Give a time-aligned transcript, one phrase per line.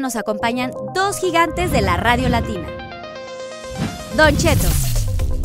[0.00, 2.66] nos acompañan dos gigantes de la radio latina.
[4.16, 4.68] Don Cheto,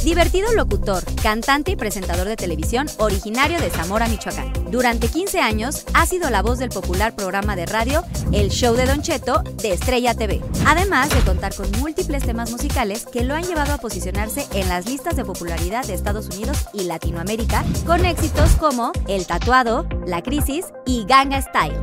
[0.04, 4.54] divertido locutor, cantante y presentador de televisión originario de Zamora, Michoacán.
[4.72, 8.86] Durante 15 años ha sido la voz del popular programa de radio El Show de
[8.86, 10.41] Don Cheto de Estrella TV.
[10.66, 14.86] Además de contar con múltiples temas musicales que lo han llevado a posicionarse en las
[14.86, 20.68] listas de popularidad de Estados Unidos y Latinoamérica con éxitos como El Tatuado, La Crisis
[20.85, 21.79] y Ganga Style.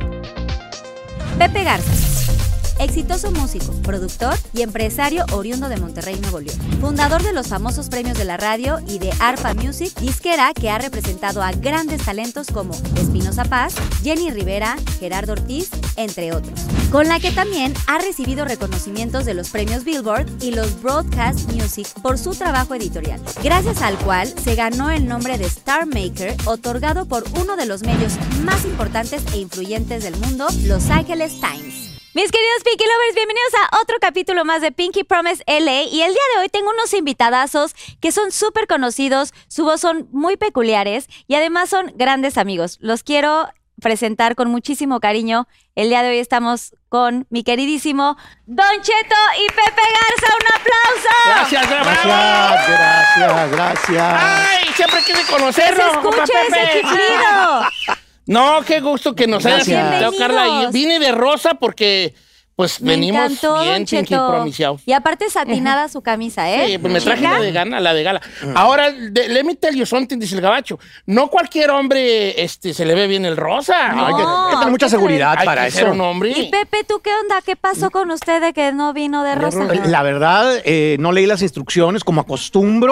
[1.37, 2.38] Pepe Garza.
[2.79, 6.57] Exitoso músico, productor y empresario oriundo de Monterrey, Nuevo León.
[6.79, 10.77] Fundador de los famosos premios de la radio y de ARPA Music, disquera que ha
[10.77, 16.57] representado a grandes talentos como Espinosa Paz, Jenny Rivera, Gerardo Ortiz, entre otros.
[16.89, 21.87] Con la que también ha recibido reconocimientos de los premios Billboard y los Broadcast Music
[22.01, 27.05] por su trabajo editorial, gracias al cual se ganó el nombre de Star Maker, otorgado
[27.05, 28.13] por uno de los medios
[28.45, 31.88] más importantes e influyentes del mundo, Los Angeles Times.
[32.15, 35.83] Mis queridos Pinky Lovers, bienvenidos a otro capítulo más de Pinky Promise LA.
[35.83, 40.07] Y el día de hoy tengo unos invitadazos que son súper conocidos, su voz son
[40.11, 42.79] muy peculiares y además son grandes amigos.
[42.81, 43.47] Los quiero
[43.79, 45.47] presentar con muchísimo cariño.
[45.75, 50.35] El día de hoy estamos con mi queridísimo Don Cheto y Pepe Garza.
[50.35, 51.09] ¡Un aplauso!
[51.25, 54.19] Gracias, Gracias, gracias, gracias.
[54.19, 57.99] Ay, siempre quise ¡Que se conocerlo, escuche ese chiflido!
[58.29, 60.69] No, qué gusto que nos hayas invitado, Carla.
[60.69, 62.13] Y vine de rosa porque,
[62.59, 64.27] pues, Me venimos encantó, bien Don pinky Cheto.
[64.27, 64.81] pronunciados.
[64.85, 66.67] Y aparte satinada su camisa, ¿eh?
[66.67, 67.31] Sí, pues me traje Chica.
[67.35, 68.21] la de gana, la de gala.
[68.53, 70.77] Ahora, de, let me tell you something, dice el gabacho.
[71.05, 73.91] No cualquier hombre este, se le ve bien el rosa.
[73.91, 75.93] Hay que, No, hay que tener mucha seguridad Hay para que ser eso.
[75.93, 76.31] un hombre.
[76.31, 77.41] Y Pepe, ¿tú qué onda?
[77.45, 79.63] ¿Qué pasó con usted de que no vino de rosa?
[79.85, 82.91] La verdad, eh, no leí las instrucciones como acostumbro,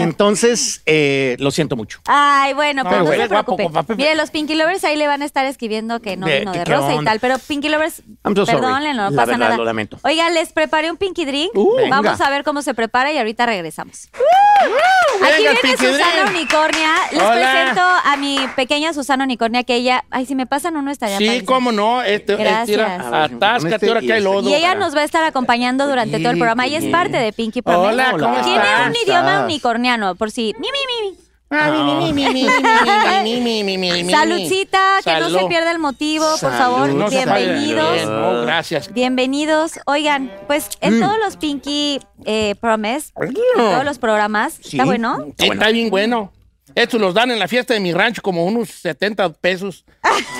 [0.00, 2.00] entonces eh, lo siento mucho.
[2.06, 3.82] Ay, bueno, No, pero no, güey, se es guapo, preocupe.
[3.84, 3.96] Pepe.
[3.96, 6.58] Mire, los Pinky Lovers ahí le van a estar escribiendo que no De- vino de
[6.58, 7.12] qué rosa y onda.
[7.12, 8.60] tal, pero Pinky Lovers, I'm so sorry.
[8.96, 9.56] Perdónenle, no La pasa verdad, nada.
[9.56, 9.98] lo lamento.
[10.02, 11.50] Oigan, les preparé un Pinky Drink.
[11.54, 12.26] Uh, Vamos venga.
[12.26, 14.08] a ver cómo se prepara y ahorita regresamos.
[15.22, 16.28] Aquí Venga, viene Susana Drink.
[16.36, 16.94] Unicornia.
[17.12, 17.32] Les Hola.
[17.34, 21.26] presento a mi pequeña Susana Unicornia, que ella, ay, si me pasan uno estaría Sí,
[21.26, 21.46] padrísimo.
[21.52, 22.02] cómo no.
[22.02, 23.02] Este, eh, Gracias.
[23.12, 24.48] atáscate este ahora que hay lodo.
[24.48, 26.66] Y ella nos va a estar acompañando durante todo el programa.
[26.66, 27.88] Ella es parte de Pinky Promise.
[27.92, 30.54] Hola, ¿cómo Tiene un idioma unicorniano, por si.
[30.58, 31.16] Mi, mi, mi,
[34.10, 37.08] Saludcita, que no se pierda el motivo, por favor.
[37.08, 38.42] Bienvenidos.
[38.42, 38.92] gracias.
[38.92, 39.78] Bienvenidos.
[39.86, 42.00] Oigan, pues en todos los Pinky
[42.60, 43.12] Promise,
[43.54, 45.26] todos los programas, ¿está bueno?
[45.38, 46.32] Está bien bueno.
[46.74, 49.86] Estos los dan en la fiesta de mi rancho como unos 70 pesos.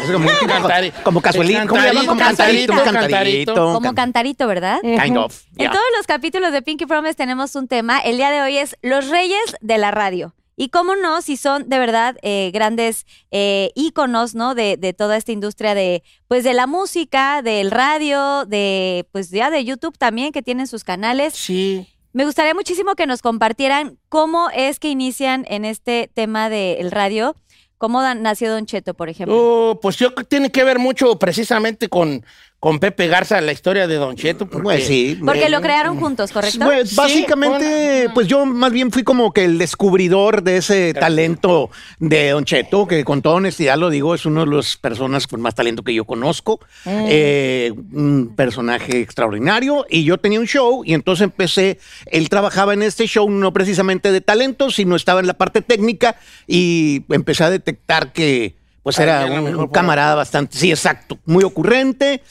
[0.03, 1.61] Es como, cantari, como casuelito.
[1.73, 3.55] Cantarito, como cantarito.
[3.55, 4.81] Como cantarito, ¿verdad?
[4.83, 5.45] Kind of.
[5.57, 8.01] En todos los capítulos de Pinky Promise tenemos un tema.
[8.01, 10.35] El día de hoy es Los Reyes de la Radio.
[10.57, 14.55] Y cómo no, si son de verdad eh, grandes eh, íconos, ¿no?
[14.55, 19.51] De, de toda esta industria de, pues, de la música, del radio, de, pues, ya
[19.51, 21.35] de YouTube también, que tienen sus canales.
[21.35, 21.87] Sí.
[22.15, 27.37] Me gustaría muchísimo que nos compartieran cómo es que inician en este tema del radio,
[27.77, 29.37] cómo nació Don Cheto, por ejemplo.
[29.39, 32.25] Oh, pues yo creo que tiene que ver mucho precisamente con,
[32.59, 34.47] con Pepe Garza, la historia de Don Cheto.
[34.47, 35.19] Porque, Pues sí.
[35.25, 36.65] Porque lo crearon juntos, ¿correcto?
[36.65, 41.71] Pues, Sí, básicamente, pues yo más bien fui como que el descubridor de ese talento
[41.99, 45.41] de Don Cheto, que con toda honestidad lo digo, es uno de las personas con
[45.41, 46.61] más talento que yo conozco.
[46.87, 49.85] Eh, un personaje extraordinario.
[49.91, 54.13] Y yo tenía un show y entonces empecé, él trabajaba en este show no precisamente
[54.13, 56.17] de talento, sino estaba en la parte técnica
[56.47, 58.55] y empecé a detectar que
[58.87, 62.23] pues Ah, era un, camarada bastante, sí, exacto, muy ocurrente.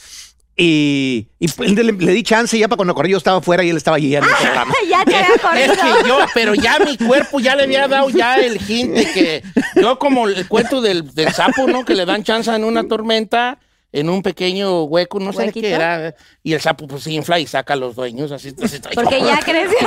[0.56, 3.68] Y, y pues, le, le di chance ya para cuando corrí yo estaba afuera y
[3.68, 4.72] él estaba allí en el programa.
[4.88, 5.64] ya te había.
[5.66, 9.04] Es que yo, pero ya mi cuerpo ya le había dado ya el hint de
[9.12, 9.42] que
[9.74, 11.84] yo como el cuento del, del sapo, ¿no?
[11.84, 13.58] Que le dan chance en una tormenta,
[13.98, 16.14] en un pequeño hueco, no sé qué era.
[16.42, 18.54] Y el sapo pues se infla y saca a los dueños, así.
[18.62, 19.78] así Porque ya creció,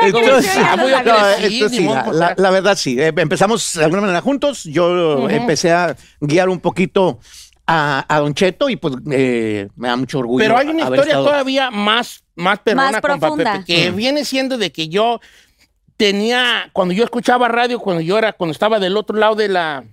[0.00, 1.02] ya Entonces, creció, ya.
[1.02, 2.98] No, sí, modo, la, verdad sí.
[2.98, 4.64] Eh, empezamos de alguna manera juntos.
[4.64, 7.18] Yo empecé a guiar un poquito
[7.66, 10.42] a, a Don Cheto y pues eh, me da mucho orgullo.
[10.42, 13.52] Pero hay una historia estado- todavía más, más perrona Más profunda.
[13.52, 15.20] Pepe, que viene siendo de que yo
[15.96, 19.84] tenía, cuando yo escuchaba radio, cuando yo era, cuando estaba del otro lado de la,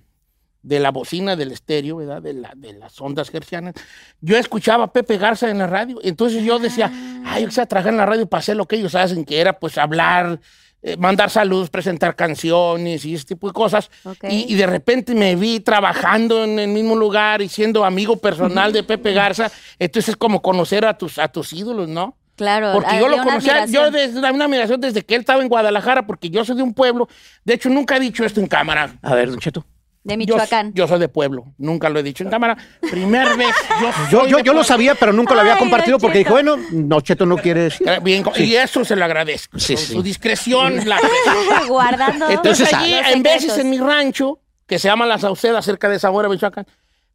[0.62, 2.22] de la bocina del estéreo, ¿verdad?
[2.22, 3.74] De, la, de las ondas hercianas,
[4.20, 5.98] yo escuchaba a Pepe Garza en la radio.
[6.02, 6.90] Entonces yo decía,
[7.24, 9.58] ay, yo quisiera trabajar en la radio para hacer lo que ellos hacen, que era
[9.58, 10.40] pues hablar,
[10.82, 13.90] eh, mandar saludos, presentar canciones y ese tipo de cosas.
[14.28, 18.72] Y, y de repente me vi trabajando en el mismo lugar y siendo amigo personal
[18.72, 19.50] de Pepe Garza.
[19.78, 22.16] Entonces es como conocer a tus, a tus ídolos, ¿no?
[22.36, 22.72] Claro.
[22.72, 26.30] Porque yo lo conocía, yo desde una admiración desde que él estaba en Guadalajara, porque
[26.30, 27.08] yo soy de un pueblo.
[27.44, 28.96] De hecho, nunca he dicho esto en cámara.
[29.02, 29.64] A ver, Don Cheto.
[30.04, 30.72] De Michoacán.
[30.74, 32.56] Yo, soy de pueblo, nunca lo he dicho en cámara.
[32.90, 33.54] Primer vez.
[33.80, 36.18] Yo, Yo, soy yo, de yo lo sabía, pero nunca lo había Ay, compartido porque
[36.18, 37.88] dijo, bueno, no, Cheto no quiere decir.
[37.88, 39.58] Eh, Bien, y eso se lo agradezco.
[39.58, 39.92] Sí, Con sí.
[39.92, 40.98] Su discreción, la.
[41.68, 42.28] Guardando.
[42.30, 46.28] Entonces allí, en veces en mi rancho, que se llama La Sauceda, cerca de Zamora,
[46.28, 46.66] Michoacán,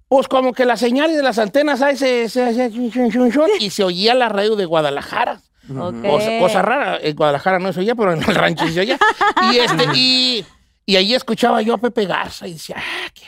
[0.07, 4.13] pues como que las señales de las antenas ahí se, se chun, y se oía
[4.13, 5.41] la radio de Guadalajara.
[5.69, 6.01] Ok.
[6.01, 8.97] Cosa, cosa rara, en Guadalajara no se oía, pero en el rancho sí se oía.
[9.51, 10.45] Y, este, y,
[10.87, 13.23] y ahí escuchaba yo a Pepe Garza y decía, ah, qué...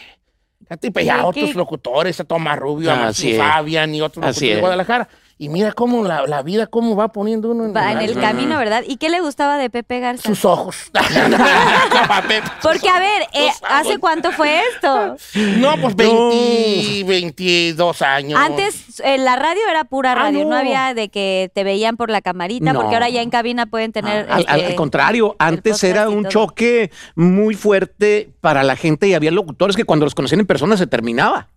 [0.88, 3.35] Y pues ya ¿Qué- otros locutores, a Tomás Rubio, a.
[3.35, 4.61] Fabian y otros Así locutores de.
[4.61, 5.09] Guadalajara.
[5.41, 8.19] Y mira cómo la, la vida, cómo va poniendo uno en, Va en la- el
[8.19, 8.83] camino, ¿verdad?
[8.86, 10.24] ¿Y qué le gustaba de Pepe Garza?
[10.27, 10.75] sus ojos.
[12.62, 15.15] Porque, a ver, eh, ¿hace cuánto fue esto?
[15.59, 18.38] No, pues 20, 22 años.
[18.39, 20.50] Antes eh, la radio era pura Ah, radio, no.
[20.50, 20.56] no.
[20.57, 22.81] había de que te veían por la camarita, No.
[22.81, 24.25] porque ahora ya en cabina pueden tener...
[24.30, 29.13] Al, al- este, al contrario, antes era un choque muy fuerte para la gente y
[29.13, 31.47] había locutores que cuando los conocían en persona se terminaba.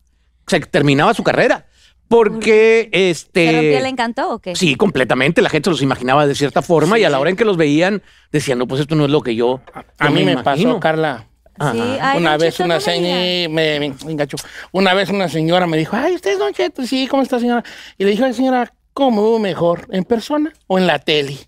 [0.47, 1.67] Se terminaba su carrera.
[2.13, 3.47] Porque este.
[3.47, 4.55] ¿Se rompía el encanto o qué?
[4.55, 5.41] Sí, completamente.
[5.41, 8.03] La gente los imaginaba de cierta forma y a la hora en que los veían
[8.31, 9.63] decían, no, pues esto no es lo que yo.
[9.99, 10.73] A yo mí me, imagino".
[10.73, 11.27] pasó, Carla.
[11.59, 11.73] Ajá.
[11.73, 13.77] Sí, ay, una vez Cheto, una señora me,
[14.09, 14.37] enganchó.
[14.73, 16.87] Una vez una señora me dijo, ay, ¿usted es Don Cheto?
[16.87, 17.65] Sí, ¿cómo está señora?
[17.97, 19.87] Y le dije, ay, señora, ¿cómo mejor?
[19.91, 21.39] ¿En persona o en la tele?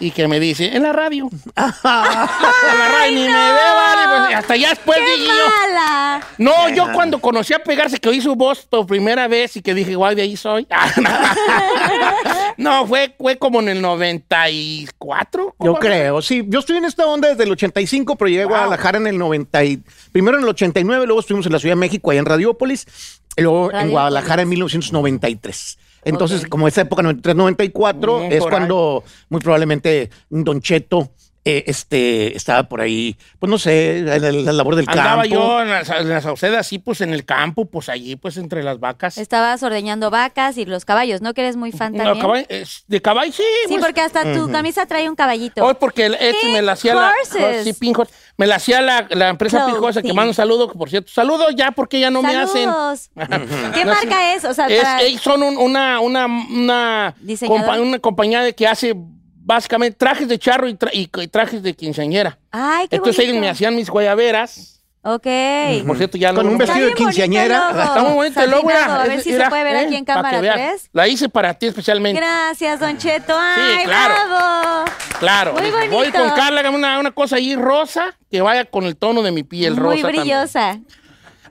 [0.00, 1.28] Y que me dice, en la radio.
[1.56, 4.24] en la radio, ni me ve, vale.
[4.26, 5.46] pues, hasta ya después ¡Qué dije yo.
[5.68, 6.20] mala!
[6.38, 9.74] No, yo cuando conocí a pegarse, que oí su voz por primera vez y que
[9.74, 10.66] dije, guay, de ahí soy.
[12.56, 15.54] no, fue, fue como en el 94.
[15.60, 16.44] Yo creo, sí.
[16.48, 18.46] Yo estoy en esta onda desde el 85, pero llegué a.
[18.46, 19.64] Guadalajara en el 90.
[19.64, 22.86] y- primero en el 89, luego estuvimos en la Ciudad de México, allá en Radiópolis,
[23.36, 23.90] y luego en.
[23.90, 25.78] Guadalajara en 1993.
[26.04, 31.10] Entonces, como esa época 93-94, Mm, es cuando muy probablemente Don Cheto
[31.44, 35.34] eh, este, estaba por ahí, pues no sé, en la, la labor del Andaba campo.
[35.34, 38.62] yo en la, en la Sauceda, así, pues en el campo, pues allí, pues entre
[38.62, 39.18] las vacas.
[39.18, 41.34] Estabas ordeñando vacas y los caballos, ¿no?
[41.34, 42.46] Que eres muy fan No, también.
[42.48, 43.42] es- de caballo, sí.
[43.66, 43.84] Sí, pues.
[43.84, 45.64] porque hasta tu camisa trae un caballito.
[45.64, 47.76] Hoy porque el- este me la hacía la, Horses.
[47.76, 48.12] sí, Horse.
[48.36, 49.66] me la hacía la, la empresa.
[49.66, 51.10] Pijosa, que manda un saludo, por cierto.
[51.12, 52.68] Saludos ya porque ya no me hacen.
[52.70, 53.10] Saludos.
[53.74, 54.44] ¿Qué No, marca es?
[54.44, 58.66] O sea, Es- para- ellos son un- una, una, una, compa- una compañía de que
[58.68, 58.94] hace
[59.44, 62.38] básicamente trajes de charro y, tra- y- y trajes de quinceañera.
[62.50, 64.68] Ay, qué Entonces ellos me hacían mis guayaberas.
[65.04, 65.26] Ok.
[65.84, 67.70] Por cierto, ya Con no- un vestido de quinceañera.
[67.70, 68.70] Está muy bonito el logo.
[68.70, 70.54] A ver si se puede ver eh, aquí en cámara veas.
[70.54, 70.90] 3.
[70.92, 72.20] La hice para ti especialmente.
[72.20, 73.34] Gracias, Don Cheto.
[73.36, 74.14] Ay, claro.
[74.14, 74.84] bravo.
[75.18, 75.54] Claro.
[75.54, 79.32] Muy Voy con Carla, una, una cosa ahí rosa que vaya con el tono de
[79.32, 79.88] mi piel rosa.
[79.88, 80.24] Muy también.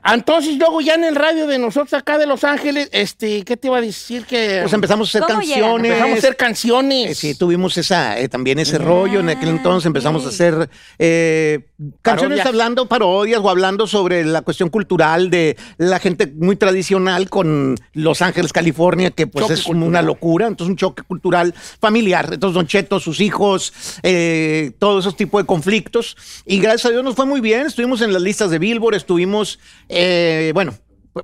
[0.03, 3.68] Entonces, luego ya en el radio de nosotros acá de Los Ángeles, este, ¿qué te
[3.68, 4.25] iba a decir?
[4.25, 5.86] Que Pues empezamos a hacer canciones.
[5.92, 7.12] empezamos a hacer canciones.
[7.12, 9.20] Eh, Sí, tuvimos esa, eh, también ese rollo.
[9.20, 11.60] En aquel entonces empezamos a hacer eh,
[12.01, 12.46] canciones Parodias.
[12.48, 18.22] hablando parodias o hablando sobre la cuestión cultural de la gente muy tradicional con Los
[18.22, 19.88] Ángeles, California, que pues Choque es cultural.
[19.89, 20.48] una locura.
[20.48, 22.29] Entonces, un choque cultural familiar.
[22.34, 23.72] Entonces, Don Cheto, sus hijos,
[24.03, 26.17] eh, todos esos tipos de conflictos.
[26.46, 27.67] Y gracias a Dios nos fue muy bien.
[27.67, 29.60] Estuvimos en las listas de Billboard, estuvimos,
[29.91, 30.74] eh, bueno,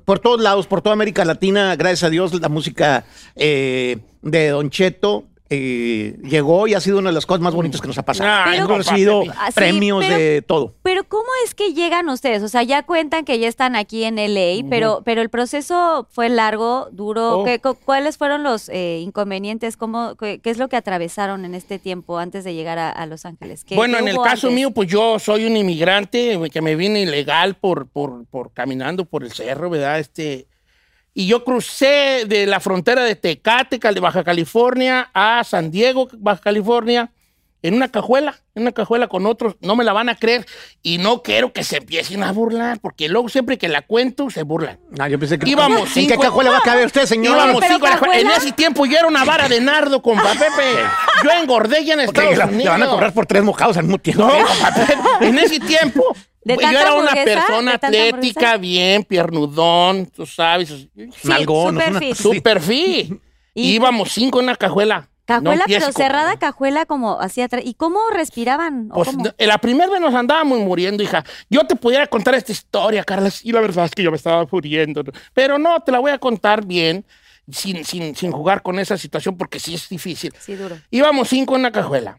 [0.06, 3.06] por- todos lados, por toda América Latina, gracias a Dios, la música
[3.36, 7.80] eh, de Don Cheto eh, llegó y ha sido una de las cosas más bonitas
[7.82, 8.30] que nos ha pasado.
[8.46, 9.24] Ay, Hemos recibido.
[9.38, 10.74] Ah, sí, premios pero- de todo.
[10.84, 12.44] Pero ¿cómo es que llegan ustedes?
[12.44, 16.30] O sea, ya cuentan que ya están aquí en LA, pero, pero el proceso fue
[16.30, 17.40] largo, duro.
[17.40, 17.44] Oh.
[17.46, 19.78] ¿Qué- cu- ¿Cuáles fueron los eh, inconvenientes?
[19.78, 23.06] ¿Cómo, qué, qué es lo que atravesaron en este tiempo antes de llegar a, a
[23.06, 23.64] Los Ángeles?
[23.64, 24.52] ¿Qué- Bueno, qué en el caso antes?
[24.52, 29.24] mío, pues yo soy un inmigrante que me vine ilegal por, por, por caminando por
[29.24, 30.00] el cerro, ¿verdad?
[30.00, 30.48] Este,
[31.20, 36.42] y yo crucé de la frontera de Tecate, de Baja California, a San Diego, Baja
[36.42, 37.10] California,
[37.64, 39.56] en una cajuela, en una cajuela con otros.
[39.62, 40.46] No me la van a creer
[40.84, 44.44] y no quiero que se empiecen a burlar, porque luego siempre que la cuento se
[44.44, 44.80] burlan.
[45.00, 47.36] Ah, yo pensé que Íbamos ¿En qué cinco- cajuela va a caber usted, señor?
[47.36, 48.20] Íbamos pero cinco a la cajuela.
[48.22, 50.84] En ese tiempo yo era una vara de nardo, compa Pepe.
[51.24, 52.64] Yo engordé ya en Estados la- Unidos.
[52.66, 54.22] le van a cobrar por tres mojados al mismo tiempo.
[54.28, 59.04] No, compa Pepe, en ese tiempo ¿De yo era una persona ¿De tanta atlética, bien,
[59.04, 60.88] piernudón, tú sabes.
[61.24, 62.16] Nalgón, super.
[62.16, 63.14] Super fit.
[63.54, 65.10] Y- Íbamos cinco en una cajuela.
[65.26, 67.62] Cajuela, pero con- cerrada cajuela como así atrás.
[67.66, 68.88] ¿Y cómo respiraban?
[68.92, 69.26] ¿O Pues, cómo?
[69.38, 71.26] la primera vez nos andábamos muriendo, hija.
[71.50, 74.46] Yo te pudiera contar esta historia, Carla, y la verdad es que yo me estaba
[74.50, 75.04] muriendo.
[75.34, 77.04] Pero no, te la voy a contar bien,
[77.52, 80.32] sin, sin, sin jugar con esa situación, porque sí es difícil.
[80.40, 80.78] Sí, duro.
[80.92, 82.18] Íbamos cinco en una cajuela.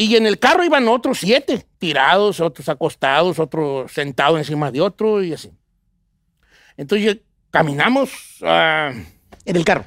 [0.00, 5.24] Y en el carro iban otros siete, tirados, otros acostados, otros sentados encima de otro
[5.24, 5.50] y así.
[6.76, 7.18] Entonces
[7.50, 8.12] caminamos.
[8.42, 8.92] ah,
[9.44, 9.84] En el carro.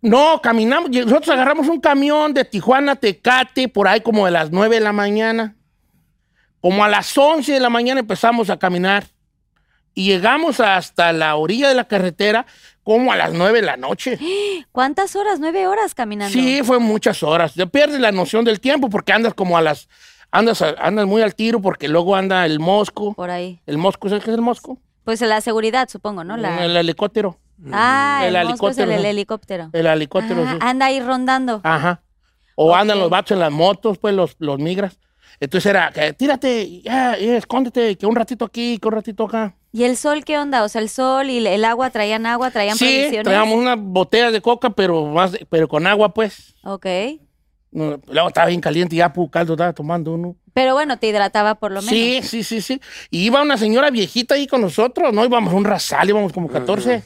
[0.00, 0.88] no, caminamos.
[0.90, 4.94] Nosotros agarramos un camión de Tijuana Tecate por ahí como de las 9 de la
[4.94, 5.54] mañana.
[6.62, 9.04] Como a las 11 de la mañana empezamos a caminar.
[9.98, 12.46] Y llegamos hasta la orilla de la carretera
[12.84, 14.16] como a las 9 de la noche.
[14.70, 15.40] ¿Cuántas horas?
[15.40, 16.32] ¿Nueve horas caminando?
[16.32, 17.56] Sí, fue muchas horas.
[17.56, 19.88] Ya pierdes la noción del tiempo porque andas como a las...
[20.30, 23.12] Andas, andas muy al tiro porque luego anda el mosco.
[23.14, 23.60] Por ahí.
[23.66, 24.08] ¿El mosco?
[24.08, 24.78] ¿Sabes qué es el mosco?
[25.02, 26.36] Pues la seguridad, supongo, ¿no?
[26.36, 26.64] La...
[26.64, 27.36] El helicóptero.
[27.72, 29.70] Ah, el el, mosco es el, helicóptero, el helicóptero.
[29.72, 30.58] El helicóptero, Ah, sí.
[30.60, 31.60] anda ahí rondando.
[31.64, 32.02] Ajá.
[32.54, 34.96] O andan los vatos en las motos, pues los, los migras.
[35.40, 39.56] Entonces era, tírate, ya, ya, escóndete, que un ratito aquí, que un ratito acá.
[39.72, 40.64] ¿Y el sol qué onda?
[40.64, 42.50] O sea, el sol y el agua, ¿traían agua?
[42.50, 43.24] ¿Traían Sí, provisiones?
[43.24, 46.54] traíamos una botella de coca, pero más, pero con agua, pues.
[46.64, 46.86] Ok.
[47.70, 50.36] No, luego estaba bien caliente, ya pu caldo estaba tomando uno.
[50.54, 51.90] Pero bueno, te hidrataba por lo menos.
[51.90, 52.80] Sí, sí, sí, sí.
[53.10, 55.22] Y iba una señora viejita ahí con nosotros, ¿no?
[55.24, 57.02] Íbamos a un rasal, íbamos como 14.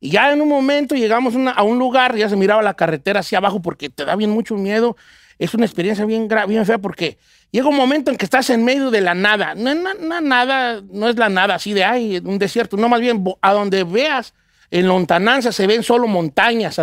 [0.00, 3.20] Y ya en un momento llegamos una- a un lugar, ya se miraba la carretera
[3.20, 4.96] hacia abajo porque te da bien mucho miedo.
[5.38, 7.18] Es una experiencia bien, gra- bien fea porque
[7.50, 9.54] llega un momento en que estás en medio de la nada.
[9.54, 12.76] No, es na- na- nada, no es la nada así de, ay, un desierto.
[12.76, 14.34] No, más bien, a donde veas,
[14.70, 16.80] en lontananza se ven solo montañas.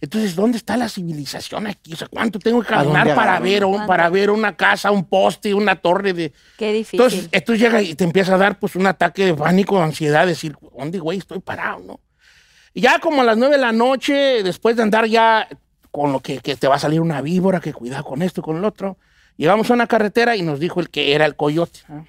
[0.00, 1.92] Entonces, ¿dónde está la civilización aquí?
[1.92, 4.90] O sea, ¿cuánto tengo que ¿A dónde caminar para ver, un- para ver una casa,
[4.90, 6.32] un poste, una torre de...
[6.58, 6.98] Qué difícil.
[7.00, 10.26] Entonces, esto llega y te empieza a dar pues un ataque de pánico, de ansiedad,
[10.26, 12.00] decir, ¿dónde, güey, estoy parado, no?
[12.74, 15.46] Y ya como a las nueve de la noche, después de andar ya
[15.92, 18.56] con lo que, que te va a salir una víbora, que cuidado con esto, con
[18.56, 18.96] el otro,
[19.36, 21.80] llegamos a una carretera y nos dijo el que era el coyote.
[21.88, 22.02] ¿ah?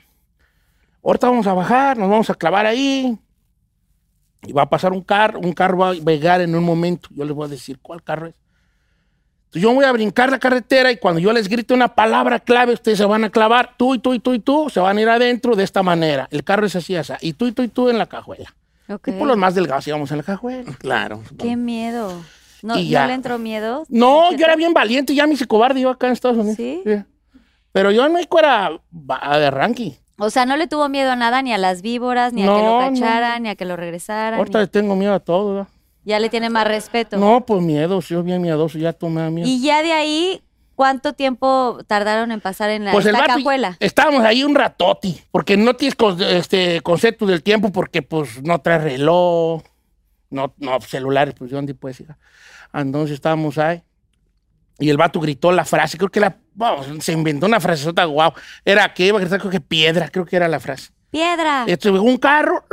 [1.03, 3.19] Ahorita vamos a bajar, nos vamos a clavar ahí.
[4.45, 7.09] Y va a pasar un carro, un carro va a llegar en un momento.
[7.11, 8.35] Yo les voy a decir cuál carro es.
[9.53, 12.73] Entonces yo voy a brincar la carretera y cuando yo les grite una palabra clave,
[12.73, 15.01] ustedes se van a clavar, tú y tú y tú y tú, se van a
[15.01, 16.27] ir adentro de esta manera.
[16.31, 17.13] El carro es así, así.
[17.21, 18.53] Y tú y tú y tú en la cajuela.
[18.89, 19.09] Ok.
[19.09, 20.73] Y por los más delgados íbamos en la cajuela.
[20.79, 21.21] Claro.
[21.37, 22.23] Qué miedo.
[22.63, 23.01] ¿No, Y ya.
[23.01, 23.83] ¿no le entró miedo?
[23.89, 26.55] No, ¿Don yo era bien valiente, ya me hice cobarde yo acá en Estados Unidos.
[26.55, 26.81] ¿Sí?
[27.73, 29.91] Pero yo en México era de ranking.
[30.17, 32.51] O sea, no le tuvo miedo a nada, ni a las víboras, ni a que
[32.51, 34.39] lo no, cacharan, ni a que lo regresaran.
[34.39, 35.53] Ahorita ni- le tengo miedo a todo.
[35.55, 35.67] ¿verdad?
[36.05, 37.17] Ya le tiene más respeto.
[37.17, 39.45] No, pues miedo, soy bien miedoso, ya da miedo.
[39.47, 40.41] Y ya de ahí,
[40.75, 43.35] ¿cuánto tiempo tardaron en pasar en la Pues el vato,
[43.79, 48.59] estábamos ahí un ratoti, porque no tienes con- este concepto del tiempo, porque pues no
[48.59, 49.63] trae reloj,
[50.29, 52.07] no, no celulares, pues yo dónde puedes ir.
[52.73, 53.81] Entonces estábamos ahí.
[54.79, 58.33] Y el vato gritó la frase, creo que la, vamos, se inventó una frase guau.
[58.65, 60.89] Era que iba a gritar, creo que piedra, creo que era la frase.
[61.11, 61.65] Piedra.
[61.67, 62.65] Este, un carro,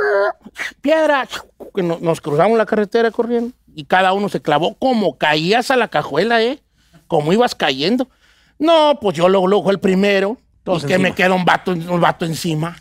[0.81, 1.27] piedra,
[1.75, 5.87] que nos cruzamos la carretera corriendo y cada uno se clavó como caías a la
[5.87, 6.59] cajuela, ¿eh?
[7.07, 8.09] Como ibas cayendo.
[8.57, 10.37] No, pues yo luego, luego el primero.
[10.63, 11.09] Todos y que encima.
[11.09, 12.77] me queda un vato, un vato encima.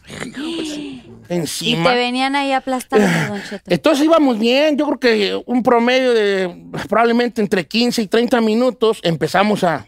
[1.31, 1.91] Y encima.
[1.91, 3.65] te venían ahí aplastando, Don Cheto.
[3.73, 6.55] Entonces íbamos bien, yo creo que un promedio de
[6.89, 9.87] probablemente entre 15 y 30 minutos empezamos a,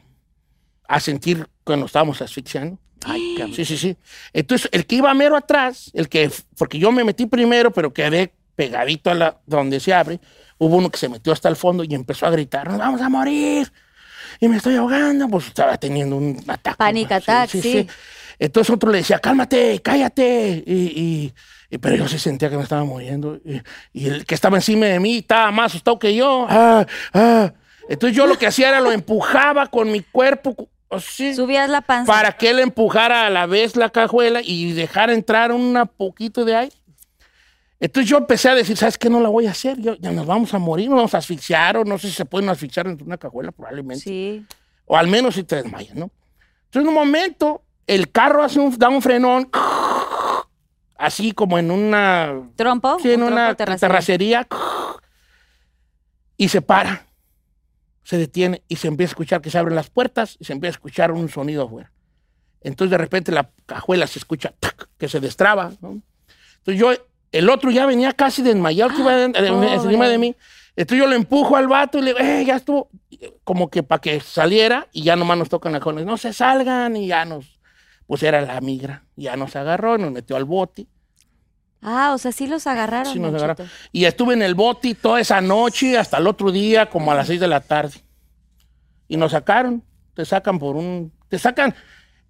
[0.88, 2.78] a sentir que nos estábamos asfixiando.
[3.04, 3.36] Ay.
[3.54, 3.96] Sí, sí, sí.
[4.32, 8.32] Entonces, el que iba mero atrás, el que, porque yo me metí primero, pero quedé
[8.54, 10.20] pegadito a la, donde se abre,
[10.58, 13.08] hubo uno que se metió hasta el fondo y empezó a gritar, nos vamos a
[13.08, 13.72] morir.
[14.40, 16.76] Y me estoy ahogando, pues estaba teniendo un ataque.
[16.76, 17.86] Panic Sí, attack, sí.
[18.44, 20.64] Entonces otro le decía, cálmate, cállate.
[20.66, 21.32] Y,
[21.70, 23.36] y- pero yo sí sentía que me estaba muriendo.
[23.44, 26.46] Y, y el que estaba encima de mí estaba más asustado que yo.
[26.50, 26.84] Ah,
[27.14, 27.52] ah.
[27.88, 32.12] Entonces yo lo que hacía era lo empujaba con mi cuerpo, así, Subías la panza.
[32.12, 36.56] para que él empujara a la vez la cajuela y dejara entrar un poquito de
[36.56, 36.76] aire.
[37.80, 39.08] Entonces yo empecé a decir, ¿sabes qué?
[39.08, 39.80] No la voy a hacer.
[39.80, 42.24] Yo, ya nos vamos a morir, nos vamos a asfixiar, o no sé si se
[42.24, 44.02] pueden asfixiar dentro de una cajuela, probablemente.
[44.04, 44.44] Sí.
[44.86, 46.10] O al menos si te desmayas, ¿no?
[46.66, 49.48] Entonces en un momento, el carro hace un, da un frenón,
[50.96, 52.98] así como en una, ¿Trompo?
[53.00, 54.46] sí, en ¿Un una trompo terracería,
[56.36, 57.06] y se para,
[58.04, 60.74] se detiene y se empieza a escuchar que se abren las puertas y se empieza
[60.74, 61.92] a escuchar un sonido afuera.
[62.60, 66.00] Entonces de repente la cajuela se escucha tac, que se destraba, ¿no?
[66.58, 66.92] Entonces yo,
[67.32, 70.36] el otro ya venía casi desmayado, que iba encima de mí.
[70.76, 72.88] Entonces yo lo empujo al vato y le digo, eh, ya estuvo.
[73.44, 76.02] Como que para que saliera y ya nomás nos tocan la cola.
[76.02, 77.60] No se salgan y ya nos
[78.06, 79.04] pues era la migra.
[79.16, 80.86] Ya nos agarró, nos metió al bote.
[81.80, 83.12] Ah, o sea, sí los agarraron.
[83.12, 83.40] Sí, nos.
[83.40, 83.64] Cheto.
[83.90, 87.26] Y estuve en el bote toda esa noche hasta el otro día, como a las
[87.26, 88.04] 6 de la tarde.
[89.08, 89.82] Y nos sacaron.
[90.14, 91.12] Te sacan por un.
[91.28, 91.74] Te sacan.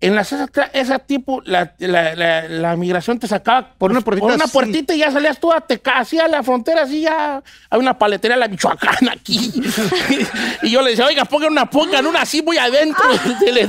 [0.02, 4.26] En las esa, esa tipo, la, la, la, la migración te sacaba Por una puertita
[4.26, 7.40] por una puertita y ya salías tú a Teca, así a la frontera, así ya.
[7.70, 9.52] Hay una paletería, la Michoacán aquí.
[10.62, 13.04] y yo le decía, oiga, pongan una, pongan una así muy adentro
[13.40, 13.68] del,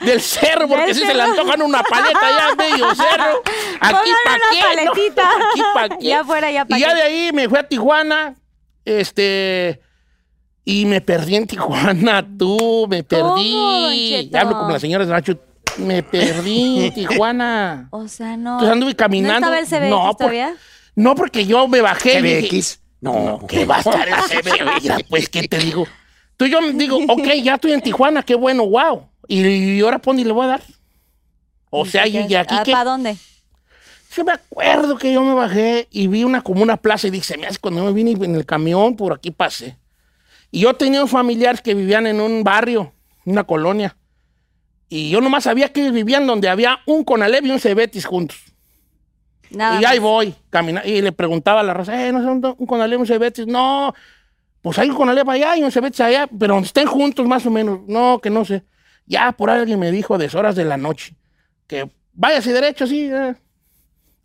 [0.00, 3.42] del- cerro, porque si se le antojan una paleta ya medio cerro.
[3.80, 4.92] Aquí pa' qué, ¿no?
[4.92, 5.22] paletita.
[5.30, 6.06] Aquí pa' qué.
[6.06, 8.34] Ya fuera, ya pa' Y ya de ahí me fui a Tijuana,
[8.84, 9.80] este,
[10.66, 14.28] y me perdí en Tijuana, tú, me ¿Cómo, perdí.
[14.30, 15.38] Ya hablo con la señora de Nacho,
[15.78, 17.88] me perdí en Tijuana.
[17.90, 18.54] O sea, no.
[18.54, 19.48] Entonces anduve caminando.
[19.50, 20.54] ¿No estaba el CBX No, por- todavía?
[20.94, 22.18] No, porque yo me bajé.
[22.18, 22.80] y dije, CBX.
[23.00, 24.82] No, ¿Qué va a estar el CBX?
[24.82, 25.86] Mira, pues, ¿qué te digo?
[26.36, 29.08] Tú yo digo, ok, ya estoy en Tijuana, qué bueno, wow.
[29.28, 30.62] Y, ahora pon y le voy a dar.
[31.70, 32.72] O sea, y, y aquí que...
[32.72, 33.16] ¿Para dónde?
[34.10, 37.24] Sí me acuerdo que yo me bajé y vi una como una plaza y dije,
[37.24, 39.78] se me hace cuando me vine en el camión, por aquí pasé.
[40.50, 42.92] Y yo tenía unos familiares que vivían en un barrio,
[43.24, 43.96] una colonia.
[44.94, 48.36] Y yo nomás sabía que ellos vivían donde había un Conalep y un Cebetis juntos.
[49.48, 50.86] Nada y ahí voy, caminando.
[50.86, 53.46] Y le preguntaba a la raza, eh, ¿no son un Conalep y un Cebetis?
[53.46, 53.94] No,
[54.60, 57.50] pues hay un Conalep allá y un Cebetis allá, pero donde estén juntos más o
[57.50, 57.80] menos.
[57.88, 58.64] No, que no sé.
[59.06, 61.16] Ya por alguien me dijo a deshoras de la noche
[61.66, 63.08] que vaya así derecho, sí.
[63.10, 63.34] eh.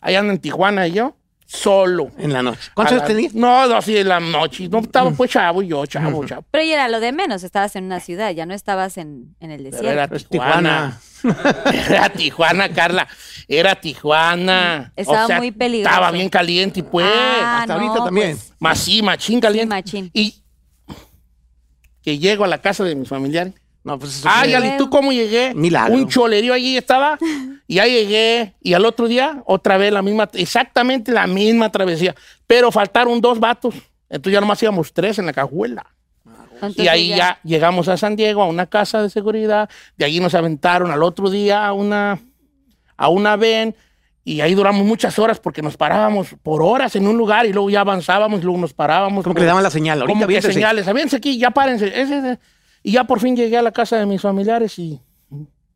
[0.01, 1.15] Allá ando en Tijuana y yo,
[1.47, 2.11] solo.
[2.17, 2.69] En la noche.
[2.75, 3.33] ¿Cuántos años tenías?
[3.33, 4.67] No, no, así en la noche.
[4.69, 6.43] No, estaba pues chavo y yo, chavo, chavo.
[6.51, 9.51] Pero ya era lo de menos, estabas en una ciudad, ya no estabas en, en
[9.51, 9.91] el Pero desierto.
[9.93, 10.99] era Pues Tijuana.
[11.89, 13.07] Era Tijuana, Carla.
[13.47, 14.93] Era Tijuana.
[14.95, 15.89] Estaba muy peligroso.
[15.91, 17.07] Estaba bien caliente y pues.
[17.09, 18.31] Ah, Hasta no, ahorita también.
[18.37, 19.67] pues, Más sí, machín caliente.
[19.73, 20.11] machín.
[20.13, 20.43] Y
[22.03, 23.53] que llego a la casa de mis familiares.
[23.83, 25.53] No, pues eso Ay, fue- Ali, ¿tú cómo llegué?
[25.55, 25.93] Milagro.
[25.95, 27.17] Un cholerío allí estaba.
[27.67, 28.53] Y ya llegué.
[28.61, 32.13] Y al otro día, otra vez la misma, exactamente la misma travesía.
[32.47, 33.75] Pero faltaron dos vatos.
[34.09, 35.85] Entonces ya nomás íbamos tres en la cajuela.
[36.53, 37.39] entonces Y ahí ya.
[37.43, 39.69] llegamos a San Diego, a una casa de seguridad.
[39.97, 42.19] De allí nos aventaron al otro día a una,
[42.97, 43.75] a una ven.
[44.25, 47.69] Y ahí duramos muchas horas porque nos parábamos por horas en un lugar y luego
[47.69, 49.23] ya avanzábamos y luego nos parábamos.
[49.23, 50.01] Como que le daban la señal.
[50.01, 50.85] Ahorita Como que señales.
[50.89, 51.87] Aviéntense aquí, ya párense.
[51.87, 52.39] Ese, ese.
[52.87, 55.01] Y ya por fin llegué a la casa de mis familiares y,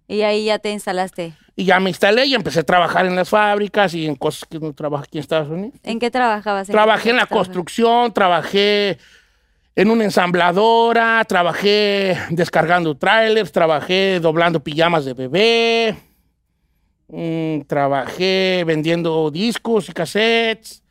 [0.07, 1.33] Y ahí ya te instalaste.
[1.57, 4.57] y ya me instalé y empecé a trabajar en las fábricas y en cosas que
[4.59, 5.77] no trabajo aquí en Estados Unidos.
[5.83, 6.67] ¿En qué trabajabas?
[6.67, 8.97] qué Trabajé en la construcción, trabajé
[9.75, 15.97] en una ensambladora, trabajé descargando trailers, trabajé doblando pijamas de bebé,
[17.09, 20.81] mm, trabajé vendiendo discos y cassettes,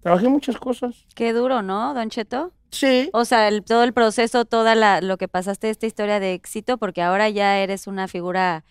[0.00, 1.06] trabajé muchas cosas.
[1.14, 2.52] Qué duro, ¿no, Don Cheto?
[2.70, 3.08] Sí.
[3.12, 6.78] O sea, el- todo el proceso, toda la, lo que pasaste, esta historia de éxito,
[6.78, 8.64] porque ahora ya eres una figura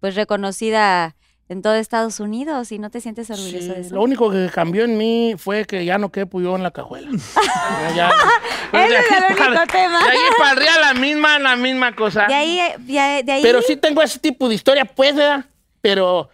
[0.00, 1.14] pues reconocida
[1.48, 3.94] en todo Estados Unidos y no te sientes orgulloso Sí, de eso.
[3.94, 7.08] Lo único que cambió en mí fue que ya no quepo yo en la cajuela.
[7.94, 8.12] Ya- ya-
[8.72, 9.98] Ese de es aquí el único para- tema.
[10.04, 12.26] De ahí para la misma, la misma cosa.
[12.26, 12.74] De ahí, eh,
[13.24, 15.44] de ahí Pero sí tengo ese tipo de historia, pues, ¿verdad?
[15.80, 16.28] Pero,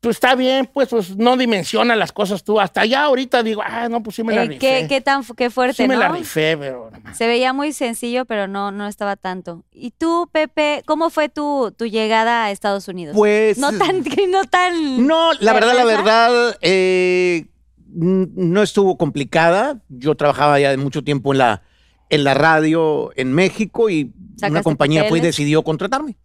[0.00, 2.60] pues está bien, pues, pues no dimensiona las cosas tú.
[2.60, 4.58] Hasta allá ahorita digo, ah, no, pues sí me la eh, rifé.
[4.60, 6.00] qué, qué tan qué fuerte, sí me ¿no?
[6.00, 6.90] la rifé, pero...
[7.14, 9.64] Se veía muy sencillo, pero no, no estaba tanto.
[9.72, 13.16] ¿Y tú, Pepe, cómo fue tu, tu llegada a Estados Unidos?
[13.16, 13.58] Pues.
[13.58, 15.06] no tan, no tan.
[15.06, 17.46] No, la verdad, la verdad, eh,
[17.88, 19.80] no estuvo complicada.
[19.88, 21.62] Yo trabajaba ya de mucho tiempo en la,
[22.10, 25.36] en la radio en México y una ¿Sacaste compañía fue y papeles?
[25.36, 26.16] decidió contratarme.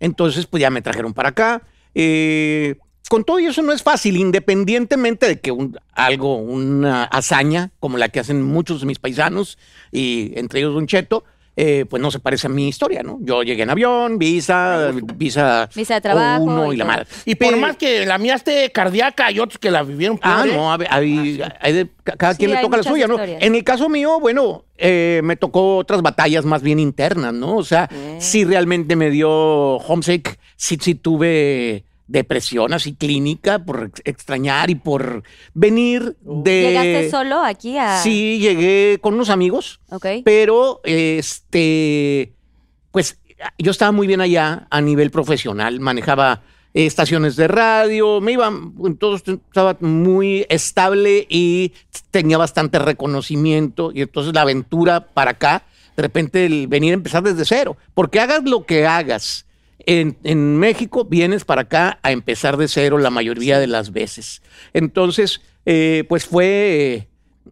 [0.00, 1.62] Entonces, pues ya me trajeron para acá.
[1.94, 2.76] Eh,
[3.08, 7.98] con todo y eso no es fácil, independientemente de que un- algo, una hazaña como
[7.98, 9.58] la que hacen muchos de mis paisanos,
[9.90, 13.18] y entre ellos Don Cheto, eh, pues no se parece a mi historia, ¿no?
[13.20, 17.04] Yo llegué en avión, visa, visa, Visa de trabajo uno y y la madre.
[17.26, 20.52] Y por más que la mía esté cardíaca, hay otros que la vivieron Ah, ¿eh?
[20.54, 23.18] no, a ver, hay, hay de- ca- cada Sí, quien le toca la suya, ¿no?
[23.20, 27.56] En el caso mío, bueno, eh, me tocó otras batallas más bien internas, ¿no?
[27.56, 28.18] O sea, Mm.
[28.20, 29.28] sí realmente me dio
[29.76, 35.22] homesick, sí, sí tuve depresión así clínica por ex- extrañar y por
[35.54, 36.62] venir de...
[36.68, 38.02] ¿Llegaste solo aquí a.?
[38.02, 40.06] Sí, llegué con unos amigos, Ok.
[40.24, 42.32] pero este,
[42.90, 43.18] pues
[43.58, 46.42] yo estaba muy bien allá a nivel profesional, manejaba
[46.74, 48.50] estaciones de radio, me iba,
[48.98, 51.72] todo estaba muy estable y
[52.10, 55.64] tenía bastante reconocimiento y entonces la aventura para acá,
[55.96, 59.44] de repente el venir a empezar desde cero, porque hagas lo que hagas.
[59.86, 64.42] En, en México vienes para acá a empezar de cero la mayoría de las veces.
[64.72, 67.08] Entonces, eh, pues fue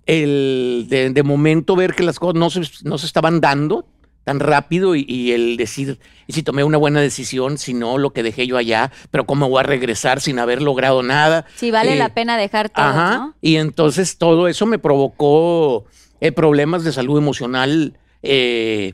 [0.07, 3.87] el de, de momento ver que las cosas no se, no se estaban dando
[4.25, 8.13] tan rápido y, y el decir, y si tomé una buena decisión, si no, lo
[8.13, 11.47] que dejé yo allá, pero cómo voy a regresar sin haber logrado nada.
[11.57, 13.17] Sí, vale Eh, la pena dejar todo, Ajá.
[13.17, 13.35] ¿no?
[13.41, 15.87] Y entonces todo eso me provocó
[16.21, 18.93] eh, problemas de salud emocional, eh,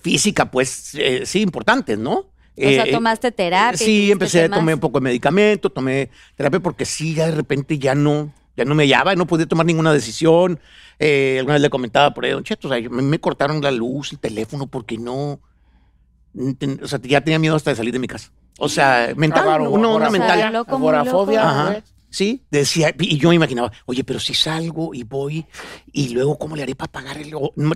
[0.00, 2.31] física, pues eh, sí, importantes, ¿no?
[2.56, 3.78] O sea, Eh, tomaste terapia.
[3.78, 4.58] Sí, empecé a temas.
[4.58, 8.64] tomar un poco de medicamento, tomé terapia porque sí, ya de repente ya no, ya
[8.64, 10.60] no me hallaba, no podía tomar ninguna decisión.
[10.98, 13.70] Eh, alguna vez le comentaba por ahí, Don Cheto, o sea, me, me cortaron la
[13.70, 15.40] luz, el teléfono, porque no,
[16.58, 18.30] ten- o sea, ya tenía miedo hasta de salir de mi casa.
[18.58, 20.54] O sea, mental, Agora- una, una mental.
[20.54, 21.82] agorafobia.
[22.10, 25.46] Sí, decía, y yo me imaginaba, oye, pero si salgo y voy,
[25.92, 27.32] y luego, ¿cómo le haré para pagar el,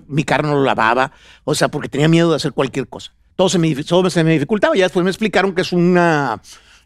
[0.08, 1.10] mi carro no lo lavaba?
[1.44, 3.12] O sea, porque tenía miedo de hacer cualquier cosa.
[3.36, 4.74] Todo se me, todo se me dificultaba.
[4.74, 6.40] Ya después me explicaron que es una,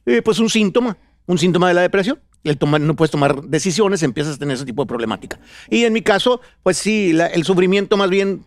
[0.07, 2.19] eh, pues un síntoma, un síntoma de la depresión.
[2.43, 5.39] El tomar, no puedes tomar decisiones, empiezas a tener ese tipo de problemática.
[5.69, 8.45] Y en mi caso, pues sí, la- el sufrimiento más bien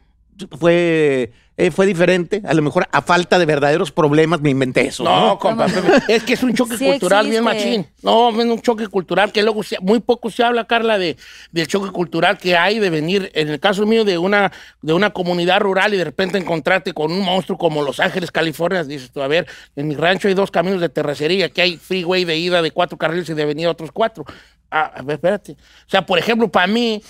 [0.59, 2.41] fue, eh, fue diferente.
[2.45, 5.03] A lo mejor a falta de verdaderos problemas me inventé eso.
[5.03, 5.39] No, ¿no?
[5.39, 5.67] compa,
[6.07, 7.65] es que es un choque Sí cultural bien existe.
[7.79, 7.87] machín.
[8.01, 11.15] No, es un choque cultural que luego se- muy poco se habla, Carla, de,
[11.51, 15.11] del choque cultural que hay de venir, en el caso mío, de una, de una
[15.11, 18.83] comunidad rural y de repente encontrarte con un monstruo como Los Ángeles, California.
[18.83, 22.25] Dices tú, a ver, en mi rancho hay dos caminos de terracería, aquí hay freeway
[22.25, 24.25] de ida de cuatro carriles y de venida otros cuatro.
[24.71, 25.51] Ah, a ver, espérate.
[25.51, 25.55] O
[25.89, 27.03] sea, por ejemplo, para mí,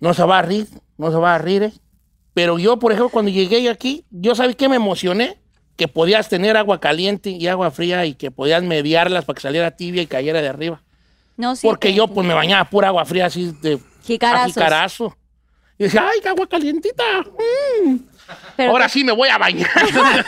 [0.00, 0.66] no se va a rir,
[0.98, 1.72] no se va a rir, ¿eh?
[2.34, 5.38] Pero yo, por ejemplo, cuando llegué aquí, yo sabía que me emocioné,
[5.76, 9.76] que podías tener agua caliente y agua fría y que podías mediarlas para que saliera
[9.76, 10.82] tibia y cayera de arriba.
[11.36, 15.16] No, sí, Porque yo pues me bañaba pura agua fría así de jicarazo.
[15.78, 17.02] Y decía, ay, qué agua calientita.
[17.84, 17.96] mm.
[18.56, 19.70] Pero Ahora sí me voy a bañar.
[19.74, 20.24] Ahora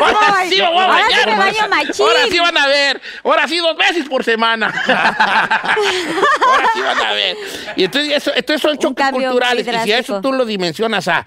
[0.00, 1.70] Ahora sí me voy a bañar.
[1.70, 1.90] baño.
[1.98, 3.00] Ahora sí van a ver.
[3.24, 4.66] Ahora sí dos veces por semana.
[4.86, 7.36] Ahora sí van a ver.
[7.76, 9.66] Y entonces, eso, son choques culturales.
[9.66, 11.26] Y si a eso tú lo dimensionas a,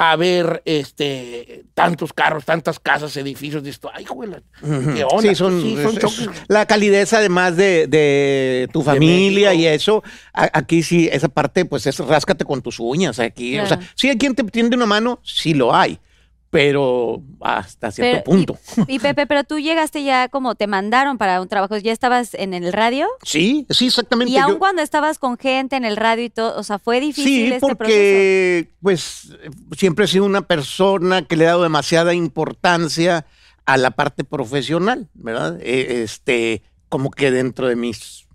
[0.00, 4.30] a ver este, tantos carros, tantas casas, edificios, dices ay, güey,
[4.94, 5.28] qué onda.
[5.30, 6.20] Sí, son, Sí, son es- choques.
[6.20, 9.62] es la calidez además de, de tu familia México.
[9.64, 10.04] y eso.
[10.32, 13.18] a- aquí sí, esa parte, pues es ráscate con tus uñas.
[13.18, 15.98] Aquí, o sea, sí hay quien te tiende una mano, sí lo hay,
[16.50, 18.58] pero hasta cierto pero- punto.
[18.88, 22.32] Y, y Pepe, pero tú llegaste ya como te mandaron para un trabajo, ya estabas
[22.34, 24.32] en el radio Sí, sí, exactamente.
[24.32, 27.00] y aun Yo- cuando estabas con gente en el radio y todo, o sea, fue
[27.00, 27.76] difícil Sí, este proceso.
[27.76, 33.26] porque pues eh, siempre he sido una persona que le he dado demasiada importancia
[33.66, 35.58] a la parte profesional, ¿verdad?
[35.60, 38.26] Eh, este, como que dentro de mis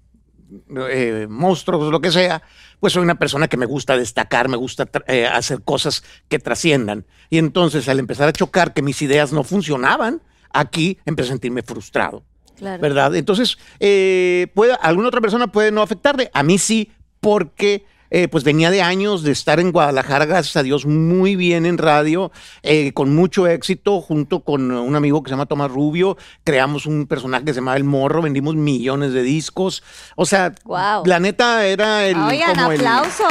[0.89, 2.43] eh, monstruos, lo que sea,
[2.83, 7.05] pues soy una persona que me gusta destacar, me gusta eh, hacer cosas que trasciendan.
[7.29, 11.61] Y entonces al empezar a chocar que mis ideas no funcionaban, aquí empecé a sentirme
[11.61, 12.25] frustrado.
[12.57, 12.81] Claro.
[12.81, 13.15] ¿verdad?
[13.15, 16.29] Entonces, eh, puede, alguna otra persona puede no afectarle.
[16.33, 16.91] A mí sí,
[17.21, 21.65] porque eh, pues venía de años de estar en Guadalajara, gracias a Dios, muy bien
[21.65, 26.15] en radio, eh, con mucho éxito, junto con un amigo que se llama Tomás Rubio.
[26.43, 29.81] Creamos un personaje que se llama El Morro, vendimos millones de discos.
[30.15, 31.01] O sea, Guau.
[31.07, 32.15] la neta era el...
[32.17, 33.25] Oigan, como el- aplauso.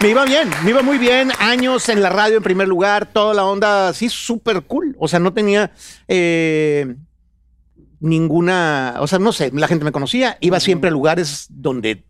[0.00, 1.30] me iba bien, me iba muy bien.
[1.38, 4.96] Años en la radio en primer lugar, toda la onda así súper cool.
[4.98, 5.72] O sea, no tenía
[6.08, 6.96] eh,
[8.00, 12.04] ninguna, o sea, no sé, la gente me conocía, iba siempre a lugares donde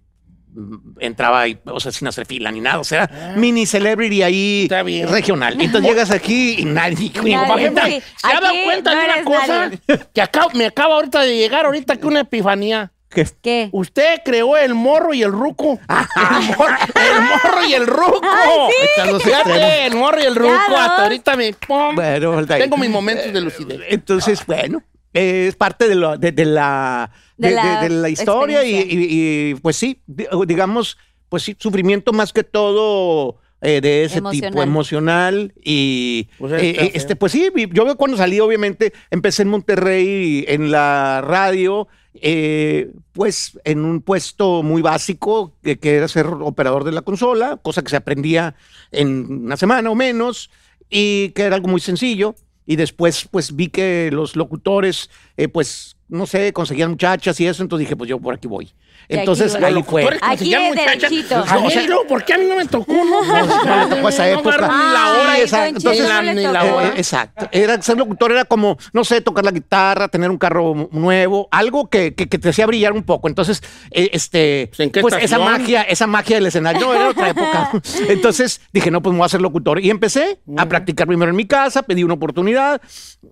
[1.01, 4.65] entraba, y, o sea, sin hacer fila ni nada, o sea, mini celebrity ahí Ah.
[4.65, 5.09] Está bien.
[5.09, 5.61] regional.
[5.61, 8.03] Entonces llegas aquí y nadie, Nadie, sí.
[8.17, 9.47] ¿Se ha dado cuenta no de una cosa?
[9.69, 9.81] nadie.
[10.15, 12.93] Que acabo- me acaba ahorita de llegar ahorita que una epifanía.
[13.11, 13.69] que- ¿Qué?
[13.73, 15.79] Usted creó el morro y el ruco.
[15.89, 18.21] El morro, el morro y el ruco.
[18.97, 19.23] Los extremos.
[19.23, 20.77] Fíjate, el morro y el ruco.
[20.79, 21.53] Hasta ahorita me.
[21.53, 21.95] pum.
[21.95, 22.47] Bueno.
[22.47, 23.81] Tengo mis momentos de lucidez.
[23.89, 27.95] Entonces, bueno, eh, es parte de, lo- de- de la, De de, la de- de
[28.01, 29.09] la historia y, experiencia.
[29.17, 30.97] y- y, pues sí, di- digamos,
[31.29, 35.53] pues sí, sufrimiento más que todo eh, de ese tipo Emocional.
[35.63, 40.45] y Pues eh, está eh, este pues sí, yo cuando salí obviamente empecé en Monterrey
[40.49, 41.89] en la radio.
[42.15, 47.57] eh, pues en un puesto muy básico que, que era ser operador de la consola,
[47.63, 48.55] cosa que se aprendía
[48.91, 50.51] en una semana o menos
[50.91, 52.35] y que era algo muy sencillo.
[52.67, 57.63] Y después, pues vi que los locutores, eh, pues, no sé, conseguían muchachas y eso,
[57.63, 58.73] entonces dije, pues yo por aquí voy.
[59.05, 59.65] Aquí Entonces voy.
[59.65, 60.19] ahí fue.
[60.21, 61.45] Aquí es derechito.
[61.49, 62.93] A mí, no, ¿por qué a mí no me tocó?
[62.93, 64.57] No, No le tocó esa No época.
[64.57, 65.33] ni la hora.
[65.33, 66.89] Ay, Entonces, no ni la hora.
[66.89, 67.49] Eh, exacto.
[67.53, 71.89] Era, ser locutor era como, no sé, tocar la guitarra, tener un carro nuevo, algo
[71.89, 73.29] que, que- que te hacía brillar un poco.
[73.29, 73.63] Entonces,
[73.93, 77.71] eh, este, ¿En qué pues esa magia, esa magia del escenario, no, era otra época.
[78.09, 79.81] Entonces dije, no, pues me voy a ser locutor.
[79.81, 82.81] Y empecé a practicar primero en mi casa, pedí una oportunidad.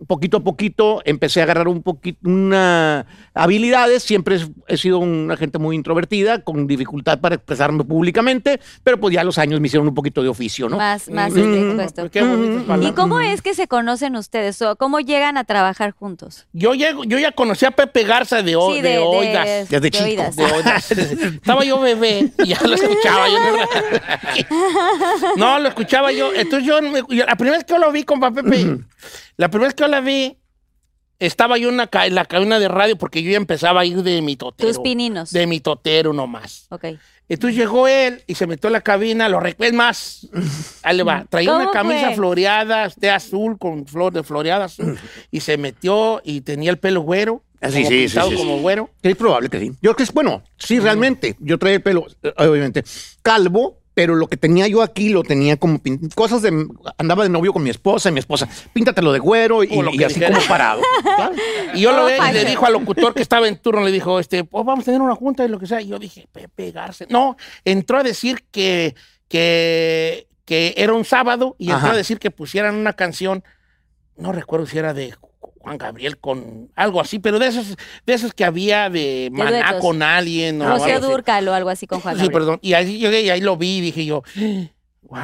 [0.07, 4.03] Poquito a poquito empecé a agarrar un poquito, una habilidades.
[4.03, 9.15] Siempre he sido una, gen- gente muy introvertida, con dificultad para expresarme públicamente, pero pues
[9.15, 10.77] ya los años me hicieron un poquito de oficio, ¿no?
[10.77, 12.11] Más, más Mm, puesto.
[12.11, 14.61] Qué bonitas ¿Y cómo es que se conocen ustedes?
[14.63, 16.47] ¿O ¿Cómo llegan a trabajar juntos?
[16.53, 19.47] Yo, llego, yo ya conocí a Pepe Garza de, o- Sí, de, oigas.
[19.69, 20.05] Desde de chico.
[20.05, 20.37] oídas.
[20.37, 20.91] De oídas.
[20.91, 23.29] Estaba yo bebé y ya lo escuchaba.
[23.29, 26.33] Yo no, no, lo escuchaba yo.
[26.35, 28.79] Entonces yo, me- yo- la primera vez que yo lo vi, compa Pepe,
[29.37, 30.37] la primera vez que yo la vi,
[31.21, 33.85] estaba yo en, la ca- en la cabina de radio porque yo ya empezaba a
[33.85, 34.69] ir de mi totero.
[34.69, 35.31] Tus pininos.
[35.31, 36.67] De mi totero nomás.
[36.71, 36.87] Ok.
[37.29, 40.29] Entonces llegó él y se metió a la cabina, lo recuerdo es más.
[40.83, 41.25] Ahí le va.
[41.31, 42.15] Traía una ¿Cómo camisa fue?
[42.17, 44.99] floreada, de azul, con flor de floreada azul.
[45.31, 47.45] y se metió y tenía el pelo güero.
[47.63, 48.19] Ah, sí, sí, sí.
[48.37, 48.89] como güero.
[49.03, 49.67] Es probable que sí.
[49.83, 51.37] Yo creo que es, bueno, sí, realmente.
[51.41, 52.83] Yo traía el pelo, eh, obviamente,
[53.23, 55.81] calvo, pero lo que tenía yo aquí lo tenía como
[56.15, 56.67] cosas de.
[56.97, 60.15] Andaba de novio con mi esposa y mi esposa, píntatelo de güero y, y así
[60.15, 60.35] dijera.
[60.37, 60.83] como parado.
[61.75, 64.19] Y yo lo vi y le dijo al locutor que estaba en turno, le dijo,
[64.19, 65.81] este, oh, vamos a tener una junta y lo que sea.
[65.81, 67.05] Y yo dije, Pepe Garza.
[67.09, 68.95] No, entró a decir que,
[69.29, 71.93] que, que era un sábado y entró Ajá.
[71.93, 73.45] a decir que pusieran una canción,
[74.17, 75.15] no recuerdo si era de
[75.63, 80.03] Juan Gabriel con algo así, pero de esos, de esos que había de Maná con
[80.03, 80.61] alguien.
[80.63, 81.01] o algo Rocío.
[81.01, 82.33] Durcal o algo así con Juan Sí, Gabriel.
[82.41, 82.59] perdón.
[82.63, 84.23] Y ahí llegué y ahí lo vi y dije yo,
[85.03, 85.21] wow,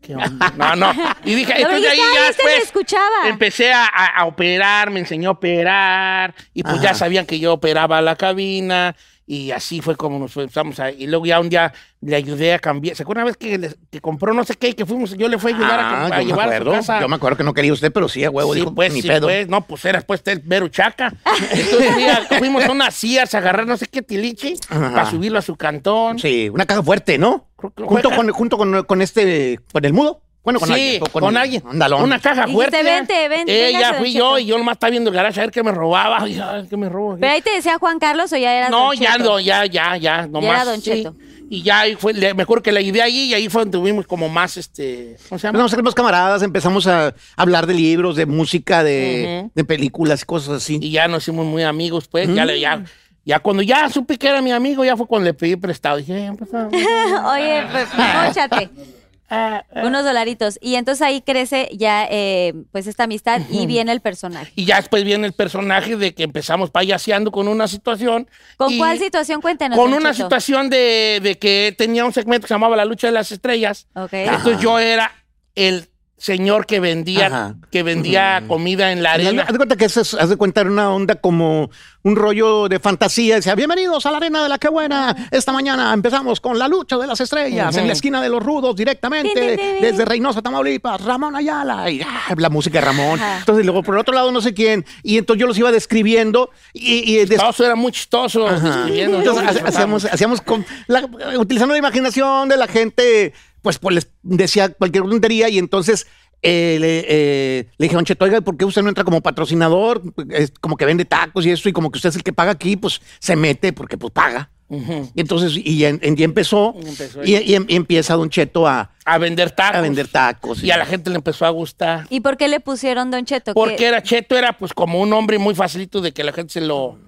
[0.00, 0.52] qué onda.
[0.56, 0.92] No, no.
[1.24, 3.28] Y dije, Pero entonces ahí ya "Ay, este después escuchaba.
[3.28, 8.14] empecé a, operar, me enseñó a operar y pues ya sabían que yo operaba la
[8.14, 8.94] cabina
[9.28, 10.90] y así fue como nos empezamos a...
[10.92, 12.94] Y luego ya un día le ayudé a cambiar.
[12.94, 15.26] ¿Se acuerda una vez que, le- que compró no sé qué y que fuimos, yo
[15.28, 16.70] le fui a ayudar a, Ah, a llevar a su acuerdo.
[16.72, 17.00] casa?
[17.00, 19.02] Yo me acuerdo que no quería usted, pero sí, a huevo, Sí, dijo, pues, ni
[19.02, 19.26] sí, pedo.
[19.26, 21.12] pues, no, pues eras pues el mero chaca.
[21.50, 24.92] Entonces fui a- fuimos a unas sillas a agarrar no sé qué tilichi Ajá.
[24.92, 26.18] para subirlo a su cantón.
[26.20, 27.48] Sí, una caja fuerte, ¿no?
[27.56, 30.22] Junto con, junto con, con este, con el mudo.
[30.46, 31.02] Bueno, con sí, alguien.
[31.02, 31.62] o con, alguien.
[31.66, 32.02] Un dalón.
[32.04, 32.82] Una caja Dijiste, fuerte.
[32.82, 34.18] "Vente, vente, Eh, ya don fui Cheto".
[34.24, 36.18] yo y yo nomás estaba viendo el garage a ver qué me robaba.
[36.22, 37.16] Ay, ¿Qué me robo?
[37.20, 39.24] ¿Pero ahí te decía Juan Carlos o ya era No, Don ya Cheto?
[39.24, 40.50] no, ya, ya, ya, nomás.
[40.50, 40.90] era Don sí.
[40.90, 41.16] Cheto.
[41.50, 44.28] Y ya fue, me acuerdo que la idea ahí y ahí fue donde tuvimos como
[44.28, 45.50] más, este, ¿cómo se llama?
[45.58, 49.50] Empezamos a ser más camaradas, empezamos a hablar de libros, de música, de, Ujú.
[49.54, 50.78] de películas, cosas así.
[50.80, 52.84] Y ya nos hicimos muy amigos, pues, ya, le- ya,
[53.24, 55.96] ya cuando ya supe que era mi amigo, ya fue cuando le pedí prestado.
[55.98, 56.68] Dije, "Eh, pues, ah,
[57.34, 58.56] Oye, pues, móchate.
[58.56, 58.95] ah, ah".
[59.28, 60.58] Unos dolaritos.
[60.60, 64.52] Y entonces ahí crece ya eh, pues esta amistad y viene el personaje.
[64.54, 68.28] Y ya después viene el personaje de que empezamos payaseando con una situación.
[68.56, 69.40] ¿Con y- cuál situación?
[69.40, 69.78] Cuéntenos.
[69.78, 73.12] Con una situación de, de que tenía un segmento que se llamaba La Lucha de
[73.12, 73.88] las Estrellas.
[73.94, 75.12] Entonces yo era
[75.54, 77.54] el señor que vendía, Ajá.
[77.70, 79.42] que vendía comida en la arena.
[79.42, 81.70] Haz de cuenta que eso es, haz de cuenta era una onda como
[82.02, 83.34] un rollo de fantasía.
[83.36, 85.14] Decía, bienvenidos a la arena de la que buena.
[85.30, 88.76] Esta mañana empezamos con la lucha de las estrellas en la esquina de los rudos
[88.76, 93.20] directamente desde Reynosa, Tamaulipas, Ramón Ayala y ah, la música de Ramón.
[93.20, 93.38] Ajá.
[93.40, 97.14] Entonces luego por otro lado no sé quién y entonces yo los iba describiendo y,
[97.20, 98.48] y des- era muy chistoso.
[98.48, 99.18] describiendo.
[99.18, 101.04] entonces, hacíamos, hacíamos con la-
[101.38, 103.32] utilizando la imaginación de la gente,
[103.66, 106.06] pues, pues les decía cualquier tontería y entonces
[106.40, 110.02] eh, le, eh, le dije, Don Cheto, oiga, ¿por qué usted no entra como patrocinador?
[110.30, 112.52] Es como que vende tacos y eso, y como que usted es el que paga
[112.52, 114.50] aquí, pues se mete porque pues paga.
[114.68, 118.30] Y entonces, y, en- en- y empezó, Y empezó y, y em- y empieza Don
[118.30, 119.76] Cheto a, A vender tacos.
[119.76, 120.62] a vender tacos.
[120.62, 122.06] Y a la gente le empezó a gustar.
[122.10, 123.52] ¿Y por qué le pusieron Don Cheto?
[123.54, 126.52] Porque ¿Qué- era Cheto, era pues como un hombre muy facilito de que la gente
[126.52, 126.98] se lo,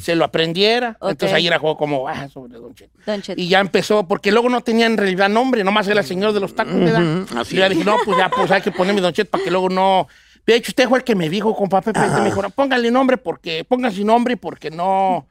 [0.00, 0.98] Se lo aprendiera.
[1.00, 2.98] Entonces ahí era juego como, ah, sobre Don Cheto.
[3.06, 3.40] Don Cheto.
[3.40, 6.40] Y ya empezó, porque luego no tenía en realidad nombre, nomás era el señor de
[6.40, 6.74] los tacos,
[7.36, 9.50] así y ya dije, no, pues ya, pues hay que ponerme Don Cheto para que
[9.50, 10.08] luego no.
[10.46, 13.16] De hecho, usted fue el que me dijo con papel, me dijo, no, póngale nombre
[13.16, 15.26] porque, ponga su nombre porque no.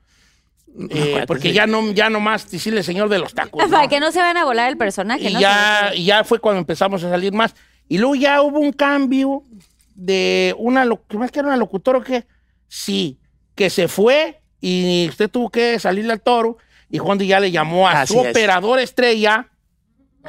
[0.89, 3.63] eh, acuerdo, porque ya no, ya nomás decirle señor de los tacos.
[3.71, 3.89] Para ¿no?
[3.89, 5.39] que no se van a volar el personaje, y ¿no?
[5.39, 7.55] ya, y ya fue cuando empezamos a salir más.
[7.87, 9.43] Y luego ya hubo un cambio
[9.93, 12.25] de una, lo- más que era una locutora o qué?
[12.67, 13.17] Sí,
[13.55, 16.57] que se fue y usted tuvo que salirle al toro
[16.89, 18.29] y Juan Díaz ya le llamó a Así su es.
[18.31, 19.47] operador estrella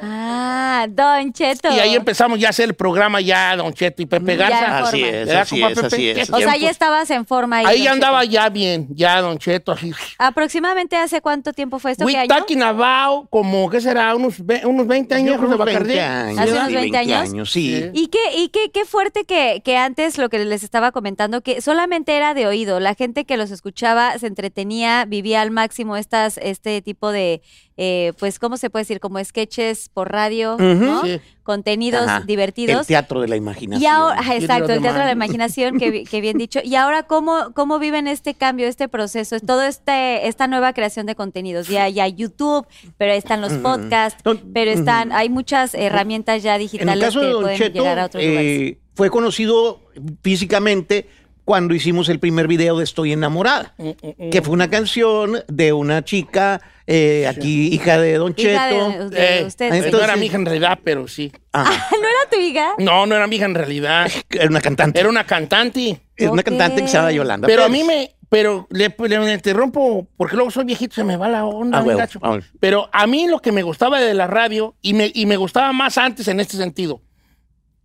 [0.02, 1.68] Ah, Don Cheto.
[1.74, 4.78] y ahí empezamos ya a hacer el programa ya Don Cheto y Pepe Garza.
[4.78, 5.86] Así es, ¿Verdad, así compa es, Pepe?
[5.86, 6.30] así ¿Qué es.
[6.30, 7.66] O sea, ya estabas en forma ahí.
[7.66, 9.92] Ahí Don ya andaba ya bien, ya Don Cheto así.
[10.18, 12.04] ¿Aproximadamente hace cuánto tiempo fue esto?
[12.04, 12.28] We ¿Qué año?
[12.28, 14.14] talking about como, ¿qué será?
[14.14, 15.94] Unos, ve- unos 20 años Yo creo de unos Bacardí.
[15.94, 16.38] 20 años.
[16.40, 17.48] ¿Hace sí, unos 20 años?
[17.50, 17.66] sí.
[17.66, 17.90] Sí.
[17.94, 21.60] Y qué, y qué, qué fuerte que, que antes lo que les estaba comentando, que
[21.60, 22.80] solamente era de oído.
[22.80, 27.40] La gente que los escuchaba se entretenía, vivía al máximo estas, este tipo de,
[27.78, 29.00] eh, pues, ¿cómo se puede decir?
[29.00, 31.04] Como sketches por radio, ¿no?
[31.04, 31.20] Sí.
[31.42, 32.20] Contenidos Ajá.
[32.26, 32.80] divertidos.
[32.80, 33.82] El teatro de la imaginación.
[33.82, 36.58] Y ahora, exacto, el teatro de la imaginación, que, que bien dicho.
[36.64, 41.14] Y ahora, ¿cómo, ¿cómo viven este cambio, este proceso, todo este, esta nueva creación de
[41.14, 41.68] contenidos?
[41.68, 44.22] Ya, ya YouTube, pero están los podcasts,
[44.54, 48.60] pero están, hay muchas herramientas ya digitales que pueden Cheto, llegar a otros lugares.
[48.60, 49.80] eh, fue conocido
[50.22, 51.08] físicamente
[51.44, 56.02] cuando hicimos el primer video de Estoy enamorada, Mm, que fue una canción de una
[56.04, 58.88] chica eh, aquí, hija de Don Hija Cheto.
[58.90, 59.68] de, de Eh, usted.
[59.70, 61.32] no entonces- era mi hija en realidad, pero sí.
[61.52, 62.74] Ajá, ¿No era tu hija?
[62.78, 64.10] No, no era mi hija en realidad.
[64.30, 65.00] era una cantante.
[65.00, 66.00] Era una cantante.
[66.16, 67.46] Es una cantante que se llama Yolanda.
[67.46, 67.80] Pero a Pérez.
[67.82, 68.12] mí me.
[68.28, 71.78] Pero le, le interrumpo porque luego soy viejito, se me va la onda.
[71.78, 72.18] Ah, bien huevo, gacho.
[72.22, 72.38] ah.
[72.58, 75.72] Pero a mí lo que me gustaba de la radio, y me, y me gustaba
[75.72, 77.02] más antes en este sentido,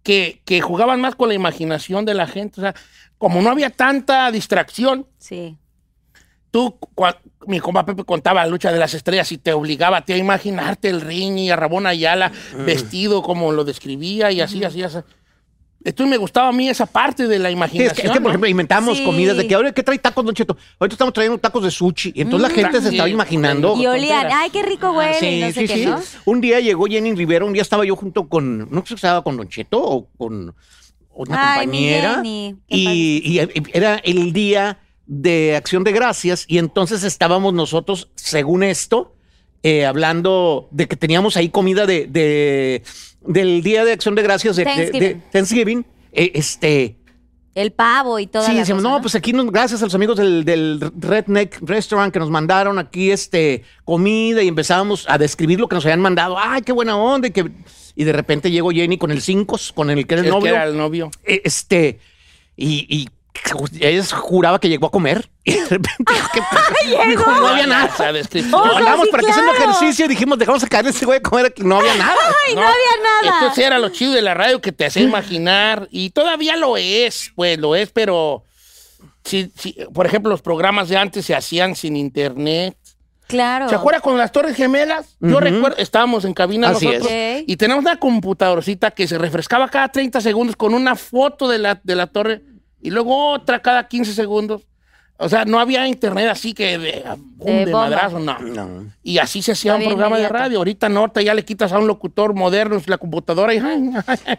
[0.04, 2.60] que, que jugaban más con la imaginación de la gente.
[2.60, 2.74] O sea,
[3.20, 5.58] como no había tanta distracción, Sí.
[6.52, 10.06] Tú, cua- mi compa Pepe contaba la lucha de las estrellas y te obligaba a
[10.06, 12.32] ti a imaginarte el ring y a Rabón Ayala
[12.66, 14.98] vestido como lo describía y así, así, así.
[15.84, 17.96] Entonces me gustaba a mí esa parte de la Sí, imaginación.
[17.96, 19.04] es que, es que, por ejemplo, inventamos Sí.
[19.04, 20.56] comidas de que ahora, ¿qué trae tacos, Don Cheto?
[20.80, 22.12] Ahorita estamos trayendo tacos de sushi.
[22.14, 22.96] Y entonces la gente se Sí.
[22.96, 23.76] estaba imaginando.
[23.76, 26.00] Y olían, ay, qué rico huele, y no sé qué, ¿no?
[26.26, 29.24] Un día llegó Jenny Rivera, un día estaba yo junto con, no sé si estaba
[29.24, 30.54] con Don Cheto o con
[31.16, 32.14] una Ay, mi compañera.
[32.18, 34.78] Jenny, qué y, y era el día
[35.14, 39.14] de Acción de Gracias y entonces estábamos nosotros, según esto,
[39.62, 42.82] eh, hablando de que teníamos ahí comida de, de-
[43.20, 45.22] del Día de Acción de Gracias de de- de Thanksgiving.
[45.32, 45.86] Thanksgiving.
[46.14, 46.96] eh, este,
[47.56, 48.46] El pavo y todo.
[48.46, 52.20] Sí, decimos, no, pues aquí nos- gracias a los amigos del, del Redneck Restaurant que
[52.20, 56.38] nos mandaron aquí este comida y empezábamos a describir lo que nos habían mandado.
[56.40, 57.28] Ay, qué buena onda.
[57.28, 57.52] Y, que,
[57.98, 60.56] y de repente llegó Jenny con el cinco, con el que era el que novio.
[60.56, 61.12] era el novio.
[61.26, 62.00] Eh, Este,
[62.56, 63.10] y, y
[63.80, 65.30] ella juraba que llegó a comer.
[65.44, 67.90] Y de repente dijo que dijo, no había nada.
[67.98, 71.22] Oh, Andamos sí, para que haciendo ejercicio y dijimos, dejamos sacar a ese güey a
[71.22, 71.64] comer aquí.
[71.64, 72.14] No había nada.
[72.48, 72.74] Ay, no, había
[73.24, 73.40] nada.
[73.40, 77.32] Entonces era lo chido de la radio que te hacía imaginar y todavía lo es,
[77.36, 78.44] pues lo es, pero
[79.24, 82.78] si, si- por ejemplo los programas de antes se hacían sin internet.
[83.26, 83.68] Claro.
[83.70, 85.16] ¿Se acuerda con las Torres Gemelas?
[85.22, 87.46] Yo recuerdo, estábamos en cabina Así nosotros es.
[87.48, 91.80] Y teníamos una computadorcita que se refrescaba cada 30 segundos con una foto de la,
[91.82, 92.42] de la torre
[92.82, 94.64] y luego otra cada 15 segundos.
[95.24, 97.04] O sea, no había internet así que de,
[97.36, 97.90] boom, De de bomba.
[97.90, 98.40] madrazo, no.
[98.40, 98.92] No.
[99.04, 100.58] Y así se hacía un programa de radio.
[100.58, 103.60] Ahorita no, ahorita ya le quitas a un locutor moderno la computadora y...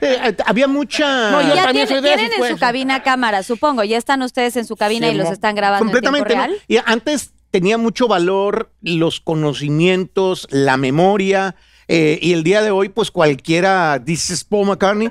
[0.00, 1.30] Eh, había mucha.
[1.30, 2.50] No, yo ya también tienen, soy de tienen esos, en pues.
[2.50, 3.84] su cabina cámara, supongo.
[3.84, 6.34] Ya están ustedes en su cabina Sí, y los están grabando en tiempo Completamente.
[6.36, 6.56] ¿no?
[6.56, 6.62] real.
[6.66, 11.54] Y antes tenía mucho valor los conocimientos, la memoria.
[11.86, 15.10] eh, y el día de hoy, pues cualquiera, dices Paul McCartney,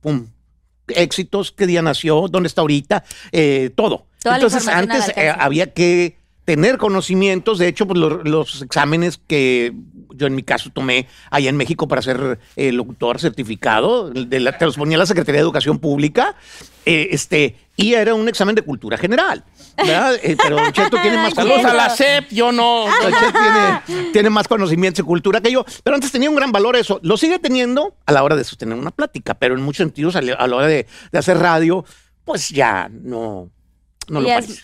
[0.00, 0.28] pum,
[0.94, 4.06] éxitos, qué día nació, dónde está ahorita, eh, todo.
[4.22, 7.58] Toda Entonces antes eh, había que tener conocimientos.
[7.58, 9.72] De hecho, pues, lo- los exámenes que
[10.14, 14.56] yo en mi caso tomé allá en México para ser eh, locutor certificado, de la,
[14.58, 16.34] te los ponía la Secretaría de Educación Pública,
[16.86, 19.44] eh, este, y era un examen de cultura general.
[19.78, 20.14] ¿Verdad?
[20.22, 21.90] Eh, pero Don Cheto tiene más Saludos a la.
[21.90, 22.86] CEP, yo no.
[23.02, 23.32] Don Cheto
[23.86, 25.64] tiene, tiene más conocimientos y cultura que yo.
[25.82, 27.00] Pero antes tenía un gran valor eso.
[27.02, 30.20] Lo sigue teniendo a la hora de sostener una plática, pero en muchos sentidos a
[30.22, 31.84] la hora de, de hacer radio,
[32.24, 33.50] pues ya no,
[34.08, 34.62] no lo es- parece.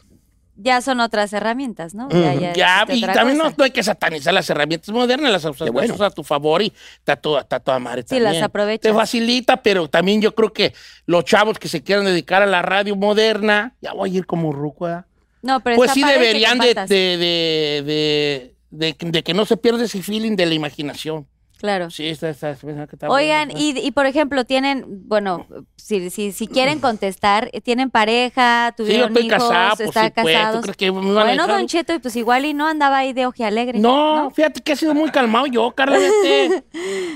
[0.57, 2.09] Ya son otras herramientas, ¿no?
[2.11, 5.97] Ya, existe y también no, no hay que satanizar las herramientas modernas, las usas, bueno.
[6.05, 8.33] a tu favor y está toda, está toda madre Sí, también.
[8.35, 8.83] las aprovechas.
[8.83, 10.73] Te facilita, pero también yo creo que
[11.07, 14.53] los chavos que se quieran dedicar a la radio moderna, ya voy a ir como
[14.53, 15.07] ruco, ¿verdad?
[15.43, 16.89] No, pero Pues sí deberían de, compartas.
[16.89, 21.27] de, de, de, de- de que no se pierda ese feeling de la imaginación.
[21.59, 21.89] Claro.
[21.91, 23.61] Sí, está, está, está- está Oigan, bueno.
[23.65, 28.75] y, y por ejemplo, tienen, bueno, si, si, si quieren contestar, ¿tienen pareja?
[28.77, 29.49] Sí, yo ¿Tuvieron estoy hijos?
[29.49, 30.63] casado, pues ¿Están sí, pues, ¿tú casados?
[30.63, 31.47] crees que me van a bueno?
[31.47, 33.79] Don Cheto, y pues igual y no andaba ahí de oje alegre.
[33.79, 35.99] No, fíjate que he sido muy calmado yo, Carla.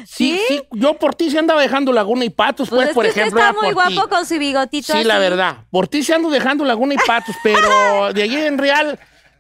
[0.06, 3.04] Sí, sí, yo por ti se andaba dejando Laguna y Patos, pues, Pues, es por
[3.04, 3.40] que usted ejemplo.
[3.40, 5.58] está muy guapo con su bigotito Sí, la verdad.
[5.70, 7.58] Por ti se ando dejando Laguna y Patos, pero
[8.14, 8.98] de allí en real,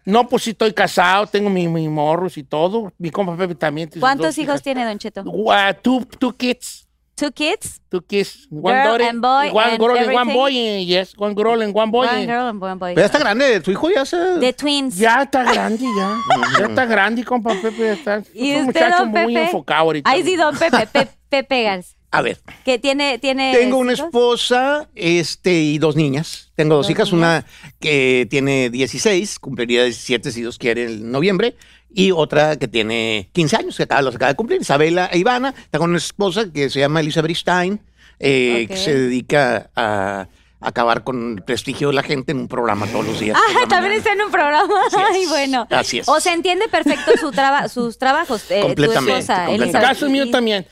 [0.08, 2.92] no, pues sí estoy casado, tengo mi, mi morros y todo.
[2.98, 3.88] Mi compa Pepe también.
[3.88, 4.62] tiene ¿Cuántos dos hijos hijas.
[4.62, 5.22] tiene Don Cheto?
[5.26, 6.86] Uh, two, two kids.
[7.14, 7.80] Two kids?
[7.90, 8.46] Two kids.
[8.48, 10.34] One Girl daughter, and boy one and girl and one everything?
[10.34, 10.84] boy.
[10.84, 12.06] Yes, one girl and one boy.
[12.06, 12.94] One girl and one boy.
[12.94, 14.16] Pero ya está grande, tu hijo ya se.
[14.38, 14.96] The twins.
[14.96, 16.16] Ya está grande, ya.
[16.60, 17.76] ya está grande, compa Pepe.
[17.86, 18.22] Ya está.
[18.32, 19.46] ¿Y es un usted, muchacho don muy Pepe?
[19.46, 20.08] enfocado ahorita.
[20.08, 21.96] Ahí sí, Don Pepe, Pe- Pepe Garza.
[22.10, 24.06] A ver, Que tiene, tiene tengo una hijos?
[24.06, 26.50] esposa este, y dos niñas.
[26.56, 27.44] Tengo dos, Dos hijas, una
[27.80, 31.54] que tiene 16, cumpliría 17 si Dios quiere en noviembre,
[31.92, 35.54] y otra que tiene 15 años, que acaba, los acaba de cumplir, Isabela e Ivana.
[35.70, 37.80] Tengo una esposa que se llama Elizabeth Stein,
[38.18, 40.28] eh, que se dedica a
[40.60, 43.38] acabar con el prestigio de la gente en un programa todos los días.
[43.62, 44.74] Ah, también está en un programa.
[44.86, 45.02] Así es.
[45.12, 45.66] Ay, bueno.
[45.70, 46.08] Así es.
[46.08, 48.50] O se entiende perfecto su traba- sus trabajos.
[48.50, 49.64] eh, Completamente, Tu esposa, En el completamente.
[49.64, 49.88] Elizabeth.
[49.88, 50.66] caso mío también.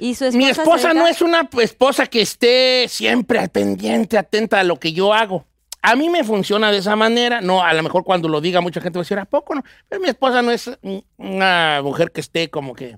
[0.00, 4.58] Y su esposa Mi esposa no es una esposa que esté siempre al pendiente, atenta
[4.58, 5.44] a lo que yo hago.
[5.82, 7.42] A mí me funciona de esa manera.
[7.42, 9.62] No, a lo mejor cuando lo diga mucha gente va a decir, ¿a poco no?
[9.88, 10.70] Pero mi esposa no es
[11.18, 12.96] una mujer que esté como que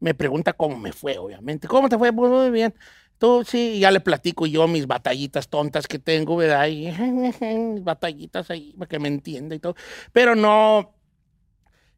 [0.00, 1.68] me pregunta cómo me fue, obviamente.
[1.68, 2.10] ¿Cómo te fue?
[2.10, 2.74] Pues muy bien.
[3.18, 6.68] Tú sí, ya le platico yo mis batallitas tontas que tengo, ¿verdad?
[6.68, 6.90] Y
[7.42, 9.76] mis batallitas ahí, para que me entienda y todo.
[10.12, 10.95] Pero no,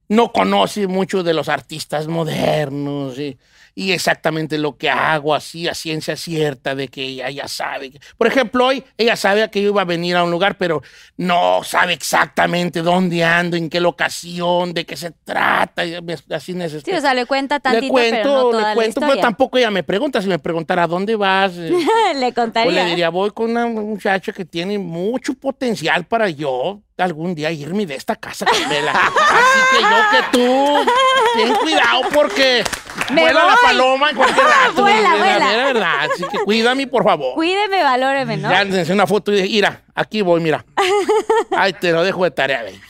[0.09, 3.39] no conoce mucho de los artistas modernos y,
[3.75, 7.93] y exactamente lo que hago así a ciencia cierta de que ella ya sabe.
[8.17, 10.83] Por ejemplo, hoy ella sabe que yo iba a venir a un lugar, pero
[11.17, 15.85] no sabe exactamente dónde ando, en qué locación, de qué se trata.
[15.85, 15.95] y
[16.31, 16.97] Así Sí, necesito.
[16.97, 19.59] o sea, le cuenta tantito, le cuento, pero no toda le la cuento, pero tampoco
[19.59, 20.21] ella me pregunta.
[20.23, 21.53] Si me preguntara, ¿a dónde vas?
[22.15, 22.73] Le pues contaría.
[22.85, 27.87] le diría, voy con una muchacha que tiene mucho potencial para yo algún día irme
[27.87, 28.93] de esta casa, Carmela.
[28.93, 30.91] Así que yo que tú,
[31.35, 32.65] ten cuidado porque
[33.13, 34.83] Me vuela la paloma en cualquier rato.
[34.83, 35.65] Vuela, la vuela.
[35.65, 35.95] verdad.
[36.11, 37.35] Así que cuídame, por favor.
[37.35, 38.51] Cuídeme, valóreme, ¿no?
[38.51, 40.65] Ya les una foto y dije, mira, aquí voy, mira.
[41.57, 42.81] Ay, te lo dejo de tarea, baby.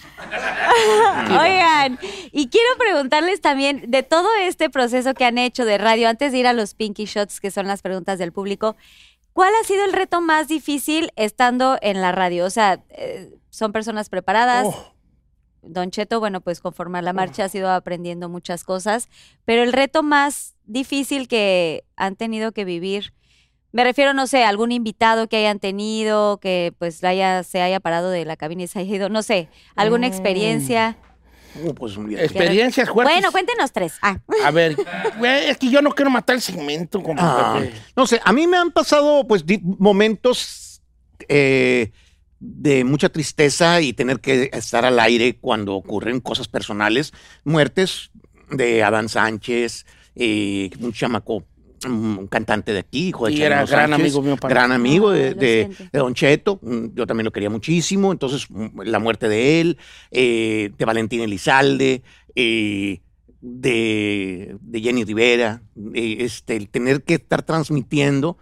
[1.31, 1.99] Oigan,
[2.33, 6.39] y quiero preguntarles también de todo este proceso que han hecho de radio, antes de
[6.39, 8.77] ir a los Pinky Shots, que son las preguntas del público,
[9.33, 12.45] ¿cuál ha sido el reto más difícil estando en la radio?
[12.47, 14.67] O sea, eh, son personas preparadas.
[14.69, 14.95] Oh.
[15.63, 19.09] Don Cheto, bueno, pues conforme a la marcha ha ido aprendiendo muchas cosas,
[19.45, 23.13] pero el reto más difícil que han tenido que vivir,
[23.73, 27.81] me refiero, no sé, a algún invitado que hayan tenido, que pues haya, se haya
[27.81, 30.11] parado de la cabina y se haya ido, no sé, alguna Mm.
[30.13, 30.97] experiencia.
[31.65, 31.95] Uh, pues.
[32.19, 33.15] Experiencias fuertes.
[33.17, 33.95] Bueno, cuéntenos tres.
[34.01, 34.19] Ah.
[34.45, 34.77] A ver,
[35.23, 37.61] es que yo no quiero matar el segmento, como Ah,
[37.97, 39.45] no sé, a mí me han pasado pues
[39.79, 40.81] momentos
[41.29, 41.91] eh,
[42.41, 47.13] de mucha tristeza y tener que estar al aire cuando ocurren cosas personales,
[47.45, 48.11] muertes
[48.51, 49.85] de Adán Sánchez,
[50.15, 51.45] eh, un chamaco,
[51.87, 55.11] un cantante de aquí, hijo de Y era gran Sánchez, amigo mío para- gran amigo
[55.11, 59.79] de, Don Cheto, mm, yo también lo quería muchísimo, entonces mm, la muerte de él,
[60.11, 62.03] eh, de Valentín Elizalde,
[62.35, 63.01] eh,
[63.41, 65.63] de, de Jenny Rivera,
[65.95, 68.37] eh, este, el tener que estar transmitiendo,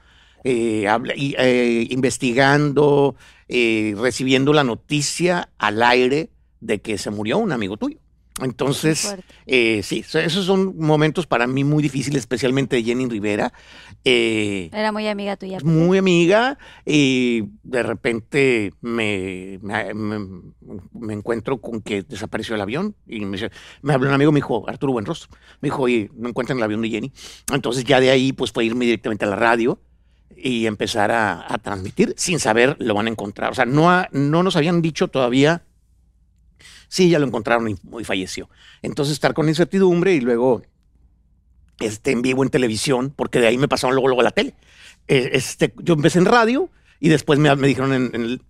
[0.45, 3.17] eh, habla- y, eh, investigando,
[3.49, 6.31] eh, recibiendo la noticia al aire
[6.61, 7.99] de que se murió un amigo tuyo.
[8.43, 9.17] Entonces,
[9.47, 13.51] eh, sí, so- esos son momentos para mí muy difíciles, especialmente de Jenny Rivera.
[14.05, 15.59] Eh, Era muy amiga tuya.
[15.65, 23.39] muy amiga y de repente me, me, encuentro con que desapareció el avión y me,
[23.81, 25.31] me habló un amigo, me dijo, Arturo Buenrostro,
[25.63, 27.13] me dijo, oye, no encuentran el avión de Jenny.
[27.53, 29.81] Entonces ya de ahí pues fue irme directamente a la radio
[30.35, 33.53] y empezar a, transmitir sin saber lo van a encontrar.
[33.53, 35.63] O sea, no, no nos habían dicho todavía,
[36.89, 38.49] sí, ya lo encontraron y, falleció.
[38.83, 40.63] Entonces estar con incertidumbre y luego
[41.81, 44.55] este, en vivo en televisión, porque de ahí me pasaron luego, luego la tele.
[45.09, 46.71] Eh, este, yo empecé en radio
[47.01, 48.43] y después me, me dijeron en, el-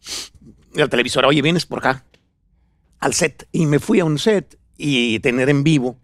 [0.74, 2.04] la televisora, oye, vienes por acá
[3.00, 3.48] al set.
[3.52, 5.98] Y me fui a un set y tener en vivo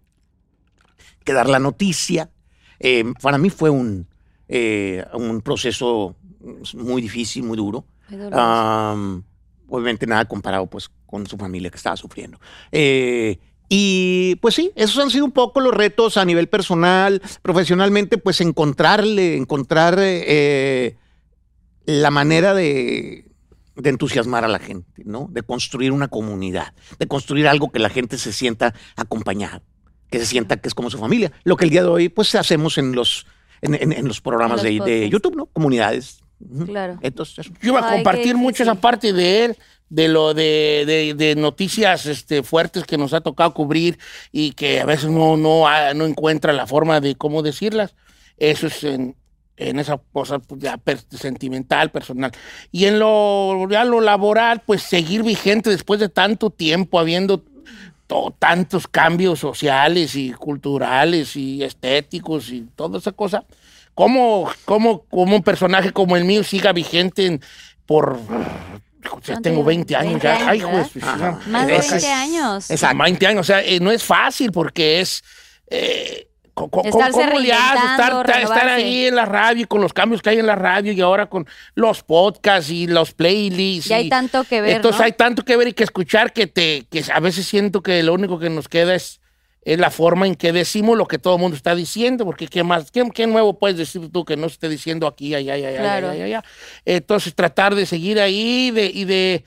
[1.23, 2.29] que dar la noticia.
[2.79, 4.07] eh, para mí fue un,
[4.47, 6.15] eh, un proceso
[6.75, 7.85] muy difícil, muy duro.
[9.67, 12.39] Obviamente nada comparado pues con su familia que estaba sufriendo.
[12.71, 13.39] Eh,
[13.69, 18.41] y pues sí, esos han sido un poco los retos a nivel personal, profesionalmente, pues
[18.41, 20.97] encontrarle, encontrar eh,
[21.85, 23.31] la manera de,
[23.75, 25.27] de entusiasmar a la gente, ¿no?
[25.31, 29.63] De construir una comunidad, de construir algo que la gente se sienta acompañada,
[30.09, 31.31] que se sienta que es como su familia.
[31.43, 33.25] Lo que el día de hoy pues hacemos en los,
[33.63, 35.09] en, en- en los programas los de, de.
[35.09, 35.45] YouTube, ¿no?
[35.47, 36.19] Comunidades.
[36.65, 36.99] Claro.
[37.01, 37.53] Entonces, eso.
[37.61, 39.57] Yo iba a Ay, compartir mucho esa parte de él,
[39.89, 43.97] de lo de, de- de noticias este, fuertes que nos ha tocado cubrir
[44.31, 47.95] y que a veces no, no, ha- no encuentra la forma de cómo decirlas.
[48.37, 49.15] Eso es en,
[49.55, 52.31] en esa cosa pues, ya per- sentimental, personal.
[52.71, 57.43] Y en lo, ya lo laboral, pues seguir vigente después de tanto tiempo, habiendo
[58.07, 63.43] to- tantos cambios sociales y culturales y estéticos y toda esa cosa.
[63.95, 67.41] ¿Cómo, cómo, cómo un personaje como el mío siga vigente en-
[67.85, 68.19] por...
[69.03, 69.67] Ya ¿Cuánto tengo lleva?
[69.67, 70.49] 20 años 20 ya.
[70.49, 71.39] años, Ay, chingada.
[71.47, 72.71] Más de Ese 20 es- años.
[72.71, 73.03] Exacto.
[73.03, 75.23] 20 años, o sea, eh, no es fácil porque es...
[75.67, 76.81] eh, ¿Cómo
[77.39, 77.83] le haces?
[77.91, 81.01] estar, estar ahí en la radio, con los cambios que hay en la radio y
[81.01, 83.89] ahora con los podcasts y los playlists.
[83.89, 85.05] Y hay tanto que ver, Entonces ¿no?
[85.05, 88.13] hay tanto que ver y que escuchar que, te, que a veces siento que lo
[88.13, 89.19] único que nos queda es,
[89.63, 92.63] es la forma en que decimos lo que todo el mundo está diciendo, porque ¿qué
[92.63, 92.91] más?
[92.91, 95.79] ¿Qué, qué nuevo puedes decir tú que no se esté diciendo aquí, allá, allá, allá,
[95.79, 96.09] Claro.
[96.11, 96.43] allá, allá?
[96.85, 99.43] Entonces tratar de seguir ahí de- y de...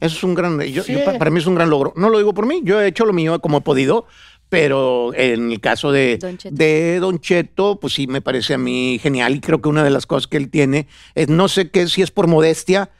[0.00, 0.92] Eso es un gran, yo- Sí.
[0.92, 1.92] yo pa- para mí es un gran logro.
[1.96, 4.06] No lo digo por mí, yo he hecho lo mío como he podido,
[4.54, 6.54] pero en el caso de Don Cheto.
[6.54, 9.90] de Don Cheto, pues sí me parece a mí genial y creo que una de
[9.90, 10.86] las cosas que él tiene
[11.16, 12.90] es, no sé qué, si es por modestia,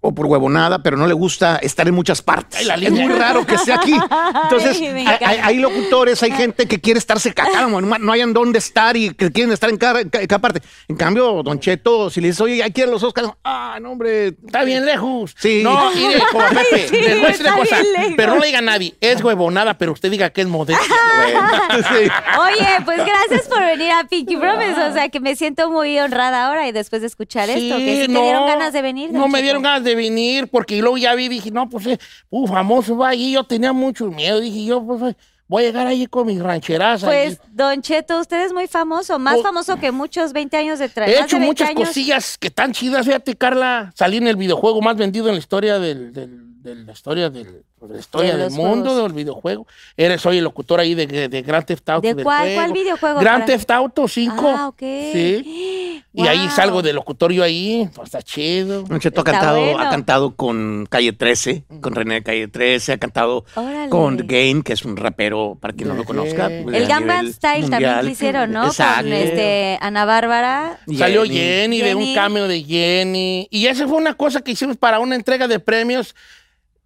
[0.00, 2.60] o por huevonada, pero no le gusta estar en muchas partes.
[2.60, 3.94] Es muy raro que esté aquí.
[4.44, 4.80] Entonces,
[5.20, 9.32] Ay, hay, locutores, hay gente que quiere estarse cacada, no, hayan dónde estar y que
[9.32, 10.60] quieren estar en cada, en cada parte.
[10.86, 14.28] En cambio, Don Cheto, si le dices, oye, aquí en los Oscars, ah, no, hombre.
[14.28, 15.34] Está bien lejos.
[15.38, 15.62] Sí.
[15.64, 18.14] No, mire, como a Pepe, Sí, les voy a decir una está cosa, bien lejos.
[18.16, 20.86] pero no le diga a nadie, es huevonada, pero usted diga que es modestia.
[21.78, 22.08] Sí.
[22.40, 24.80] Oye, pues gracias por venir a Pinky Promise.
[24.80, 28.08] O sea, que me siento muy honrada ahora y después de escuchar esto, que te
[28.08, 29.12] dieron ganas de venir.
[29.12, 31.98] No me dieron ganas de venir porque luego ya vi, dije, no, pues, eh,
[32.30, 33.32] uh, famoso va ahí.
[33.32, 34.40] Yo tenía mucho miedo.
[34.40, 35.16] Dije, yo, pues, eh,
[35.46, 37.02] voy a llegar ahí con mis rancheras.
[37.04, 39.42] Pues, Don Cheto, usted es muy famoso, más Oh.
[39.42, 41.88] famoso que muchos 20 años de tra- He de hecho 20 muchas años.
[41.88, 43.06] cosillas que están chidas.
[43.06, 46.92] Fíjate, Carla, salí en el videojuego más vendido en la historia del, del- de la
[46.92, 49.02] historia del, de la historia De del mundo juegos.
[49.04, 49.66] del videojuego.
[49.96, 52.06] Eres, soy el locutor ahí de, de Grand Theft Auto.
[52.08, 52.54] ¿De del cuál- juego.
[52.56, 54.48] cuál videojuego, Grand para- Theft Auto 5.
[54.56, 54.78] Ah, ok.
[54.80, 56.02] Sí.
[56.14, 57.88] Y ahí salgo de locutor yo ahí.
[57.94, 58.84] Pues está chido.
[58.98, 59.78] Cheto ha cantado, bueno.
[59.78, 63.88] ha cantado con Calle 13, con René de Calle 13, ha cantado Órale.
[63.90, 66.50] con The Game, que es un rapero, para quien no lo conozca.
[66.64, 68.66] pues, El Gangnam Style también lo hicieron, ¿no?
[68.66, 69.04] Exacto.
[69.04, 70.80] Con este, Ana Bárbara.
[70.96, 72.14] Salió Jenny, de un Jenny.
[72.14, 73.46] cameo de Jenny.
[73.50, 76.16] Y esa fue una cosa que hicimos para una entrega de premios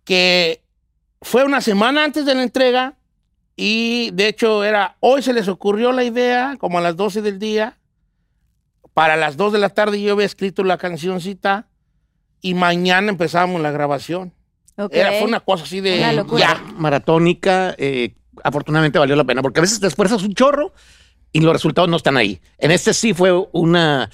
[0.05, 0.62] que
[1.23, 2.95] fue una semana antes de la entrega.
[3.57, 7.39] Y de hecho era, hoy se les ocurrió la idea, como a las 12 del
[7.39, 7.79] día.
[8.95, 11.68] Para las 2 de la tarde yo había escrito la cancioncita.
[12.41, 14.33] Y mañana empezábamos la grabación.
[14.77, 14.91] Ok.
[14.93, 15.99] Era, fue una cosa así de...
[16.39, 16.61] Ya.
[16.77, 20.73] Maratónica, eh, afortunadamente valió la pena, porque a veces te esfuerzas un chorro
[21.33, 22.41] y los resultados no están ahí.
[22.59, 24.11] En este sí fue una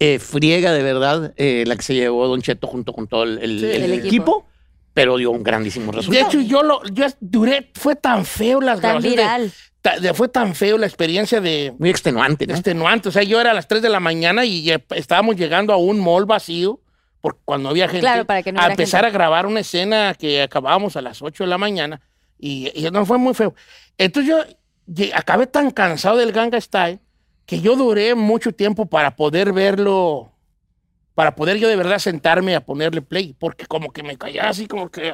[0.00, 3.38] eh, friega de verdad eh, la que se llevó Don Cheto junto con todo el,
[3.38, 3.66] el- Sí.
[3.66, 4.06] el El equipo.
[4.08, 4.47] equipo.
[5.02, 6.26] Pero dio un grandísimo De resultado.
[6.28, 9.16] hecho, yo lo yo duré, fue tan feo las Tan grabaciones.
[9.16, 10.02] de- viral.
[10.02, 12.54] de- fue tan feo la experiencia de, Muy extenuante, ¿no?
[12.54, 13.08] extenuante.
[13.08, 15.76] O sea, yo era a las 3 de la mañana y ya estábamos llegando a
[15.76, 16.80] un mall vacío,
[17.20, 19.14] porque cuando había gente, Claro, para que no a empezar gente.
[19.16, 22.00] a grabar una escena que acabábamos a las 8 de la mañana
[22.38, 23.54] y, y no fue muy feo.
[23.96, 24.28] Entonces
[24.86, 26.98] yo acabé tan cansado del Ganga Style
[27.46, 30.32] que yo duré mucho tiempo para poder verlo,
[31.18, 34.68] para poder yo de verdad sentarme a ponerle play, porque como que me caía así,
[34.68, 35.12] como que...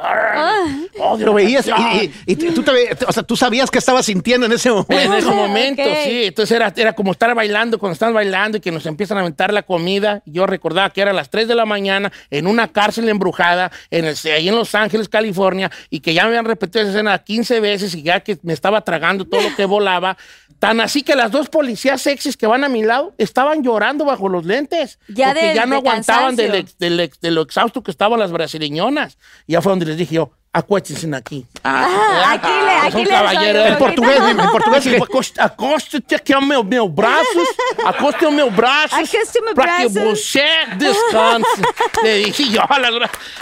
[0.99, 1.71] odio Lo veías y,
[2.27, 4.95] y- y tú, te ve- o sea, tú sabías qué estabas sintiendo en ese momento.
[4.95, 5.89] En ese momento, Ok.
[6.05, 6.25] sí.
[6.25, 9.51] Entonces era, era como estar bailando, cuando están bailando y que nos empiezan a aventar
[9.53, 10.23] la comida.
[10.27, 14.15] Yo recordaba que era las 3 de la mañana en una cárcel embrujada en el,
[14.35, 17.95] ahí en Los Ángeles, California, y que ya me habían repetido esa escena 15 veces
[17.95, 20.17] y ya que me estaba tragando todo lo que volaba.
[20.59, 24.29] Tan así que las dos policías sexys que van a mi lado estaban llorando bajo
[24.29, 24.99] los lentes.
[25.09, 28.33] Ya porque del- ya no de aguantaban del, del de lo exhausto que estaban las
[28.33, 29.19] brasileñonas.
[29.47, 31.45] Y ya fue donde les dije yo, acuéstense aquí.
[31.65, 34.43] Ah, aquí le, Ah, aquí son le En un portugués, poquito.
[34.43, 34.85] en portugués.
[34.85, 37.49] Tipo, acosta- Acosta-te aqui aos meus, meus braços,
[37.85, 40.45] acosta os meus braços, Acosta meus para que você
[40.79, 41.63] descanse.
[42.03, 42.61] Le dije yo,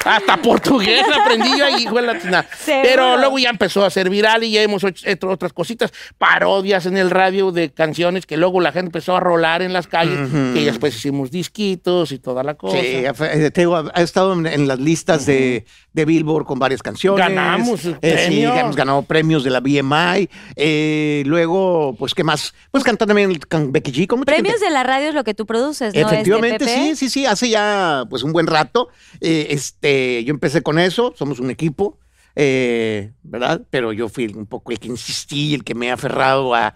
[0.04, 2.46] hasta portugués aprendí yo ahí, hijo de la tina.
[2.58, 2.82] Seguro.
[2.88, 6.96] Pero luego ya empezó a ser viral y ya hemos hecho otras cositas, parodias en
[6.96, 10.18] el radio de canciones que luego la gente empezó a rolar en las calles,
[10.54, 12.78] que después hicimos disquitos y toda la cosa.
[12.80, 16.82] Sí, eh, te digo, ha estado en, en las listas de, de Billboard con varias
[16.82, 17.18] canciones.
[17.18, 20.28] Ganamos Eh, sí, hemos ganado premios de la BMI.
[20.56, 22.54] Eh, luego, pues, ¿qué más?
[22.70, 24.06] Pues cantar también con Becky G.
[24.06, 26.00] ¿cómo te Premios de la radio es lo que tú produces, ¿no?
[26.00, 26.88] Efectivamente, Este, Pepe?
[26.90, 28.88] sí, sí, sí, hace ya pues un buen rato.
[29.20, 31.98] Eh, este, yo empecé con eso, somos un equipo,
[32.36, 33.60] eh, ¿verdad?
[33.70, 36.74] Pero yo fui un poco el que insistí, el que me ha aferrado a,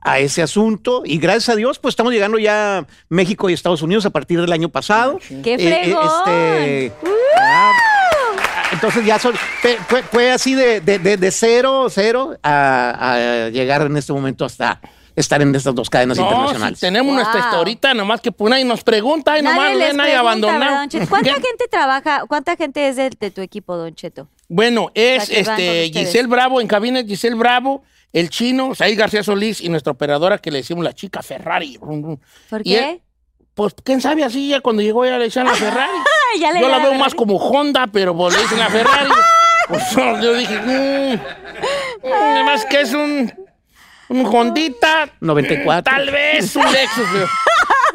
[0.00, 1.02] a ese asunto.
[1.04, 4.40] Y gracias a Dios, pues estamos llegando ya a México y Estados Unidos a partir
[4.40, 5.18] del año pasado.
[5.42, 6.06] ¡Qué Eh, eh, fregón!
[6.26, 6.92] este,
[7.38, 7.72] ah,
[8.74, 9.34] entonces ya son,
[9.88, 14.44] fue, fue así de, de, de- de cero, cero a, a llegar en este momento
[14.44, 14.80] hasta
[15.16, 16.80] estar en estas dos cadenas No, internacionales.
[16.80, 17.22] tenemos Wow.
[17.22, 20.60] nuestra historita, nomás que pues, nadie nos pregunta, y nomás ven ahí pregunta, abandonado.
[20.60, 21.06] ¿verdad, Don Cheto?
[21.08, 21.34] ¿Cuánta ¿Qué?
[21.40, 24.28] gente trabaja, cuánta gente es de, de tu equipo, Don Cheto?
[24.48, 25.90] Bueno, es este.
[25.92, 30.38] Giselle Bravo, en cabina es Giselle Bravo, el chino, Said García Solís y nuestra operadora
[30.38, 31.78] que le decimos la chica Ferrari.
[31.78, 32.90] ¿Por Y qué?
[32.90, 33.00] él-
[33.54, 34.48] Pues, ¿quién sabe así?
[34.48, 35.92] Ya cuando llegó ya le decían la Ferrari.
[36.40, 39.10] Ya le Yo la veo más como Honda, pero pues le dicen la Ferrari.
[39.68, 39.82] Pues
[40.20, 41.14] yo dije, mm,
[42.06, 43.32] mm, además que es un,
[44.10, 45.08] un Hondita.
[45.20, 45.90] 94.
[45.90, 47.26] Tal vez un Lexus, pero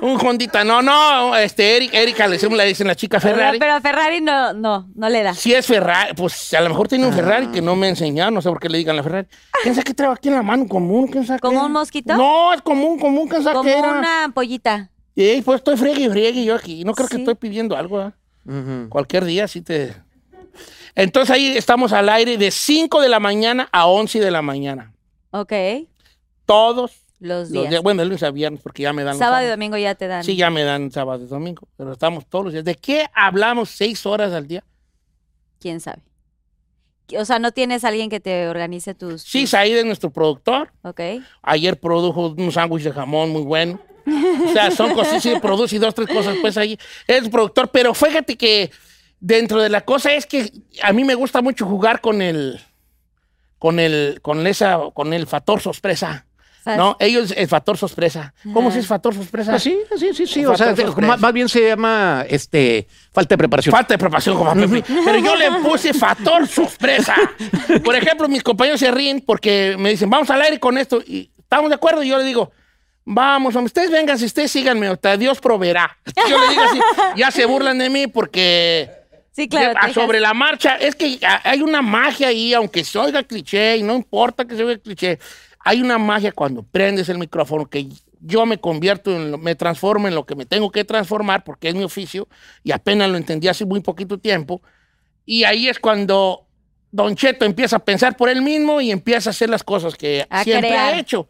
[0.02, 0.64] un Hondita.
[0.64, 3.60] No, no, este, Eric- Erika le decimos, le dicen la chica Ferrari.
[3.60, 5.36] Pero, pero Ferrari no, no, no le da.
[5.36, 8.32] Si es Ferrari, pues a lo mejor tiene un Ferrari que no me ha enseñado,
[8.32, 9.28] no sé por qué le digan la Ferrari.
[9.62, 10.66] ¿Quién sabe qué trae aquí en la mano?
[10.68, 11.08] ¿Común?
[11.08, 11.66] ¿Quién sabe ¿Como qué?
[11.68, 12.16] un mosquito?
[12.16, 13.92] No, es común, común, ¿quién sabe Como qué era?
[13.92, 14.90] una ampollita.
[15.22, 16.86] Y pues estoy friegue y friegue yo aquí.
[16.86, 18.88] No creo que estoy pidiendo algo, ¿eh?
[18.88, 19.94] Cualquier día sí te...
[20.96, 24.94] Entonces ahí estamos al aire de 5 de la mañana a 11 de la mañana.
[25.32, 25.52] Ok.
[26.46, 27.84] Todos Los Los días.
[27.84, 30.08] bueno, de lunes a viernes, porque ya me dan los sábado y domingo ya te
[30.08, 30.24] dan.
[30.24, 32.64] Sí, ya me dan sábado y domingo, pero estamos todos los días.
[32.64, 34.64] ¿De qué hablamos seis horas al día?
[35.60, 36.02] ¿Quién sabe?
[37.18, 39.24] O sea, ¿no tienes alguien que te organice tus...
[39.24, 40.72] Sí, Said es nuestro productor.
[40.84, 41.02] Ok.
[41.42, 43.82] Ayer produjo un sándwich de jamón muy bueno.
[44.48, 46.78] O sea, son cosas, sí, produce dos, tres cosas, pues ahí.
[47.08, 48.72] Es productor, pero fíjate que
[49.20, 50.52] dentro de la cosa es que
[50.82, 52.60] a mí me gusta mucho jugar con el,
[53.58, 56.26] con el, con esa, con el factor sorpresa.
[56.64, 56.78] ¿Sabes?
[56.78, 56.98] ¿No?
[57.00, 58.34] Ellos, el factor sorpresa.
[58.54, 59.56] ¿Cómo se es factor sorpresa?
[59.56, 60.46] Ah, sí, sí, sí, sí.
[60.46, 63.72] O sea, más, más bien se llama este, falta de preparación.
[63.72, 64.54] Falta de preparación como.
[64.54, 67.16] Pero yo le puse factor sorpresa.
[67.82, 71.02] Por ejemplo, mis compañeros se ríen porque me dicen, vamos al aire con esto.
[71.06, 72.04] Y estamos de acuerdo.
[72.04, 72.52] Y yo le digo,
[73.12, 74.88] vamos, hombre, ustedes vengan, si ustedes síganme,
[75.18, 75.98] Dios proveerá.
[76.30, 76.80] Yo le digo así,
[77.16, 78.90] ya se burlan de mí porque
[79.32, 79.74] Sí, claro.
[79.82, 83.78] ah, sobre la marcha, es que ah, hay una magia ahí, aunque se oiga cliché,
[83.78, 85.18] y no importa que se oiga cliché,
[85.60, 87.88] hay una magia cuando prendes el micrófono que
[88.22, 91.70] yo me convierto en, lo- me transformo en lo que me tengo que transformar porque
[91.70, 92.28] es mi oficio
[92.64, 94.62] y apenas lo entendí hace muy poquito tiempo.
[95.26, 96.46] Y ahí es cuando
[96.92, 100.26] Don Cheto empieza a pensar por él mismo y empieza a hacer las cosas que
[100.30, 100.94] A siempre crear.
[100.94, 101.28] ha hecho.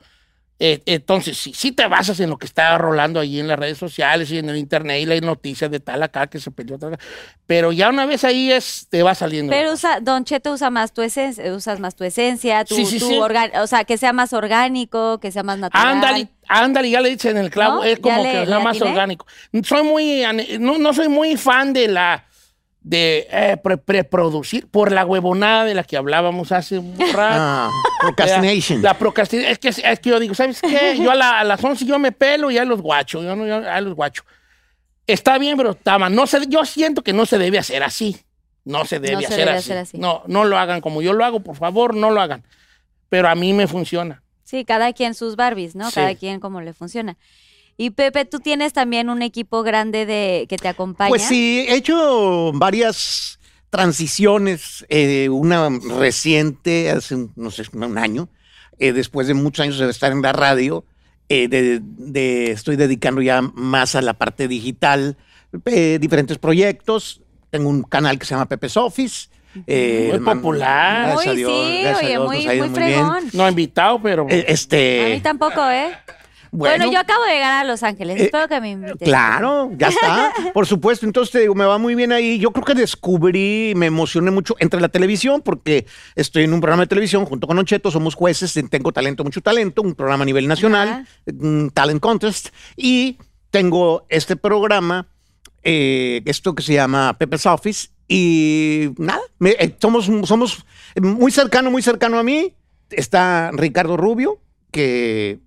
[0.61, 3.77] Eh, entonces, si, si te basas en lo que está rolando ahí en las redes
[3.77, 6.95] sociales y en el internet y las noticias de tal acá que se peleó tal
[6.95, 7.03] acá,
[7.45, 9.51] pero ya una vez ahí es, te va saliendo.
[9.51, 12.99] Pero usa, Don Cheto usa más tu esencia, usas más tu esencia, tu, Sí, sí,
[12.99, 13.15] tu sí.
[13.15, 15.87] orga- o sea, que sea más orgánico, que sea más natural.
[15.87, 17.83] Ándale, ándale, ya le dicen en el clavo, ¿No?
[17.85, 19.25] es ¿Ya como le- que sea más orgánico.
[19.63, 20.23] Soy muy,
[20.59, 22.25] no, no soy muy fan de la,
[22.81, 27.37] de eh, pre- preproducir, por la huevonada de la que hablábamos hace un rato.
[27.39, 27.69] Ah,
[28.01, 28.81] procrastination.
[28.81, 29.51] La procrastinación.
[29.51, 30.97] Es que, es que yo digo, ¿sabes qué?
[31.01, 33.21] Yo a, la- a las 11 yo me pelo y a los guacho.
[33.21, 34.23] Yo no, yo a los guacho.
[35.07, 36.13] Está bien, pero mal.
[36.13, 38.17] No se, yo siento que no se debe hacer así.
[38.63, 39.59] No se debe, se hacer, debe así.
[39.71, 39.97] hacer así.
[39.97, 42.43] No, no lo hagan como yo lo hago, por favor, no lo hagan.
[43.09, 44.21] Pero a mí me funciona.
[44.43, 45.89] Sí, cada quien sus Barbies, ¿no?
[45.89, 45.95] Sí.
[45.95, 47.17] Cada quien como le funciona.
[47.81, 51.07] Y Pepe, tú tienes también un equipo grande de que te acompaña.
[51.07, 58.27] Pues sí, he hecho varias transiciones, eh, una reciente, hace un, no sé, un año,
[58.79, 60.83] eh, después de muchos años de estar en la radio,
[61.29, 65.15] eh, de, de- estoy dedicando ya más a la parte digital,
[65.65, 69.29] eh, diferentes proyectos, tengo un canal que se llama Pepe's Office.
[69.67, 71.11] eh, Muy popular.
[71.13, 71.57] gracias a Uy, Dios, sí,
[71.87, 73.05] oye, Dios, muy, ha muy muy bien.
[73.33, 74.27] No he invitado, pero.
[74.29, 75.91] Eh, Este, A mí tampoco, ¿eh?
[76.51, 78.19] Bueno, yo acabo de llegar a Los Ángeles.
[78.19, 78.93] Eh, Espero que me.
[78.95, 80.33] Claro, ya está.
[80.53, 81.05] Por supuesto.
[81.05, 82.39] Entonces te digo, me va muy bien ahí.
[82.39, 85.85] Yo creo que descubrí, me emocioné mucho entre la televisión, porque
[86.15, 89.41] estoy en un programa de televisión junto con Ocheto, somos jueces, en Tengo Talento, Mucho
[89.41, 93.17] Talento, un programa a nivel nacional, un Talent Contest, y
[93.51, 95.07] tengo este programa,
[95.63, 100.65] eh, esto que se llama Pepe's Office, y nada, me- eh, somos, somos
[100.99, 102.53] muy cercano, muy cercano a mí.
[102.89, 104.39] Está Ricardo Rubio,
[104.71, 105.39] que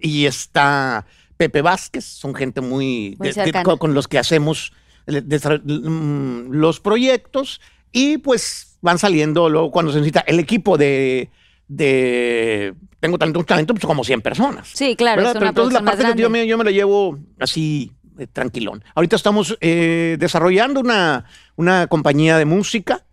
[0.00, 3.76] y está Pepe Vázquez, son gente muy, Muy de- de- cercana.
[3.76, 4.72] con, los que hacemos
[5.06, 7.60] mm, los proyectos
[7.92, 11.30] y pues van saliendo luego cuando se necesita el equipo de,
[11.68, 14.68] de tengo talento, talento, pues como 100 personas.
[14.72, 16.70] Sí, claro, es Pero entonces la producción más parte que yo me, yo me la
[16.70, 18.82] llevo así eh, tranquilón.
[18.94, 21.24] Ahorita estamos eh, desarrollando una,
[21.56, 23.04] una compañía de música.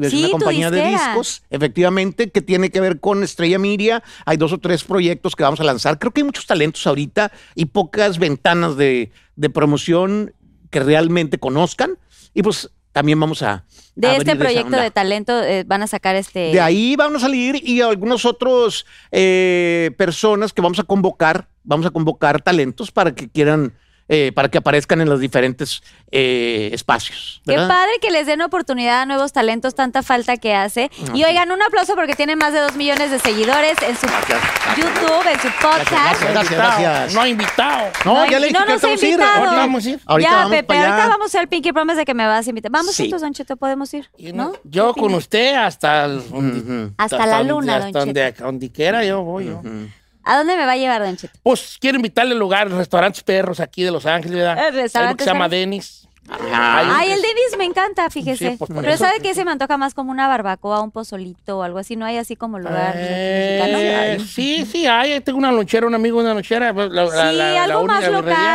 [0.00, 4.02] Es Sí, una compañía de discos, efectivamente, que tiene que ver con Estrella Miria.
[4.24, 5.98] Hay dos o tres proyectos que vamos a lanzar.
[5.98, 10.34] Creo que hay muchos talentos ahorita y pocas ventanas de, de promoción
[10.70, 11.98] que realmente conozcan.
[12.34, 13.64] Y pues también vamos a...
[13.94, 16.52] De a este proyecto de talento eh, van a sacar este.
[16.52, 21.84] De ahí van a salir y algunos otros eh, personas que vamos a convocar, vamos
[21.84, 23.74] a convocar talentos para que quieran,
[24.08, 27.40] eh, para que aparezcan en los diferentes eh, espacios.
[27.46, 30.90] Qué padre que les den oportunidad a nuevos talentos, tanta falta que hace.
[31.14, 34.06] Y oigan, un aplauso porque tiene más de dos millones de seguidores en su
[34.76, 35.90] YouTube, en su podcast.
[35.90, 37.14] Gracias, gracias, gracias.
[37.14, 37.88] No ha invitado.
[38.04, 39.12] No, No, ya le y no dije que nos vamos a ir.
[39.12, 39.32] invitado.
[39.38, 40.00] Ahorita vamos a ir.
[40.04, 40.88] Ahorita ya, vamos Pepe, para allá.
[40.94, 42.70] ahorita vamos a hacer el Pinky Promise de que me vas a invitar.
[42.70, 43.04] Vamos Sí.
[43.04, 44.10] juntos, Don Cheto, podemos ir.
[44.34, 44.52] ¿No?
[44.64, 48.44] Yo ¿Qué con usted hasta, el- donde- Hasta la donde- luna, don hasta donde, Cheto.
[48.44, 49.46] donde quiera yo voy.
[49.46, 49.62] yo.
[50.24, 51.38] ¿A dónde me va a llevar, Don Cheto?
[51.42, 54.58] Pues quiero invitarle al lugar, restaurantes perros aquí de Los Ángeles, ¿verdad?
[54.58, 55.48] Eh, Hay uno que se llama.
[55.48, 56.06] Denis.
[56.28, 56.98] Ajá.
[56.98, 58.52] Ay, el Denis me encanta, fíjese.
[58.52, 59.04] Sí, pues, Pero eso.
[59.04, 59.34] ¿sabe qué?
[59.34, 61.96] Se me antoja más como una barbacoa, un pozolito o algo así.
[61.96, 63.60] ¿No hay así como lugar Eh,
[64.16, 64.24] mexicano?
[64.32, 65.20] sí, sí, hay.
[65.20, 66.72] Tengo una lonchera, un amigo de una lonchera.
[66.72, 68.10] La, la- Sí, la- la algo más única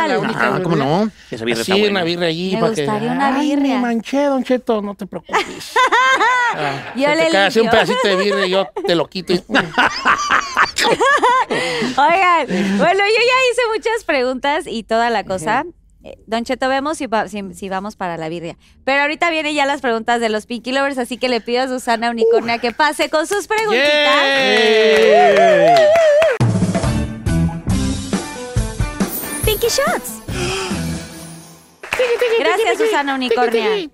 [0.08, 0.16] local.
[0.18, 1.10] única Ah, ¿cómo no?
[1.30, 1.90] Esa birria Sí, buena.
[1.90, 2.54] una birria allí.
[2.54, 3.74] Me para que- gustaría una Ay, birria.
[3.74, 5.72] me manché, Don Cheto, no te preocupes.
[6.50, 7.78] Ah, Yo le te así un limpio.
[7.82, 9.34] pedacito de birria y yo te lo quito.
[9.34, 9.42] y-
[11.96, 12.46] Oigan,
[12.78, 15.64] bueno, yo ya hice muchas preguntas y toda la cosa.
[16.26, 18.56] Don Cheto, vemos si, va- si, si vamos para la birria.
[18.84, 21.68] Pero ahorita vienen ya las preguntas de los Pinky Lovers, así que le pido a
[21.68, 24.22] Susana Unicornia que pase con sus preguntitas.
[24.24, 25.74] ¡Yay!
[29.68, 30.22] Shots.
[32.38, 33.88] Gracias, Susana Unicornia.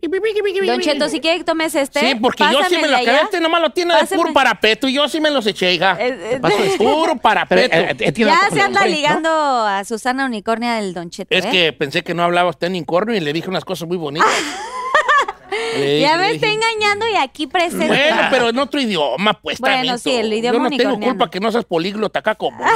[0.00, 1.98] Don Cheto, si quiere que tomes este.
[2.00, 4.20] Sí, porque yo sí me lo acabé, este nomás lo tiene de Pásame.
[4.22, 5.96] puro parapeto y yo sí me los eché, hija.
[5.98, 6.40] Eh, eh?
[6.78, 7.76] Puro Pero, parapeto.
[7.76, 11.34] eh, eh, Ya se anda ligando a Susana Unicornia del Don Cheto.
[11.34, 11.50] es ¿eh?
[11.50, 14.28] que pensé que no hablaba usted en incornio y le dije unas cosas muy bonitas.
[16.00, 17.88] Ya me está engañando y aquí presente.
[17.88, 21.30] Bueno, pero en otro idioma, pues Bueno, también sí, el idioma Yo no tengo culpa
[21.30, 22.64] que no seas políglota acá como.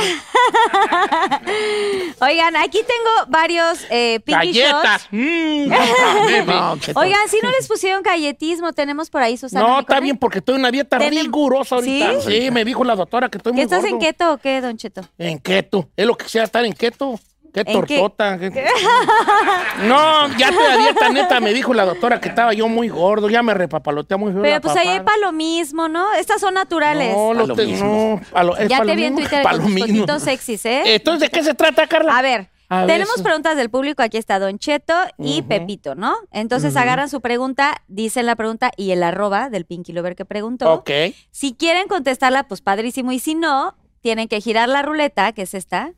[2.21, 5.03] Oigan, aquí tengo varios eh, Pinky Galletas.
[5.03, 5.09] Shots.
[5.11, 5.73] Mm,
[6.47, 6.73] No.
[6.97, 10.55] Oigan, si no les pusieron galletismo, tenemos por ahí Susana no, está bien porque estoy
[10.57, 12.21] en una dieta Tenem- rigurosa ahorita.
[12.23, 12.43] ¿Sí?
[12.43, 12.51] ¿Sí?
[12.51, 15.03] me dijo la doctora que estoy ¿Que muy estás en keto o qué, Don Cheto?
[15.19, 15.89] En keto.
[15.97, 17.19] Es lo que sea estar en keto.
[17.53, 18.39] Qué tortota.
[18.39, 18.51] qué-
[19.87, 23.29] No, ya te la dieta neta me dijo la doctora que estaba yo muy gordo.
[23.29, 24.43] Ya me repapalotea muy feo.
[24.43, 25.05] Pero pues ahí hay papada.
[25.17, 26.13] para lo mismo, ¿no?
[26.15, 27.15] Estas son naturales.
[27.15, 28.21] No, lo te- mismo.
[28.35, 30.83] no, lo- es ya te vi en mismo, Twitter con tus sexys, ¿eh?
[30.95, 32.17] Entonces, ¿de qué se trata, Carla?
[32.17, 34.03] A ver, A tenemos preguntas del público.
[34.03, 36.15] Aquí está Don Cheto y Pepito, ¿no?
[36.31, 40.73] Entonces agarran su pregunta, dicen la pregunta y el arroba del Pinky Lover que preguntó.
[40.73, 40.91] Ok.
[41.31, 43.13] Si quieren contestarla, pues padrísimo.
[43.13, 45.93] Y si no, tienen que girar la ruleta, que es esta.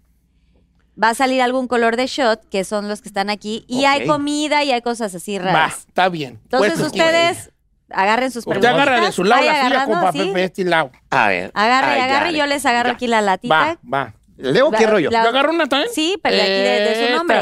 [1.02, 3.64] Va a salir algún color de shot, que son los que están aquí.
[3.66, 5.84] Y hay comida y hay cosas así Va, raras.
[5.88, 6.38] está bien.
[6.44, 7.50] Entonces Pues, ustedes
[7.90, 8.74] agarren sus Usted preguntas.
[8.74, 10.18] agarra de su lado la agarrando, con ¿sí?
[10.18, 10.92] papel de este lado.
[11.10, 11.50] A ver.
[11.54, 12.32] Agarre, Ay, agarre.
[12.32, 12.94] ya, Yo les agarro ya.
[12.94, 13.54] aquí la latita.
[13.54, 14.14] Va, va.
[14.36, 15.10] ¿Leo qué rollo?
[15.10, 15.90] la- ¿Yo agarro una también?
[15.92, 17.16] Sí, pero de aquí de, de su Esta.
[17.16, 17.40] nombre.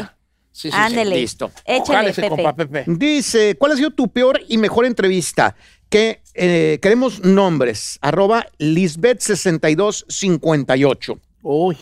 [0.54, 0.76] Sí, sí, sí.
[0.76, 1.16] Ándele.
[1.16, 1.50] listo.
[1.64, 2.28] Échale, Pepe.
[2.28, 2.84] compa Pepe.
[2.86, 5.56] Dice, ¿cuál ha sido tu peor y mejor entrevista?
[5.88, 7.98] Que eh, queremos nombres.
[8.02, 11.18] Arroba Lisbeth6258.
[11.42, 11.78] Uy.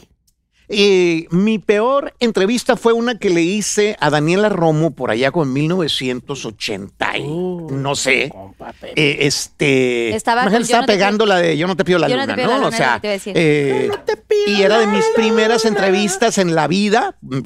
[0.72, 5.52] Eh, mi peor entrevista fue una que le hice a Daniela Romo por allá con
[5.52, 7.18] 1980.
[7.18, 8.28] y Uh, no sé.
[8.30, 8.72] Compa.
[8.94, 10.14] Eh, este.
[10.14, 12.24] Estaba con estaba no te pegando la de Yo no te pido la Yo no
[12.24, 12.68] luna, ¿no?
[12.68, 15.16] o sea, eh, Yo no te pido y era de mis luna.
[15.16, 17.40] primeras entrevistas en la vida, mm,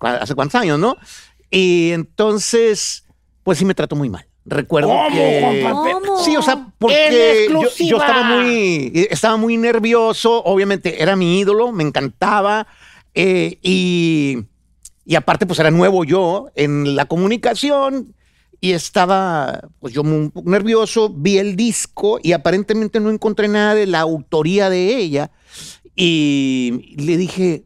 [0.00, 0.98] hace cuántos años, ¿no?
[1.50, 3.06] Y entonces,
[3.44, 4.27] pues sí me trató muy mal.
[4.48, 5.92] Recuerdo ¿Cómo, que.
[6.24, 11.84] Sí, o sea, porque yo, estaba muy estaba muy nervioso, obviamente era mi ídolo, me
[11.84, 12.66] encantaba
[13.14, 14.38] eh, y
[15.04, 18.14] y aparte pues era nuevo yo en la comunicación
[18.58, 23.86] y estaba pues yo muy nervioso, vi el disco y aparentemente no encontré nada de
[23.86, 25.30] la autoría de ella
[25.94, 27.64] y le dije,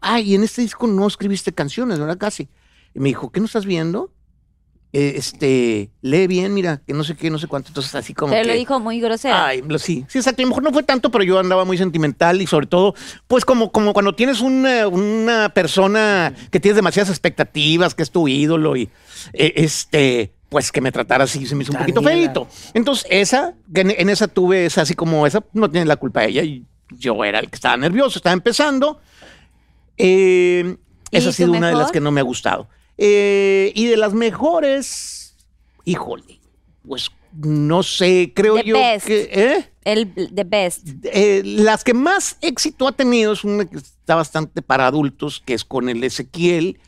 [0.00, 2.16] "Ay, en este disco no escribiste canciones, ¿verdad?
[2.16, 2.48] Casi."
[2.94, 4.10] Y me dijo, "¿Qué no estás viendo?"
[4.94, 7.68] Eh, este, lee bien, mira, que no sé qué, no sé cuánto.
[7.68, 8.48] Entonces, así como Pero que.
[8.48, 9.34] lo dijo muy grosero.
[9.34, 10.42] Ay, lo- sí, sí, exacto.
[10.42, 12.94] A lo mejor no fue tanto, pero yo andaba muy sentimental y sobre todo,
[13.26, 18.28] pues como, como cuando tienes una, una persona que tienes demasiadas expectativas, que es tu
[18.28, 18.90] ídolo y
[19.32, 22.46] eh, este, pues que me tratara así, se me hizo un poquito feito.
[22.74, 26.24] Entonces, esa, que en, en esa tuve esa así como esa, no tiene la culpa
[26.24, 29.00] ella y yo era el que estaba nervioso, estaba empezando.
[29.96, 30.76] Eh,
[31.10, 32.68] ¿Y esa ha sido una de las que no me ha gustado.
[33.04, 35.36] Eh, y de las mejores,
[35.84, 36.38] híjole,
[36.86, 37.10] pues
[37.42, 39.06] no sé, creo The yo best.
[39.06, 39.28] que...
[39.32, 39.68] ¿eh?
[39.84, 40.86] El the best.
[41.04, 45.54] Eh, las que más éxito ha tenido es una que está bastante para adultos, que
[45.54, 46.78] es con el Ezequiel,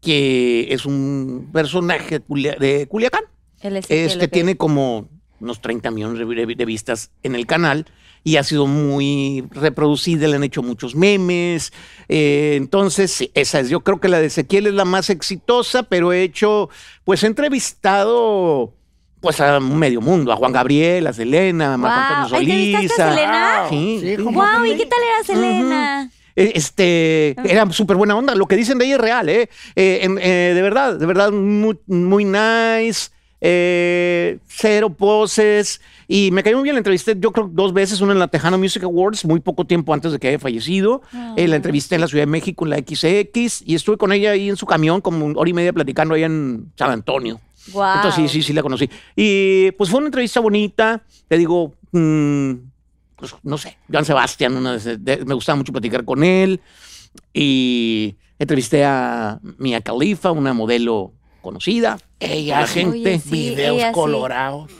[0.00, 3.22] que es un personaje de, Culia- de Culiacán.
[3.60, 5.08] El Ezequiel, Este tiene como
[5.38, 7.86] unos 30 millones de, de- de vistas en el canal
[8.22, 11.72] y ha sido muy reproducida, le han hecho muchos memes.
[12.08, 15.82] eh, entonces, sí, esa es, yo creo que la de Ezequiel es la más exitosa,
[15.84, 16.68] pero he hecho,
[17.04, 18.74] pues he entrevistado
[19.20, 22.54] pues a medio mundo, a Juan Gabriel, a Selena, a Marco Antonio Solís.
[22.74, 23.66] ¿entrevistaste a Selena?
[23.68, 24.16] Sí, Sí.
[24.22, 26.10] Wow, ¿y qué tal era Selena?
[26.36, 28.34] Eh, Este, era súper buena onda.
[28.34, 29.50] Lo que dicen de ella es real, ¿eh?
[29.76, 33.10] Eh, en- eh, de verdad, de verdad, muy, muy nice.
[33.40, 35.80] Eh, cero poses.
[36.08, 36.74] Y me cayó muy bien.
[36.74, 38.00] La entrevisté, yo creo, dos veces.
[38.00, 41.02] Una en la Tejano Music Awards, muy poco tiempo antes de que haya fallecido.
[41.36, 43.62] Eh, la entrevisté en la Ciudad de México, en la XX.
[43.66, 46.26] Y estuve con ella ahí en su camión, como una hora y media platicando allá
[46.26, 47.40] en San Antonio.
[47.72, 47.84] Wow.
[47.96, 48.88] Entonces sí, sí, sí la conocí.
[49.14, 51.02] Y pues fue una entrevista bonita.
[51.28, 52.52] Te digo, mm,
[53.16, 56.60] pues no sé, Joan Sebastián, una de- de- me gustaba mucho platicar con él.
[57.32, 61.98] Y entrevisté a Mia Khalifa, una modelo conocida.
[62.20, 62.90] Ella gente.
[62.90, 63.94] Oye, sí, videos ella sí.
[63.94, 64.70] colorados.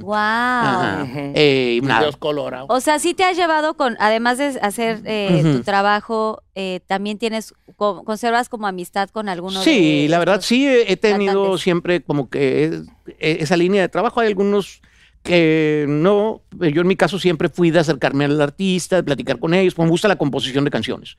[0.00, 0.14] Wow.
[0.14, 1.02] Ajá.
[1.04, 1.32] Ujú.
[1.34, 2.00] Eh, nada.
[2.00, 2.66] Videos colorados.
[2.70, 7.18] O sea, sí te has llevado con, además de hacer eh, tu trabajo, eh, también
[7.18, 11.60] tienes, co- conservas como amistad con alguno de Sí, la verdad sí, he tenido cantantes.
[11.62, 12.82] siempre como que
[13.18, 14.20] e- esa línea de trabajo.
[14.20, 14.80] Hay algunos
[15.22, 19.54] que no, yo en mi caso siempre fui de acercarme al artista, de platicar con
[19.54, 21.16] ellos, pues me gusta la composición de canciones.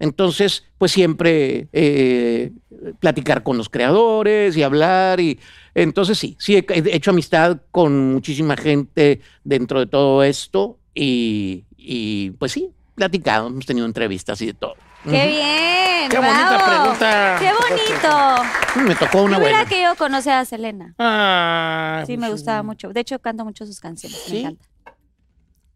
[0.00, 2.52] Entonces, pues siempre eh,
[3.00, 5.38] platicar con los creadores y hablar y
[5.74, 11.64] entonces sí, sí he, he hecho amistad con muchísima gente dentro de todo esto y,
[11.76, 14.74] y, pues sí, platicado, hemos tenido entrevistas y de todo.
[15.04, 15.28] ¡Qué bien!
[15.30, 16.08] bien.
[16.10, 16.82] Qué bonita bravo.
[16.82, 17.36] pregunta.
[17.38, 18.88] Qué bonito.
[18.88, 19.66] Me tocó una Yo hubiera buena.
[19.68, 20.94] querido conocer a Selena.
[20.98, 22.88] Ah, Sí, me pues, gustaba mucho.
[22.92, 24.18] De hecho, canto mucho sus canciones.
[24.26, 24.32] ¿Sí?
[24.34, 24.64] Me encanta.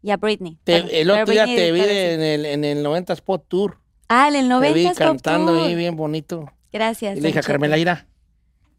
[0.01, 0.57] Y a Britney.
[0.63, 3.77] te- el otro día Britney te vi en el, en el 90 Spot Tour.
[4.15, 6.51] Ah, en el 90 te vi cantando ahí bien bonito.
[6.71, 7.17] Gracias.
[7.17, 8.05] Y le dije a Carmela, ira.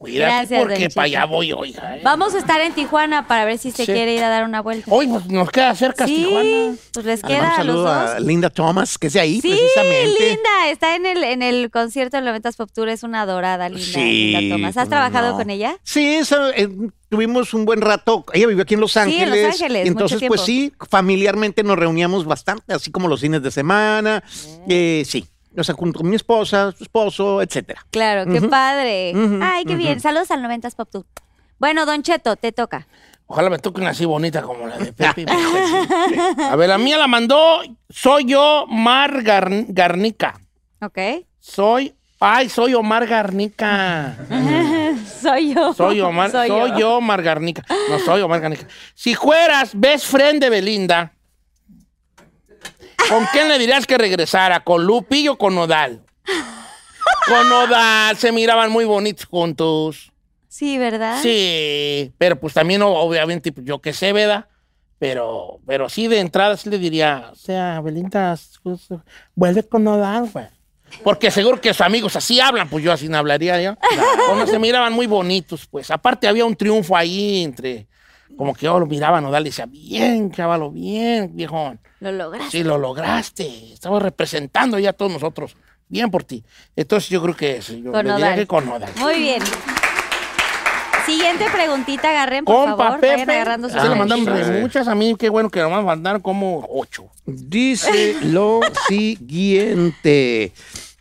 [0.05, 1.97] Cuídate Gracias, porque para allá voy, oiga.
[1.97, 2.01] eh.
[2.05, 3.93] Vamos a estar en Tijuana para ver si se Sí.
[3.93, 4.85] quiere ir a dar una vuelta.
[4.91, 6.77] Hoy pues, nos queda cerca sí, Tijuana.
[6.93, 8.11] pues les Ah, queda un a los saludo dos.
[8.11, 10.29] a Linda Thomas, que es de ahí Sí, precisamente.
[10.29, 13.85] linda, está en el, en el concierto del 90 Pop Tour, es una adorada, linda,
[13.85, 14.77] Sí, linda Thomas.
[14.77, 15.37] ¿Has trabajado no.
[15.39, 15.79] con ella?
[15.83, 16.69] Sí, eso, eh,
[17.09, 18.25] tuvimos un buen rato.
[18.35, 19.47] Ella vivió aquí en Los Sí, en Los Ángeles.
[19.63, 24.23] Ángeles, entonces, mucho pues sí, familiarmente nos reuníamos bastante, así como los fines de semana.
[24.69, 25.27] Eh, sí,
[25.57, 27.85] o sea, junto con mi esposa, su esposo, etcétera.
[27.91, 29.13] Claro, qué padre.
[29.43, 30.01] Ay, qué bien.
[30.01, 31.07] Saludos al 90 Pop Tour.
[31.59, 32.87] Bueno, Don Cheto, te toca.
[33.27, 35.25] Ojalá me toque una así bonita como la de Pepe.
[36.51, 40.39] a ver, la mía la mandó, soy yo, Mar Gar- Garnica.
[40.83, 40.99] ¿Ok?
[41.41, 44.17] Soy, ay, soy Omar Garnica.
[45.23, 45.73] soy yo.
[45.73, 46.49] Soy Omar, soy,
[46.79, 46.97] yo.
[46.97, 47.65] Omar Garnica.
[47.89, 48.67] No soy Omar Garnica.
[48.95, 51.13] Si fueras best friend de Belinda,
[53.09, 54.61] ¿con quién le dirías que regresara?
[54.61, 56.03] ¿Con Lupillo o con Nodal?
[57.27, 60.13] Con Nodal, se miraban muy bonitos juntos.
[60.49, 61.21] Sí, ¿verdad?
[61.23, 64.47] Sí, pero pues también obviamente pues, yo que sé, ¿verdad?
[64.99, 68.89] Pero, pero sí de entrada sí le diría, o sea, Belinda, pues,
[69.35, 70.47] vuelve con Nodal, güey.
[71.03, 73.77] Porque seguro que sus amigos así hablan, pues yo así no hablaría yo.
[74.29, 75.91] Como se miraban muy bonitos, pues.
[75.91, 77.89] Aparte había un triunfo ahí entre,
[78.37, 81.79] como que yo lo miraba a Nodal y decía, bien, chavalo, bien, viejón.
[82.01, 82.51] Lo lograste.
[82.51, 83.73] Sí, lo lograste.
[83.73, 85.57] Estamos representando ya a todos nosotros.
[85.89, 86.43] Bien por ti.
[86.77, 88.39] Entonces yo creo que sí, yo Con le diría Nodal.
[88.39, 88.91] que con Nodal.
[88.97, 89.43] Muy bien.
[91.07, 93.01] Siguiente preguntita, agarren, por Compa favor.
[93.01, 93.13] Pepe.
[93.17, 94.89] Vayan agarrando sus se le mandaron re muchas.
[94.89, 97.09] A mí, qué bueno que nomás mandaron como ocho.
[97.27, 100.53] Dice lo siguiente.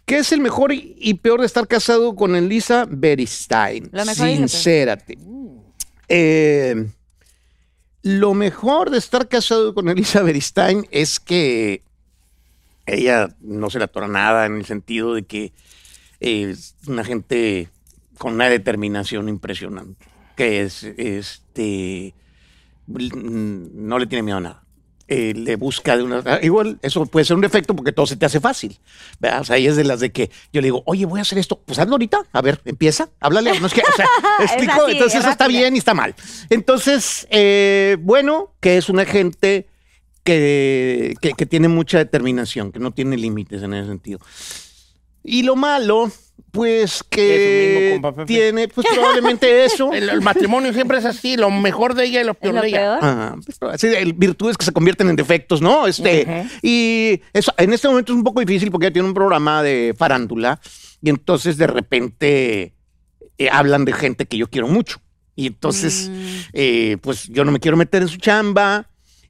[0.05, 3.89] ¿Qué es el mejor y peor de estar casado con Elisa Beristain?
[3.93, 4.33] Lo mejor lo.
[4.35, 5.17] Sincérate.
[6.09, 6.85] Eh,
[8.03, 11.81] lo mejor de estar casado con Elisa Beristain es que
[12.85, 15.53] ella no se le atora nada en el sentido de que
[16.19, 17.69] es una gente
[18.17, 20.05] con una determinación impresionante.
[20.35, 22.13] Que es, este,
[22.87, 24.62] no le tiene miedo a nada.
[25.07, 26.21] Eh, le busca de una.
[26.25, 28.79] ah, Igual, eso puede ser un defecto porque todo se te hace fácil.
[29.19, 29.41] ¿verdad?
[29.41, 31.37] O sea, ella es de las de que yo le digo, oye, voy a hacer
[31.37, 31.59] esto.
[31.65, 32.25] Pues hazlo ahorita.
[32.31, 33.59] A ver, empieza, háblale.
[33.59, 34.07] No es que, o sea,
[34.39, 34.73] ¿me explico?
[34.73, 36.15] así, Entonces, eso está bien y está mal.
[36.49, 39.67] Entonces, eh, bueno, que es una gente
[40.23, 44.19] que, que, que tiene mucha determinación, que no tiene límites en ese sentido.
[45.23, 46.11] Y lo malo,
[46.53, 48.25] pues que mismo, compa Pepe.
[48.27, 49.91] tiene, pues probablemente eso.
[49.91, 52.61] El, el matrimonio siempre es así, lo mejor de ella y lo ¿Es peor lo
[52.61, 52.77] de ella.
[52.77, 52.99] peor?
[53.01, 55.87] Ah, pues, sí, el- virtudes que se convierten en defectos, ¿no?
[55.87, 56.45] Este.
[56.61, 59.95] Y eso, en este momento es un poco difícil porque ella tiene un programa de
[59.97, 60.61] farándula
[61.01, 62.75] y entonces de repente
[63.39, 65.01] eh, hablan de gente que yo quiero mucho.
[65.35, 66.25] Y entonces, Mm.
[66.53, 68.87] eh, pues yo no me quiero meter en su chamba.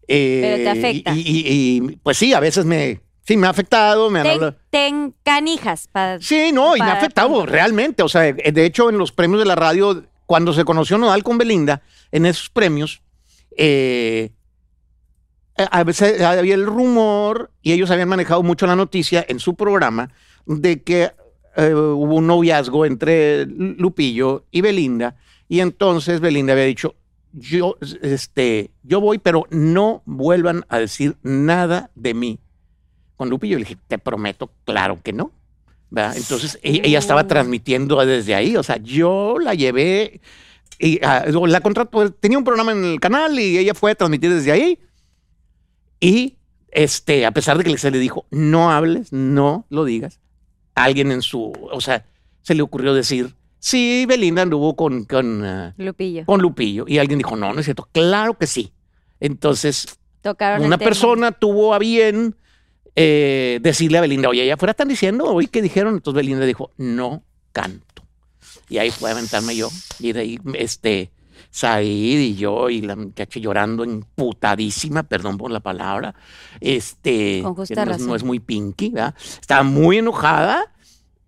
[0.09, 1.15] eh, Pero te afecta.
[1.15, 4.31] Y, y- y, pues sí, a veces me, sí, me ha afectado, me han Te,
[4.31, 5.87] hablado- te encanijas.
[5.91, 8.03] pa- Sí, no, y me ha afectado realmente.
[8.03, 11.37] O sea, de hecho, en los premios de la radio, cuando se conoció Nodal con
[11.37, 13.01] Belinda, en esos premios,
[13.57, 14.31] eh,
[15.55, 20.09] a veces había el rumor, y ellos habían manejado mucho la noticia en su programa,
[20.45, 21.11] de que
[21.55, 25.15] eh, hubo un noviazgo entre Lupillo y Belinda,
[25.47, 26.95] y entonces Belinda había dicho,
[27.31, 32.39] yo, este, yo voy, pero no vuelvan a decir nada de mí
[33.15, 33.57] con Lupillo.
[33.57, 35.31] Le dije, te prometo, claro que no.
[35.93, 36.17] ¿verdad?
[36.17, 40.21] Entonces e- ella estaba transmitiendo desde ahí, o sea, yo la llevé
[40.79, 44.33] y ah, la contrató, tenía un programa en el canal y ella fue a transmitir
[44.33, 44.79] desde ahí.
[45.99, 46.37] Y
[46.71, 50.19] este, a pesar de que se le dijo, no hables, no lo digas,
[50.73, 52.07] alguien en su, o sea,
[52.41, 56.25] se le ocurrió decir, sí, Belinda anduvo con, con, ah, Lupillo.
[56.25, 56.85] con Lupillo.
[56.87, 58.73] Y alguien dijo, no, no es cierto, claro que sí.
[59.19, 62.35] Entonces, Tocaron una persona tuvo a bien
[62.95, 65.95] eh, decirle a Belinda, oye, allá afuera están diciendo, oye, ¿qué dijeron?
[65.95, 68.03] Entonces Belinda dijo, no canto.
[68.69, 69.69] Y ahí fue a aventarme yo.
[69.99, 71.11] Y de ahí, este,
[71.49, 76.15] Said y yo, y la muchacha llorando, emputadísima, perdón por la palabra.
[76.61, 78.07] Este, Con justa que no, es- razón.
[78.07, 79.15] no es muy pinky, ¿verdad?
[79.39, 80.71] Estaba muy enojada.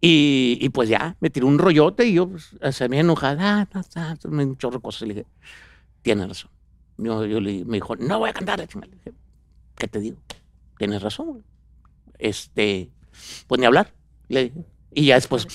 [0.01, 3.67] Y, y pues ya, me tiró un rollote y yo, pues, se me enojada, ah,
[3.73, 5.03] ah, ah, un chorro cosas.
[5.03, 5.25] Y le dije,
[6.03, 6.51] tienes razón.
[6.97, 8.59] Yo, yo le, me dijo, no voy a cantar.
[8.59, 9.13] Le dije,
[9.75, 10.17] ¿qué te digo?
[10.77, 11.43] Tienes razón.
[12.19, 12.89] Este,
[13.47, 13.93] pues ni hablar.
[14.27, 14.65] Le dije.
[14.93, 15.47] Y ya después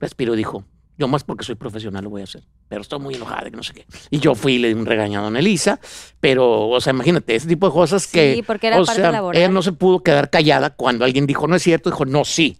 [0.00, 0.64] respiró y dijo,
[0.98, 2.42] yo más porque soy profesional lo voy a hacer.
[2.68, 3.86] Pero estoy muy enojada, que no sé qué.
[4.10, 5.80] Y yo fui y le di un regañado a Elisa.
[6.20, 8.34] Pero, o sea, imagínate, ese tipo de cosas que.
[8.34, 9.40] Sí, porque era o parte sea, laboral.
[9.40, 11.90] Ella no se pudo quedar callada cuando alguien dijo, no es cierto.
[11.90, 12.58] Dijo, no, sí.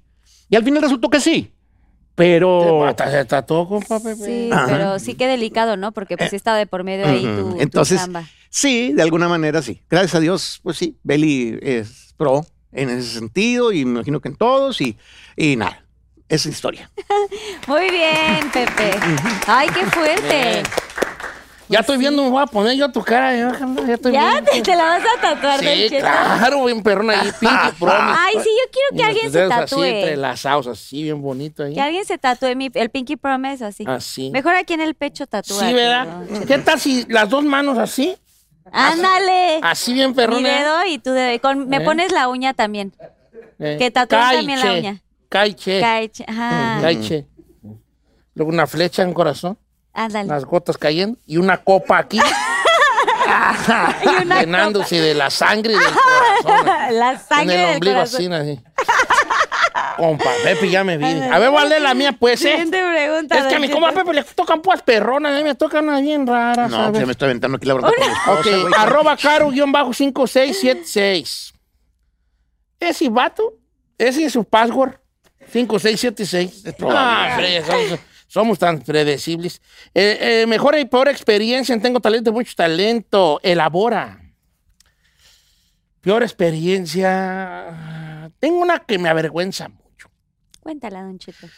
[0.49, 1.53] Y al final resultó que sí.
[2.15, 2.87] Pero...
[2.87, 4.25] Hasta se tatuó, compa Pepe.
[4.25, 4.67] Sí, Ajá.
[4.67, 5.93] pero sí que delicado, ¿no?
[5.93, 8.29] Porque pues sí estaba de por medio ahí tu, Entonces, chamba.
[8.51, 9.81] sí, de alguna manera sí.
[9.89, 14.29] Gracias a Dios, pues sí, Beli es pro en ese sentido y me imagino que
[14.29, 14.97] en todos y,
[15.37, 15.83] y nada,
[16.29, 16.91] esa es historia.
[17.67, 18.93] Muy bien, Pepe.
[19.47, 20.29] Ay, qué fuerte.
[20.53, 20.63] Bien.
[21.69, 23.33] Ya estoy viendo, me voy a poner yo tu cara.
[23.33, 23.57] Ya,
[23.87, 24.51] ya estoy Ya viendo.
[24.51, 28.19] te, te la vas a tatuar, Sí, claro, bien perrón ahí, Pinky Promise.
[28.19, 29.85] Ay, sí, yo quiero que alguien se dedos Así tatúe.
[29.85, 31.75] entrelazados, así, bien bonito ahí.
[31.75, 33.85] Que alguien se tatúe mi, el Pinky Promise así.
[33.87, 34.31] Así.
[34.33, 35.61] Mejor aquí en el pecho tatúa.
[35.69, 36.25] Sí, ¿verdad?
[36.49, 38.17] ¿Qué tal si las dos manos así?
[38.73, 39.61] Ándale.
[39.63, 40.43] Así bien Mi perrón.
[40.43, 41.41] dedo y tu dedo.
[41.41, 41.81] Con- me ¿Eh?
[41.81, 42.93] pones la uña también.
[43.59, 45.03] que tatúen también la uña.
[45.29, 45.81] Caiche.
[45.81, 46.25] Caiche.
[46.27, 46.79] Ajá.
[46.81, 47.27] Caiche.
[48.35, 49.59] Luego una flecha en corazón,
[49.93, 50.29] Ándale.
[50.29, 52.21] las gotas cayendo y una copa aquí.
[54.41, 55.83] llenándose de la sangre del
[56.45, 56.67] corazón.
[56.99, 58.33] La sangre en el del ombligo corazón.
[58.33, 58.65] así, así.
[60.01, 61.05] Compa, Pepe, ya me vi.
[61.31, 62.53] A ver, ¿cuál es la mía, pues, eh?
[62.53, 63.39] Siguiente pregunta.
[63.39, 66.01] Es que a mi compa Pepe le tocan pues perronas, a mí me tocan unas
[66.01, 66.71] bien raras.
[66.71, 66.93] No, ¿sabes?
[66.93, 68.47] pues me estoy aventando aquí la con esposa, Ok,
[68.79, 71.53] arroba caro-5676.
[72.81, 73.59] Ese vato,
[73.99, 74.95] ese es su password.
[75.53, 76.65] 5676.
[76.89, 79.61] Ah, hombre, somos, somos tan predecibles.
[79.93, 83.39] Eh, eh, mejor y peor experiencia en Tengo Talento, mucho talento.
[83.43, 84.19] Elabora.
[86.01, 88.31] Peor experiencia.
[88.39, 89.71] Tengo una que me avergüenza.
[90.61, 91.49] Cuéntala, Don Cheto.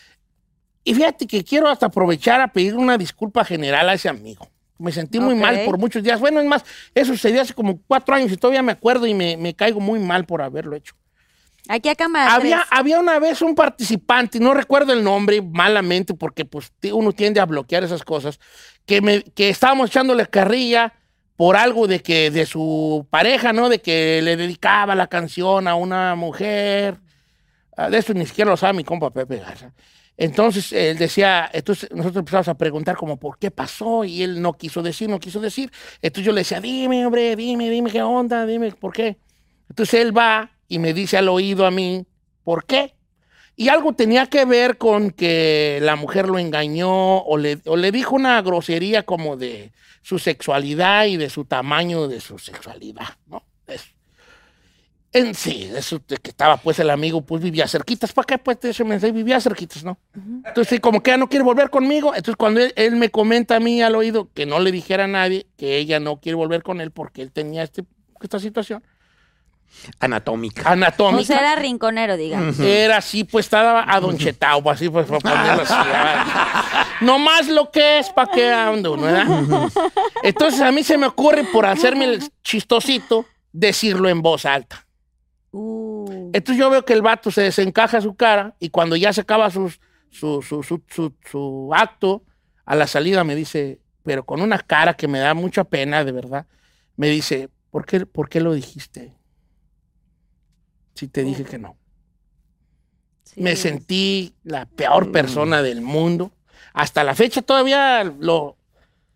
[0.85, 4.49] Y fíjate que quiero hasta aprovechar a pedir una disculpa general a ese amigo.
[4.79, 5.41] Me sentí muy Ok.
[5.41, 6.19] mal por muchos días.
[6.19, 9.37] Bueno, es más, eso sucedió hace como cuatro años y todavía me acuerdo y me,
[9.37, 10.95] me caigo muy mal por haberlo hecho.
[11.69, 12.35] Aquí a cámara.
[12.35, 17.39] Había, había una vez un participante, no recuerdo el nombre malamente porque pues uno tiende
[17.39, 18.41] a bloquear esas cosas,
[18.85, 20.93] que, me, que estábamos echándole carrilla
[21.37, 23.69] por algo de que de su pareja, ¿no?
[23.69, 26.99] De que le dedicaba la canción a una mujer.
[27.77, 29.73] Ah, De eso ni siquiera lo sabe mi compa Pepe Garza.
[30.17, 34.53] Entonces él decía, entonces nosotros empezamos a preguntar como por qué pasó y él no
[34.53, 35.73] quiso decir, no quiso decir.
[36.03, 39.17] Entonces yo le decía, dime, hombre, dime, dime qué onda, dime por qué.
[39.71, 42.07] Entonces él va y me dice al oído a mí,
[42.45, 42.95] ¿por qué?
[43.57, 47.91] Y algo tenía que ver con que la mujer lo engañó o le, o le
[47.93, 53.45] dijo una grosería como de su sexualidad y de su tamaño de su sexualidad, ¿no?
[55.13, 58.13] En sí, eso de que estaba pues el amigo, pues vivía cerquitas.
[58.13, 58.39] ¿Para qué?
[58.39, 59.99] Pues ese mensaje vivía cerquitas, ¿no?
[60.45, 62.15] Entonces, como que ya no quiere volver conmigo.
[62.15, 65.09] Entonces, cuando él, él me comenta a mí al oído que no le dijera a
[65.09, 67.85] nadie que ella no quiere volver con él porque él tenía este,
[68.21, 68.83] esta situación
[69.99, 70.63] Anatómica.
[70.69, 71.25] O anatómica.
[71.25, 72.59] sea, era rinconero, digamos.
[72.61, 75.75] Era así, pues estaba adonchetado, así, pues, para ponerlo así.
[77.01, 79.71] No más lo que es, ¿para qué ando, no?
[80.23, 84.87] Entonces a mí se me ocurre, por hacerme el chistosito, decirlo en voz alta.
[85.53, 86.31] Uh.
[86.33, 89.51] Entonces yo veo que el vato se desencaja su cara y cuando ya se acaba
[89.51, 89.81] sus-
[90.11, 92.25] su, su, su, su- su acto,
[92.65, 96.13] a la salida me dice, pero con una cara que me da mucha pena, de
[96.13, 96.47] verdad,
[96.97, 99.15] me dice, ¿por qué, por qué lo dijiste?
[100.95, 101.77] Si te dije que no.
[103.25, 103.41] Sí.
[103.41, 106.33] Me sentí la peor persona del mundo.
[106.75, 108.57] Hasta la fecha todavía lo,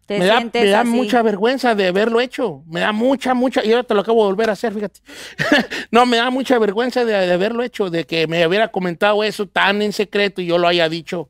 [0.06, 2.62] Te me da, me da mucha vergüenza de haberlo hecho.
[2.68, 3.64] Me da mucha, mucha.
[3.64, 5.00] Y ahora te lo acabo de volver a hacer, fíjate.
[5.90, 9.46] no, me da mucha vergüenza de, de haberlo hecho, de que me hubiera comentado eso
[9.46, 11.28] tan en secreto y yo lo haya dicho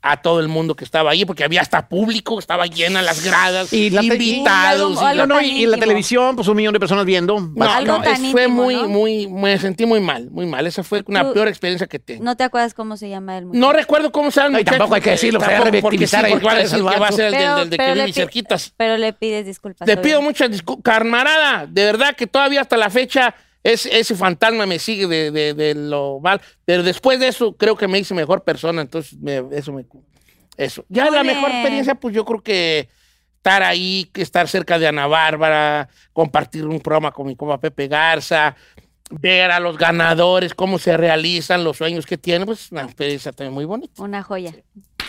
[0.00, 3.72] a todo el mundo que estaba allí, porque había hasta público, estaba llena las gradas,
[3.72, 4.94] Y la invitados.
[5.00, 7.40] y algo- y No, la- y, y televisión, pues un millón de personas viendo.
[7.40, 8.12] no, algo no, fue
[8.44, 8.88] íntimo, muy, ¿no?
[8.88, 10.66] muy, me sentí muy mal, muy mal.
[10.68, 12.22] Esa fue una peor experiencia que tengo.
[12.22, 13.60] No te acuerdas cómo se llama el muchacho.
[13.60, 14.78] No recuerdo cómo se llama el Ay, muchacho.
[14.78, 17.00] tampoco hay que decirlo, Tampoco, para porque sí, ahí porque van a decir al que
[17.00, 18.72] va a ser el del, Pero- del de pero que le vive cerquitas.
[18.76, 19.86] Pero le pides disculpas.
[19.86, 20.84] Te pido muchas disculpas.
[20.84, 23.34] Carmarada, de verdad que todavía hasta la fecha
[23.72, 26.40] ese, ese fantasma me sigue de, de- de lo mal.
[26.64, 28.82] Pero después de eso creo que me hice mejor persona.
[28.82, 29.84] Entonces me- eso me...
[30.56, 30.84] Eso.
[30.88, 32.88] Ya la mejor experiencia, pues yo creo que
[33.36, 37.86] estar ahí, que estar cerca de Ana Bárbara, compartir un programa con mi compa Pepe
[37.86, 38.56] Garza,
[39.10, 43.54] ver a los ganadores, cómo se realizan los sueños que tienen, pues una experiencia también
[43.54, 44.02] muy bonita.
[44.02, 44.52] Una joya.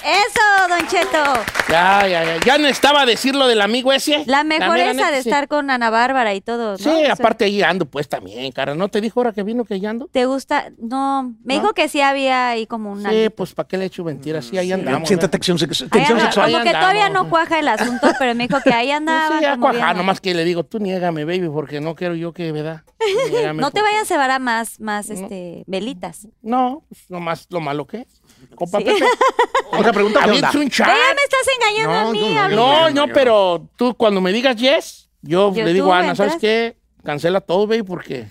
[0.04, 1.24] ¡Eso, Don Cheto!
[1.70, 2.40] Ya, ya, ya.
[2.46, 4.24] Ya necesitaba decir lo del amigo ese.
[4.26, 5.30] La mejor esa de sí.
[5.30, 6.72] estar con Ana Bárbara y todo.
[6.72, 6.78] ¿no?
[6.78, 8.76] Sí, O sea, aparte ahí ando pues también, cara.
[8.76, 10.08] ¿No te dijo ahora que vino que ya ando?
[10.12, 10.72] ¿Te gusta?
[10.80, 11.62] No, me ¿No?
[11.62, 13.10] dijo que sí había ahí como una.
[13.10, 14.46] Sí, pues ¿para qué le he hecho mentiras?
[14.46, 15.08] Sí, ahí andamos.
[15.08, 16.52] Siente tensión, Ahí tensión anda- sexual.
[16.52, 16.80] como que andamos.
[16.90, 19.28] todavía no cuaja el asunto, pero me dijo que ahí andaba.
[19.38, 19.94] Sí, ya viendo.
[19.96, 22.84] nomás que le digo, tú niégame, baby, porque no quiero yo que, ¿verdad?
[23.32, 26.28] Niégame, No te porque- vayas a cebar a más, más este, velitas.
[26.42, 28.22] No, pues nomás lo malo que es.
[28.56, 28.86] Compa Sí.
[28.86, 29.06] Pepe.
[29.72, 30.52] Otra pregunta, ¿qué onda?
[30.56, 30.88] Un chat.
[30.88, 32.34] Me estás engañando No, a mí.
[32.34, 32.56] no, a mí.
[32.56, 36.36] No, no, pero tú cuando me digas yes, yo, Yo le digo a Ana, ¿sabes
[36.40, 36.78] qué?
[37.04, 38.28] Cancela todo, baby, porque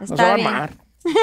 [0.00, 0.72] no se va Está a armar.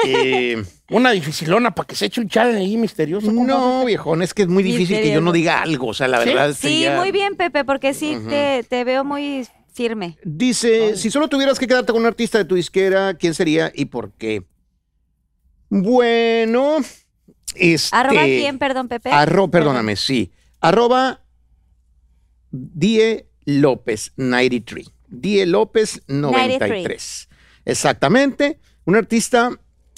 [0.06, 3.32] Eh, Una dificilona para que se eche un chale ahí misterioso.
[3.32, 5.88] no, viejón, es que es muy difícil que yo no diga algo.
[5.88, 6.28] O sea, la ¿Sí?
[6.28, 10.18] verdad Sí, sería- muy bien, Pepe, porque sí te, te veo muy firme.
[10.22, 13.86] Dice, si solo tuvieras que quedarte con un artista de tu disquera, ¿quién sería y
[13.86, 14.44] por qué?
[15.70, 16.78] Bueno,
[17.54, 17.96] este...
[17.96, 19.10] ¿Arroba quién, perdón, Pepe?
[19.10, 20.30] Arro, perdóname, sí.
[20.60, 21.20] Arroba
[22.50, 24.90] Die López 93.
[25.08, 27.28] Die López 93.
[27.64, 28.58] Exactamente.
[28.84, 29.50] Un artista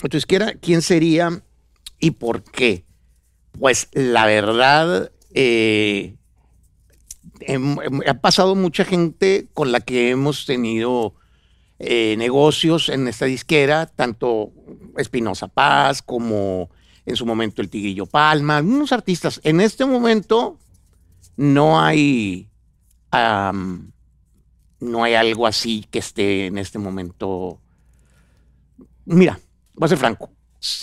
[0.02, 1.42] de tu disquera, ¿quién sería
[1.98, 2.84] y por qué?
[3.58, 6.16] Pues la verdad, eh,
[7.40, 11.14] hem- hem- ha pasado mucha gente con la que hemos tenido
[11.84, 14.52] eh, negocios en esta disquera, tanto
[14.96, 16.70] Espinosa Paz como
[17.06, 19.40] en su momento el Tigrillo Palma, algunos artistas.
[19.44, 20.58] En este momento
[21.36, 22.48] no hay,
[24.80, 27.60] no hay algo así que esté en este momento.
[29.04, 29.38] Mira,
[29.74, 30.30] voy a ser franco.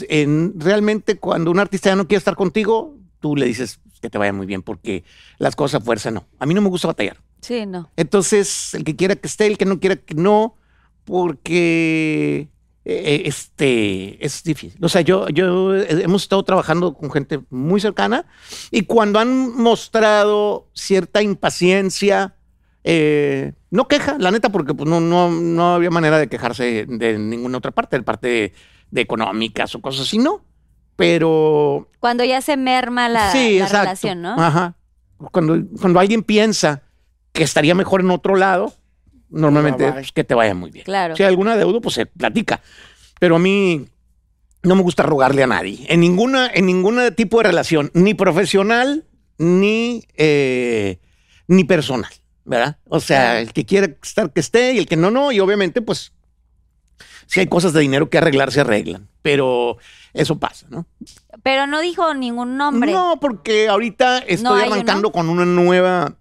[0.09, 4.17] En- realmente cuando un artista ya no quiere estar contigo, tú le dices que te
[4.17, 5.03] vaya muy bien porque
[5.37, 6.25] las cosas a fuerza no.
[6.39, 7.17] A mí no me gusta batallar.
[7.41, 7.89] Sí, no.
[7.95, 10.55] Entonces, el que quiera que esté, el que no quiera que no,
[11.05, 12.49] porque
[12.89, 14.83] este es difícil.
[14.83, 18.25] O sea, yo, yo eh, hemos estado trabajando con gente muy cercana
[18.71, 22.35] y cuando han mostrado cierta impaciencia,
[22.83, 27.19] eh, no queja, la neta, porque pues, no, no, no había manera de quejarse de
[27.19, 28.53] ninguna otra parte, de parte de,
[28.91, 30.43] de económicas o cosas así, no.
[30.95, 34.33] Pero Cuando ya se merma la, sí, la relación, ¿no?
[34.41, 34.75] Ajá.
[35.31, 36.83] Cuando, cuando alguien piensa
[37.31, 38.73] que estaría mejor en otro lado,
[39.29, 40.01] normalmente Bye, bye.
[40.01, 40.85] pues, que te vaya muy bien.
[40.85, 41.15] Claro.
[41.15, 42.61] Si hay alguna deuda, pues se platica.
[43.19, 43.87] Pero a mí
[44.63, 45.85] no me gusta rogarle a nadie.
[45.89, 49.05] En ninguna, en ningún tipo de relación, ni profesional,
[49.37, 50.99] ni, eh,
[51.47, 52.11] ni personal.
[52.45, 52.77] ¿Verdad?
[52.85, 55.31] O sea, el que quiera estar que esté y el que no, no.
[55.31, 56.13] Y obviamente, pues,
[57.27, 59.07] si hay cosas de dinero que arreglar, se arreglan.
[59.21, 59.77] Pero
[60.13, 60.87] eso pasa, ¿no?
[61.43, 62.91] Pero no dijo ningún nombre.
[62.91, 65.11] No, porque ahorita estoy arrancando uno?
[65.11, 66.15] con una nueva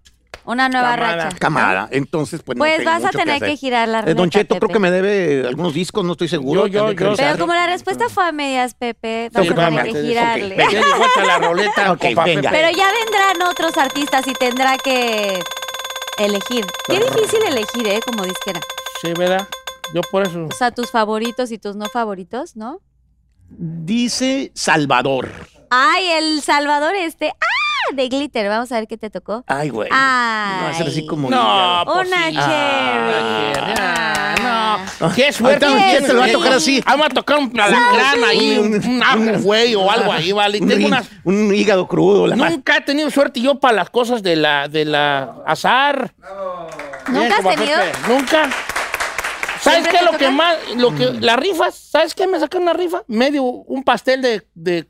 [0.51, 1.23] Una nueva Camada.
[1.25, 1.37] racha.
[1.37, 1.87] camada.
[1.91, 3.49] Entonces, pues no Pues tengo vas a mucho tener hacer.
[3.49, 4.73] que girar la Eh, ruleta, Don Cheto creo Pepe.
[4.73, 6.61] que me debe algunos discos, no estoy seguro.
[6.65, 7.25] Yo- yo- tendré que yo- revisar.
[7.33, 10.55] Pero como la respuesta fue a medias, Pepe, vas Sí, a tener que ok, girarle.
[10.55, 10.71] venga.
[10.71, 12.49] Ya llegó hasta la roleta, Ok, compa venga.
[12.49, 12.55] Pepe.
[12.63, 15.39] Pero ya vendrán otros artistas y tendrá que
[16.17, 16.65] elegir.
[16.87, 17.99] Qué difícil elegir, ¿eh?
[18.05, 18.59] Como disquera.
[19.01, 19.47] Sí, ¿verdad?
[19.93, 20.45] Yo por eso.
[20.45, 22.79] O sea, tus favoritos y tus no favoritos, ¿no?
[23.49, 25.29] Dice Salvador.
[25.69, 27.29] Ay, el Salvador este.
[27.39, 27.45] ¡Ah!
[27.93, 28.47] De glitter.
[28.49, 29.43] Vamos a ver qué te tocó.
[29.47, 29.89] Ay, güey.
[29.91, 30.57] Ay.
[30.57, 31.29] No, va a ser así como.
[31.29, 33.73] No, pues Una cherry.
[33.79, 34.35] Ah,
[34.99, 35.13] no.
[35.15, 35.65] Qué suerte.
[35.65, 36.81] Tienes, se lo va a tocar así.
[36.85, 40.59] Vamos a tocar un alacrán ahí, un, ajo, güey, o algo ahí, vale.
[40.61, 41.07] Un, Tengo unas...
[41.23, 42.27] un hígado crudo.
[42.27, 46.13] La Nunca he tenido suerte yo para las cosas de la, de la azar.
[47.07, 47.77] ¿Nunca has tenido?
[48.07, 48.49] Nunca.
[49.61, 51.19] ¿Sabes ¿Siempre qué es te lo que más, lo que, Mm.
[51.21, 51.75] las rifas?
[51.75, 53.01] ¿Sabes qué me sacaron una rifa?
[53.07, 54.87] Medio, un pastel de, de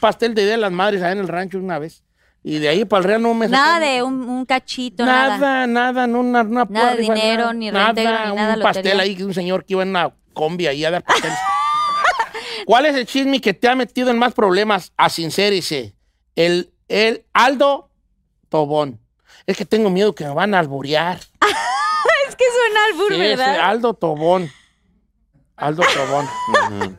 [0.00, 2.04] pastel de Día de las Madres allá en el rancho una vez.
[2.44, 5.38] Y de ahí para el real no me Nada de un, un cachito, nada.
[5.38, 7.52] Nada, nada, no, una, una Nada de rifa, dinero, nada.
[7.54, 9.02] ni reintegro, ni nada, Un pastel lotería.
[9.02, 11.38] ahí de un señor que iba en una combi ahí a dar pasteles.
[12.66, 14.92] ¿Cuál es el chisme que te ha metido en más problemas?
[14.96, 15.94] A sincerice.
[16.34, 17.90] El, el Aldo
[18.48, 19.00] Tobón.
[19.46, 21.20] Es que tengo miedo que me van a alburear.
[22.28, 23.54] Es que suena albur, Sí, ¿verdad?
[23.54, 24.50] sí, Aldo Tobón.
[25.56, 26.26] Aldo Tobón.
[26.48, 26.96] Ujú.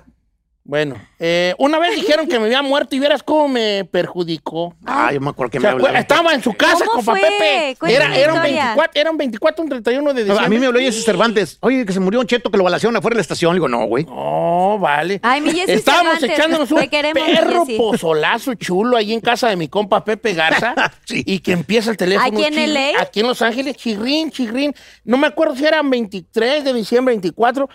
[0.66, 4.74] Bueno, eh, una vez dijeron que me había muerto y vieras cómo me perjudicó.
[4.86, 5.99] Ah, yo me acuerdo que ¿Se me hablaba.
[5.99, 7.22] Estaba en su casa, ¿Cómo compa fue?
[7.22, 7.76] Pepe.
[7.78, 8.64] Cuéntame Era, la era, un historia.
[8.68, 10.45] 24, era un 24, un 31 de diciembre.
[10.45, 11.57] A mí me habló Jesse Cervantes.
[11.59, 13.51] Oye, que se murió un cheto que lo balacearon afuera de la estación.
[13.51, 14.05] Le digo, no, güey.
[14.05, 15.20] No, vale.
[15.22, 17.78] Ay, mi Jessy Estábamos Cervantes, echándonos te un queremos, mi perro Jessy.
[17.78, 20.74] pozolazo chulo ahí en casa de mi compa Pepe Garza.
[21.05, 21.22] Sí.
[21.26, 22.26] Y que empieza el teléfono.
[22.39, 23.01] ¿Aquí en LA?
[23.01, 24.74] Aquí en Los Ángeles, chirrín, chirrín.
[25.03, 27.68] No me acuerdo si eran 23 de diciembre, 24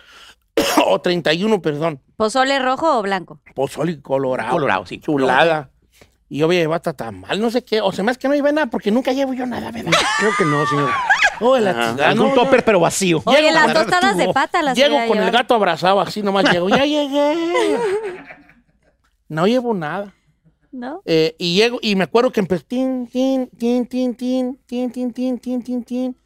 [0.86, 2.00] o 31, perdón.
[2.16, 3.40] ¿Pozole rojo o blanco?
[3.54, 4.50] Pozole colorado.
[4.52, 4.98] Colorado, sí.
[5.00, 5.70] Chulada.
[6.28, 7.80] Y yo voy a llevar hasta tan mal, no sé qué.
[7.80, 9.92] O sea, más que no llevé nada porque nunca llevo yo nada, ¿verdad?
[10.18, 10.90] Creo que no, señor.
[11.40, 12.64] Oh, no, topper, no.
[12.66, 13.22] pero vacío.
[13.24, 16.44] Oye, Llego las con- tostadas de pata las Llego con el gato abrazado, así nomás
[16.51, 16.68] llego.
[16.68, 17.78] Ya llegué.
[19.28, 20.14] No llevo nada.
[20.70, 21.01] ¿No?
[21.06, 25.12] Eh, y llego, y me acuerdo que empezó tin, tin, tin, tin, tin, tin, tin,
[25.12, 26.16] tin, tin, tin, tin.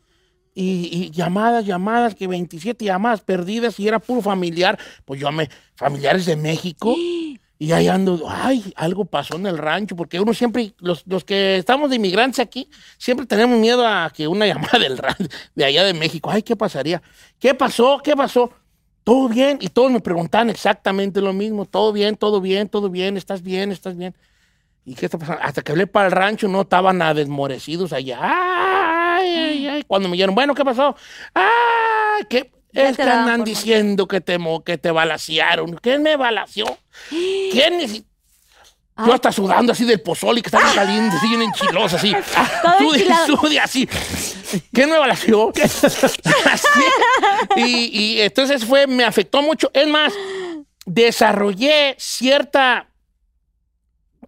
[0.55, 4.79] Y, llamadas, llamadas, que 27 llamadas perdidas y era puro familiar.
[5.05, 6.95] Pues yo me, familiares de México.
[7.63, 11.59] Y ahí ando, ay, algo pasó en el rancho, porque uno siempre, los, los que
[11.59, 12.69] estamos de inmigrantes aquí,
[12.99, 15.01] siempre tenemos miedo a que una llamada del
[15.55, 17.01] de allá de México, ay, ¿qué pasaría?
[17.39, 18.01] ¿Qué pasó?
[18.03, 18.51] ¿Qué pasó?
[19.05, 23.17] Todo bien, y todos me preguntaban exactamente lo mismo, todo bien, todo bien, todo bien,
[23.17, 24.17] estás bien, estás bien.
[24.85, 25.43] ¿Y qué está pasando?
[25.43, 28.19] Hasta que hablé para el rancho, no estaban a desmorecidos allá.
[29.23, 29.83] Ay, ay, ay.
[29.87, 30.97] Cuando me dijeron, bueno, ¿qué pasó?
[31.35, 35.75] Ay, que Ya Es te que daban andan por diciendo que te, que te balacearon.
[35.83, 36.79] ¿Quién me balaceó?
[37.11, 37.81] ¿Quién?
[37.81, 38.03] es-
[38.95, 39.07] Ay.
[39.07, 42.15] Yo hasta sudando así del pozole que está bien caliente, así bien enchiloso, así.
[42.79, 43.89] Sude, sude, así.
[44.73, 44.99] ¿Quién me.
[47.57, 47.63] Y,
[48.17, 49.71] y entonces fue, me afectó mucho.
[49.73, 50.13] Es más,
[50.85, 52.89] desarrollé cierta,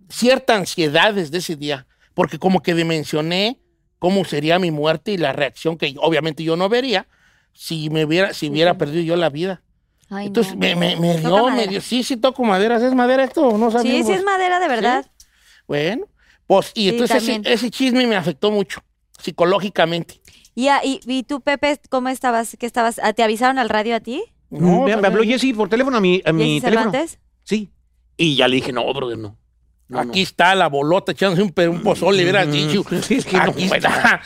[0.08, 3.58] cierta ansiedad desde ese día, porque como que dimensioné
[4.04, 7.06] cómo sería mi muerte y la reacción que obviamente yo no vería
[7.54, 9.62] si me hubiera, si hubiera perdido yo la vida.
[10.10, 10.58] Ay, Entonces no.
[10.58, 11.56] me, me, me dio, madera.
[11.56, 13.48] me dio, sí, sí toco madera, ¿es madera esto?
[13.48, 14.06] o No Sí, sabemos.
[14.06, 15.06] sí es madera de verdad.
[15.66, 16.04] Bueno,
[16.46, 18.82] pues, y Sí, entonces ese, chisme me afectó mucho,
[19.18, 20.20] psicológicamente.
[20.54, 22.58] Y, ah, y, y tú, Pepe, ¿cómo estabas?
[22.60, 23.00] ¿Qué estabas?
[23.16, 24.22] ¿Te avisaron al radio a ti?
[24.50, 26.90] No, me, habló Jessy por teléfono a mi, a mi ¿Jessy teléfono.
[26.92, 27.18] Cervantes?
[27.42, 27.70] Sí.
[28.18, 29.38] Y ya le dije, no, brother, no.
[29.88, 32.82] No, Aquí está la bolota echándose un, un pozole, hubieras dicho.
[33.02, 33.88] Sí, es que no, Aquí bueno.
[33.88, 34.20] está.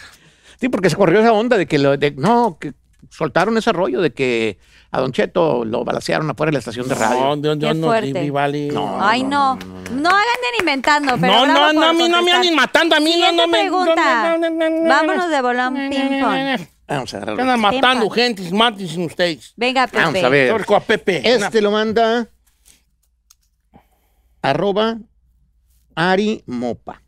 [0.60, 2.72] Sí, porque se corrió esa onda de que lo, de, no, que
[3.10, 4.58] soltaron ese rollo de que
[4.90, 7.36] a Don Cheto lo balacearon afuera de la estación de radio.
[7.36, 8.30] No, Qué no, fuerte.
[8.30, 8.68] Vale.
[8.68, 9.58] No, Ay, no.
[9.92, 10.24] No, hagan
[10.58, 13.42] inventando, pero No, no, no, a mí no me anden matando, a mí no, Siguiente
[13.42, 13.60] no me...
[13.60, 14.30] pregunta.
[14.30, 16.68] no, no, no, no, no, Vámonos de volón ping-pong.
[16.88, 17.42] Vamos a agarrarlo.
[17.42, 19.52] andan matando gente, mátense ustedes.
[19.56, 20.02] Venga, Pepe.
[20.02, 20.50] Vamos a ver.
[20.50, 21.20] Torco a Pepe.
[21.24, 22.28] Este lo manda
[24.40, 24.96] arroba
[25.98, 27.02] Ari Mopa.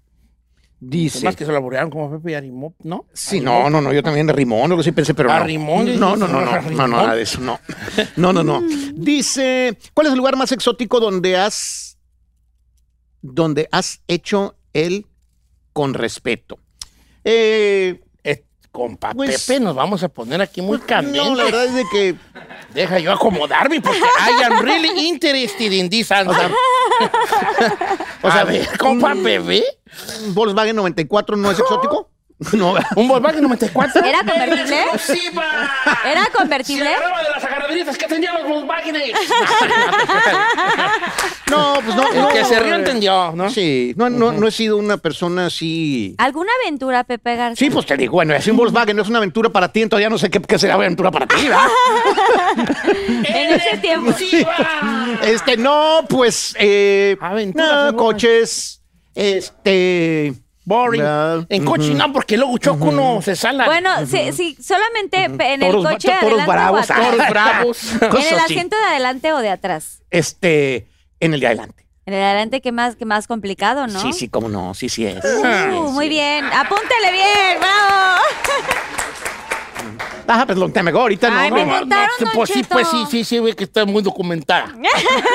[0.81, 1.25] Dice.
[1.25, 3.05] Más que se lo laborearon como Pepe y Arimop, ¿no?
[3.13, 5.35] Sí, no, no, no, yo también de Rimón, algo así pensé, pero no.
[5.35, 7.61] Arrimón, No, no, no, no, no, no, nada de eso, no.
[8.17, 8.63] No, no, no.
[8.95, 11.99] Dice, ¿cuál es el lugar más exótico donde has,
[13.21, 15.07] donde has hecho el
[15.73, 16.59] con respeto?
[17.25, 18.01] Eh,
[18.73, 21.37] compa Pues- Pepe, nos vamos a poner aquí muy no, candentes.
[21.37, 22.15] la verdad es de que
[22.75, 26.51] Deja yo acomodarme porque I am really interested in this answer.
[28.23, 29.65] O sea, a ver, compa Pepe.
[30.27, 32.11] un Volkswagen 94 no es exótico.
[32.55, 34.03] No, Un Volkswagen 94.
[34.03, 34.83] ¿Era convertible?
[34.95, 35.45] ¡Exclusiva!
[36.11, 36.89] ¿Era Se convertible?
[36.89, 39.13] agarraba de las agarraderitas que tenían los Volkswagenes.
[41.51, 42.13] no, pues no.
[42.13, 43.51] El no, que se rió entendió, ¿no?
[43.51, 46.15] Sí, no, no, no he sido una persona así.
[46.19, 47.57] ¿Alguna aventura, Pepe Garza?
[47.57, 50.05] Sí, pues te digo, bueno, es un Volkswagen, no es una aventura para ti, entonces
[50.05, 51.69] ya no sé qué, qué será aventura para ti, ¿verdad?
[53.25, 54.13] En ese tiempo.
[55.23, 58.83] Este, no, pues, eh, Aventuras no, en una- coches,
[59.15, 60.35] este,
[60.71, 61.47] Boring.
[61.49, 63.67] En coche no, porque luego choco uno se sala.
[63.67, 67.11] Bueno, sí, sí, solamente en el Toros- coche toros adelante bravos, o atrás.
[67.11, 67.93] Toros bravos.
[68.03, 68.03] ¿En
[68.35, 68.55] el así.
[68.55, 70.03] asiento de adelante o de atrás?
[70.11, 70.87] este,
[71.21, 71.87] en el de adelante.
[72.07, 74.01] En el de adelante, que más, que más complicado, ¿no?
[74.01, 75.23] Sí, sí, cómo no, sí, sí es.
[75.25, 76.45] Uh, muy bien.
[76.47, 78.23] Apúntele bien, bravo.
[80.27, 81.57] Ajá, pues lo temego ahorita Ay, no.
[81.57, 81.79] me no.
[81.81, 84.75] contaron, Don pues sí, pues sí, sí, sí, ve que está muy documentada.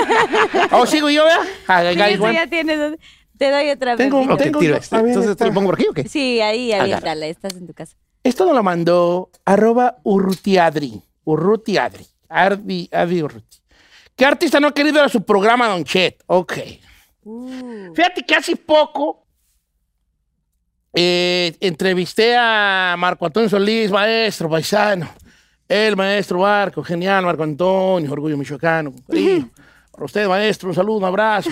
[0.71, 1.39] ¿O sigo yo, vea?
[1.67, 1.97] Ah, Sí,
[2.33, 2.97] ya tienes.
[3.37, 4.09] Te doy otra vez.
[4.09, 4.95] Tengo- tengo tiro este.
[4.97, 6.07] Entonces, ¿te lo pongo por aquí o qué?
[6.07, 6.83] Sí, ahí, Agarra.
[6.83, 7.25] aviéntala.
[7.27, 7.95] Estás en tu casa.
[8.23, 11.01] Esto nos lo mandó arroba Urrutiadri.
[11.25, 12.05] Urrutiadri.
[12.29, 13.57] Ardi, Ardi Urruti.
[14.15, 16.23] ¿Qué artista no ha querido ir a su programa, Don Chet?
[16.27, 16.53] Ok.
[17.23, 17.93] Uh.
[17.93, 19.25] Fíjate que hace poco
[20.93, 25.09] eh, entrevisté a Marco Antonio Solís, maestro, paisano.
[25.67, 28.93] El maestro Marco, genial, Marco Antonio, orgullo michoacano.
[29.95, 31.49] Para usted, maestro, un saludo, un abrazo.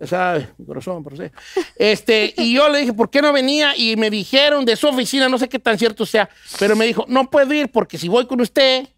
[0.00, 1.30] Ya sabe, mi corazón, por usted.
[1.76, 3.76] Este, y yo le dije, ¿por qué no venía?
[3.76, 7.04] Y me dijeron de su oficina, no sé qué tan cierto sea, pero me dijo,
[7.06, 8.88] no puedo ir porque si voy con usted,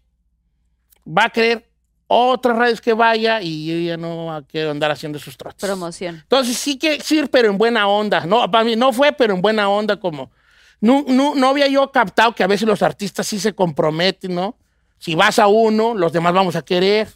[1.05, 1.69] va a querer
[2.07, 5.59] otras radios que vaya y yo ya no quiero andar haciendo esos trotes.
[5.59, 6.15] Promoción.
[6.15, 8.25] Entonces sí que sí, pero en buena onda.
[8.25, 10.31] No, para mí no fue, pero en buena onda como...
[10.79, 14.55] No, no, no había yo captado que a veces los artistas sí se comprometen, ¿no?
[14.99, 17.09] Si vas a uno, los demás vamos a querer.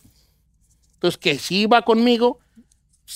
[0.98, 2.40] Entonces que sí iba conmigo,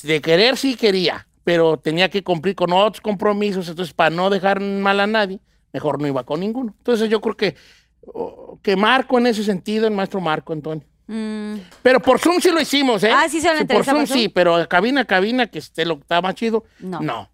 [0.04, 4.60] de querer sí quería, pero tenía que cumplir con otros compromisos, entonces para no dejar
[4.62, 5.40] mal a nadie,
[5.74, 6.74] mejor no iba con ninguno.
[6.78, 7.56] Entonces yo creo que,
[8.62, 10.86] que Marco en ese sentido, el maestro Marco Antonio.
[11.08, 13.12] Mm, Pero por Zoom sí lo hicimos, ¿eh?
[13.12, 14.18] Ah, ¿sí se lo por Zoom por Zoom?
[14.20, 17.02] sí, pero cabina a cabina, que esté lo está más chido, No.
[17.02, 17.30] no.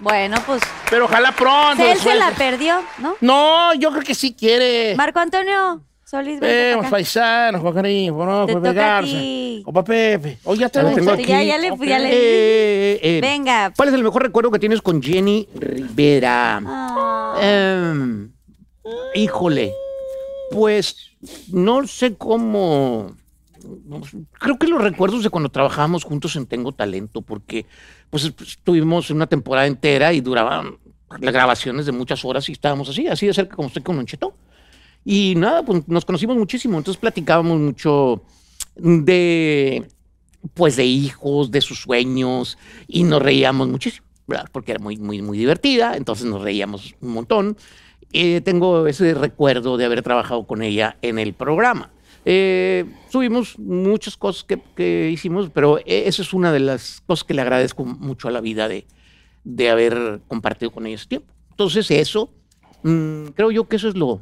[0.00, 0.60] bueno, pues.
[0.90, 1.82] Pero ojalá pronto.
[1.82, 3.14] Él se la perdió, ¿no?
[3.20, 4.94] No, yo creo que sí quiere.
[4.96, 6.90] Marco Antonio Solís, vente Eh, pa' los acá.
[6.92, 9.62] paisanos, Juan Cariño, bueno, Te Pepe toca a Garza, ti.
[9.66, 10.38] Opa Pepe.
[10.44, 11.24] Oye, ya te Ya lo tengo aquí.
[11.24, 13.72] Ya, ya le, ya le Eh, eh, Venga.
[13.76, 16.62] ¿Cuál es el mejor recuerdo que tienes con Jenny Rivera?
[16.64, 18.30] Ah, Em,
[19.16, 19.72] híjole,
[20.52, 21.10] pues
[21.52, 23.16] no sé cómo.
[24.38, 27.66] Creo que los recuerdos de cuando trabajábamos juntos en Tengo Talento, porque
[28.10, 30.76] pues estuvimos una temporada entera y duraban
[31.20, 34.06] las grabaciones de muchas horas y estábamos así, así de cerca como estoy con Don
[34.06, 34.34] Cheto.
[35.08, 38.24] Y nada, pues nos conocimos muchísimo, entonces platicábamos mucho
[38.74, 39.86] de
[40.54, 42.58] pues de hijos, de sus sueños
[42.88, 44.48] y nos reíamos muchísimo, ¿verdad?
[44.50, 47.56] Porque era muy, muy, muy divertida, entonces nos reíamos un montón.
[48.12, 51.90] Eh, tengo ese recuerdo de haber trabajado con ella en el programa.
[52.24, 57.22] Eh, subimos muchas cosas que, que hicimos, pero e- eso es una de las cosas
[57.22, 58.86] que le agradezco mucho a la vida de,
[59.44, 61.32] de haber compartido con ellos tiempo.
[61.50, 62.30] Entonces, eso,
[62.82, 64.20] mm, creo yo que eso es lo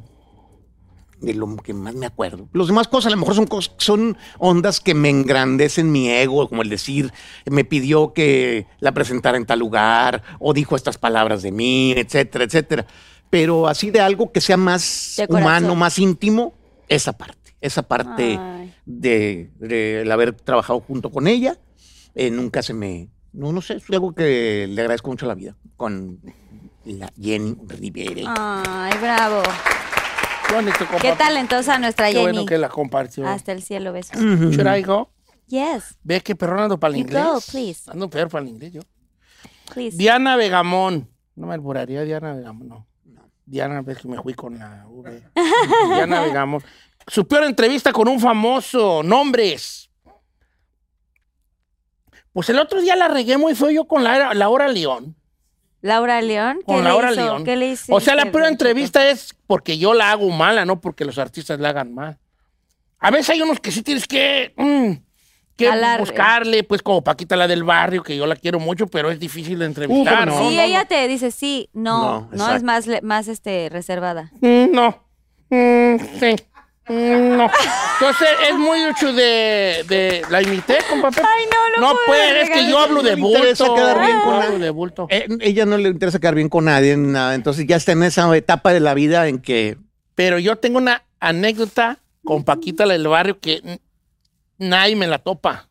[1.21, 2.49] de lo que más me acuerdo.
[2.53, 3.47] Los demás cosas a lo mejor son,
[3.77, 7.11] son ondas que me engrandecen mi ego, como el decir,
[7.45, 12.45] me pidió que la presentara en tal lugar, o dijo estas palabras de mí, etcétera,
[12.45, 12.85] etcétera.
[13.29, 16.53] Pero así de algo que sea más humano, más íntimo,
[16.87, 18.39] esa parte, esa parte
[18.85, 21.57] de, de el haber trabajado junto con ella,
[22.13, 25.35] eh, nunca se me, no, no sé, es algo que le agradezco mucho a la
[25.35, 26.19] vida, con
[26.85, 28.33] la Jenny Rivera.
[28.37, 29.41] Ay, bravo.
[30.47, 30.99] Qué bonito, compa.
[30.99, 32.23] Qué talentosa nuestra Qué Jenny.
[32.23, 33.27] bueno que la compartió.
[33.27, 34.17] Hasta el cielo, besos.
[34.19, 35.11] Should I go?
[35.47, 37.23] Yes, Ve que perrón ando para el You inglés.
[37.23, 37.91] go, please.
[37.91, 38.81] Ando peor para el inglés yo.
[39.73, 39.95] please.
[39.97, 41.09] Diana Vegamón.
[41.35, 42.87] No me alburaría Diana Vegamón, no.
[43.45, 45.21] Diana, ves que me fui con la V.
[45.95, 46.63] Diana Vegamón.
[47.07, 49.03] Su peor entrevista con un famoso.
[49.03, 49.91] Nombres.
[52.33, 55.15] Pues el otro día la regué muy feo yo con la, Laura León.
[55.85, 56.57] Laura León.
[56.59, 57.21] ¿Qué Con le Laura hizo?
[57.21, 57.43] León.
[57.43, 57.93] ¿Qué le hizo?
[57.93, 61.59] O sea, la peor entrevista es porque yo la hago mala, no porque los artistas
[61.59, 62.17] la hagan mal.
[62.97, 64.93] A veces hay unos que sí tienes que, mm,
[65.55, 69.19] que buscarle, pues como Paquita la del barrio, que yo la quiero mucho, pero es
[69.19, 70.27] difícil de entrevistar.
[70.27, 70.49] no, ¿no?
[70.49, 74.31] Sí, no, ella te dice sí, no, No, no, es más, más este, reservada.
[74.41, 75.03] Mm, No.
[75.51, 76.35] Mm, sí.
[76.87, 77.49] Mm, No.
[77.99, 80.21] Entonces es muy mucho de, de.
[80.29, 81.09] La imité, compa.
[81.09, 81.25] Pepe?
[81.27, 83.75] Ay, no, no No, puedo pues, es que yo hablo de No le interesa bulto.
[83.81, 85.07] quedar bien con de bulto.
[85.09, 87.33] Eh, ella no le interesa quedar bien con nadie, nada.
[87.35, 89.77] Entonces ya está en esa etapa de la vida en que
[90.13, 93.79] Pero yo tengo una anécdota con Paquita la del barrio que
[94.57, 95.67] nadie me la topa.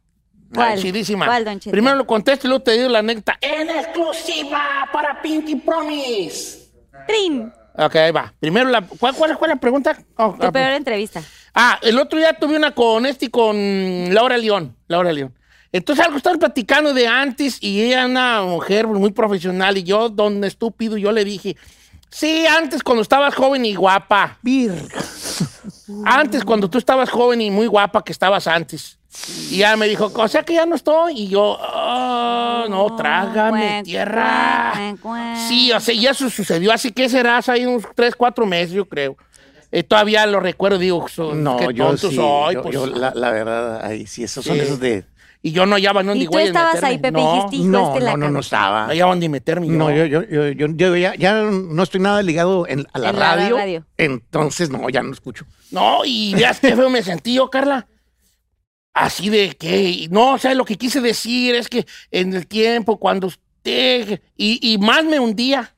[0.52, 0.78] ¿Cuál?
[0.78, 1.26] Chidísima.
[1.26, 1.72] ¿Cuál, don Cheto?
[1.72, 3.36] Primero lo contesto y luego te digo la anécdota.
[3.40, 6.70] En exclusiva para Pinky Promise.
[7.06, 7.52] ¡Trin!
[7.76, 8.32] Ok, ahí va.
[8.38, 9.98] Primero, la, ¿cuál, cuál fue la pregunta?
[10.16, 11.22] Oh, Tu ah, peor entrevista.
[11.54, 14.76] Ah, el otro día tuve una con este y con Laura León.
[14.86, 15.34] Laura León.
[15.72, 20.44] Entonces algo estaban platicando de antes y ella una mujer muy profesional y yo, don
[20.44, 21.56] estúpido, yo le dije,
[22.10, 24.38] sí, antes cuando estabas joven y guapa.
[26.04, 28.98] Antes cuando tú estabas joven y muy guapa que estabas antes.
[29.50, 31.14] Y ya me dijo, o sea que ya no estoy.
[31.22, 34.72] Y yo, "Ah, no, trágame Cuec, tierra.
[35.48, 36.72] Sí, o sea, y eso sucedió.
[36.72, 39.16] Así que será hace ahí unos tres, cuatro meses, yo creo.
[39.72, 42.54] Eh, todavía lo recuerdo, digo, so- no, qué yo tonto sí, soy.
[42.54, 42.74] yo- pues.
[42.74, 44.60] yo la, la verdad, ahí sí, esos son Sí.
[44.62, 45.04] esos de
[45.46, 46.88] Y yo no hallaba no Y ni tú estabas meterme.
[46.88, 48.40] ahí, Pepe, no, dijiste, hijo, no, este la no, no, no cagó.
[48.40, 48.82] estaba.
[48.84, 49.66] no hallaban ni meterme.
[49.66, 53.10] No, yo, yo, yo, yo, yo ya, ya no estoy nada ligado en, a la,
[53.10, 53.84] En la radio, radio.
[53.98, 55.44] Entonces, no, ya no escucho.
[55.70, 57.86] No, y veas qué feo me sentí yo, Carla.
[58.94, 62.96] Así de que, no, o sea, lo que quise decir es que en el tiempo,
[62.98, 65.74] cuando usted, y, y más me hundía,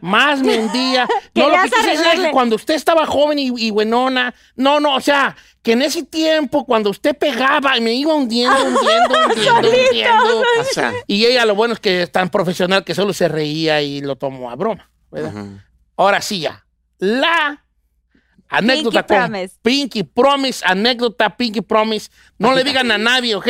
[0.00, 1.08] más me hundía.
[1.34, 4.78] no, lo que quise decir es que cuando usted estaba joven y, y buenona, no,
[4.78, 9.68] no, o sea, que en ese tiempo, cuando usted pegaba, me iba hundiendo, hundiendo, hundiendo,
[9.68, 10.40] hundiendo.
[10.60, 13.80] O sea, Y ella, lo bueno es que es tan profesional que solo se reía
[13.80, 15.32] y lo tomó a broma, ¿verdad?
[15.96, 16.64] Ahora sí ya.
[16.98, 17.64] La
[18.58, 19.54] anécdota Pinky con Promise.
[19.62, 22.10] Pinky Promise, anécdota Pinky Promise.
[22.38, 23.48] No le digan a nadie, ¿ok?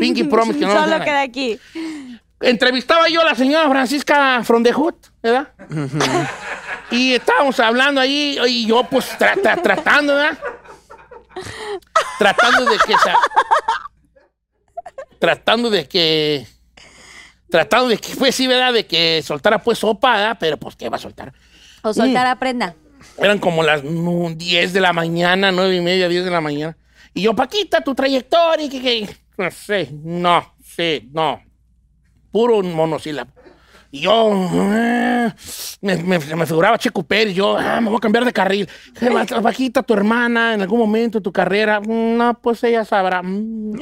[0.00, 1.28] Pinky Promise, que no le Solo queda nadie.
[1.28, 1.58] aquí.
[2.40, 5.48] Entrevistaba yo a la señora Francisca Hood, ¿verdad?
[6.90, 10.38] y estábamos hablando ahí y yo pues tra- tra- tratando, ¿verdad?
[12.18, 12.94] tratando de que...
[15.18, 16.46] tratando de que...
[17.48, 18.72] Tratando de que, pues sí, ¿verdad?
[18.72, 20.36] De que soltara pues sopa, ¿verdad?
[20.40, 21.32] Pero pues, ¿qué va a soltar?
[21.82, 22.74] O soltar a prenda.
[23.18, 26.76] Eran como las mm, 10 de la mañana, 9 y media, 10 de la mañana.
[27.14, 31.42] Y yo, Paquita, tu trayectoria, que, que, no sé, no, sí, no.
[32.30, 33.30] Puro monosílabo.
[33.94, 35.34] Y yo, ah,
[35.82, 38.66] me, me, me figuraba Checo Pérez, yo, ah, me voy a cambiar de carril.
[39.42, 43.22] Paquita, tu hermana, en algún momento tu carrera, mm, no, pues ella sabrá.
[43.22, 43.78] Mm.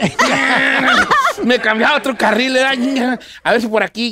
[1.44, 2.72] me cambiaba a otro carril, era,
[3.44, 4.10] a ver si por aquí,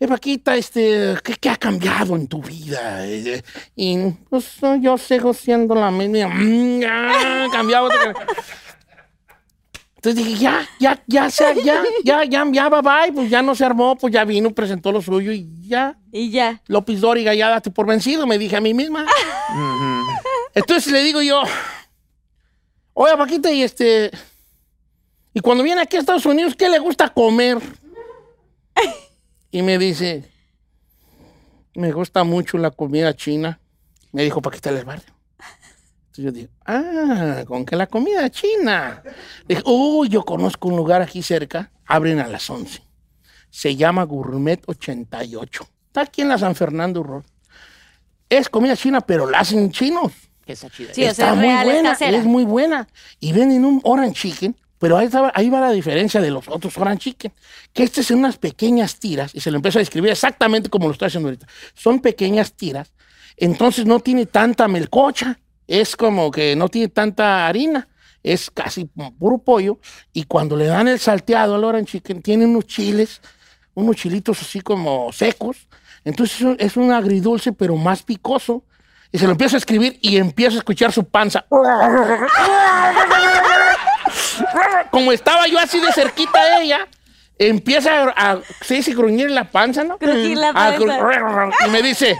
[0.00, 3.06] eh, Paquita, este, ¿qué, qué ha cambiado en tu vida?
[3.06, 3.42] Eh,
[3.74, 3.98] Y
[4.30, 6.18] pues yo sigo siendo la misma.
[6.80, 7.88] Ya, cambiado.
[9.96, 13.56] Entonces dije, ya, ya, ya, ya, ya, ya, ya, ya, bye bye, pues ya no
[13.56, 15.98] se armó, pues ya vino, presentó lo suyo y ya.
[16.12, 16.62] Y ya.
[16.68, 19.04] López Dóriga, ya date por vencido, me dije a mí misma.
[20.54, 21.42] Entonces le digo yo,
[22.94, 24.12] oye, Paquita, y este,
[25.34, 27.58] y cuando viene aquí a Estados Unidos, ¿qué le gusta comer?
[29.50, 30.30] Y me dice,
[31.74, 33.60] me gusta mucho la comida china.
[34.12, 35.14] Me dijo Paquita del barrio.
[35.38, 39.02] Entonces yo digo, ah, ¿con qué la comida china?
[39.46, 42.82] Le dije, uy, yo conozco un lugar aquí cerca, abren a las 11.
[43.50, 45.68] Se llama Gourmet 88.
[45.86, 47.24] Está aquí en la San Fernando Road.
[48.28, 50.12] Es comida china, pero la hacen chinos.
[50.44, 50.92] que está chida.
[50.92, 52.16] Sí, o sea, está muy real, buena, casera.
[52.18, 52.88] es muy buena.
[53.20, 57.32] Y venden un orange chicken, pero ahí, va la diferencia de los otros orange chicken.
[57.72, 60.86] Que este es en unas pequeñas tiras, y se lo empiezo a describir exactamente como
[60.86, 61.46] lo estoy haciendo ahorita.
[61.74, 62.92] Son pequeñas tiras,
[63.36, 67.88] entonces no tiene tanta melcocha, es como que no tiene tanta harina.
[68.22, 69.78] Es casi puro pollo.
[70.12, 73.20] Y cuando le dan el salteado al orange chicken, tiene unos chiles,
[73.74, 75.68] unos chilitos así como secos.
[76.04, 78.64] Entonces es un- es un agridulce, pero más picoso.
[79.12, 81.46] Y se lo empiezo a escribir y empiezo a escuchar su panza.
[84.90, 86.86] Como estaba yo así de cerquita de ella,
[87.38, 89.98] empieza a, se dice gruñir en la panza, ¿no?
[89.98, 90.78] Crujir la A panza.
[90.78, 92.18] gru- y me dice,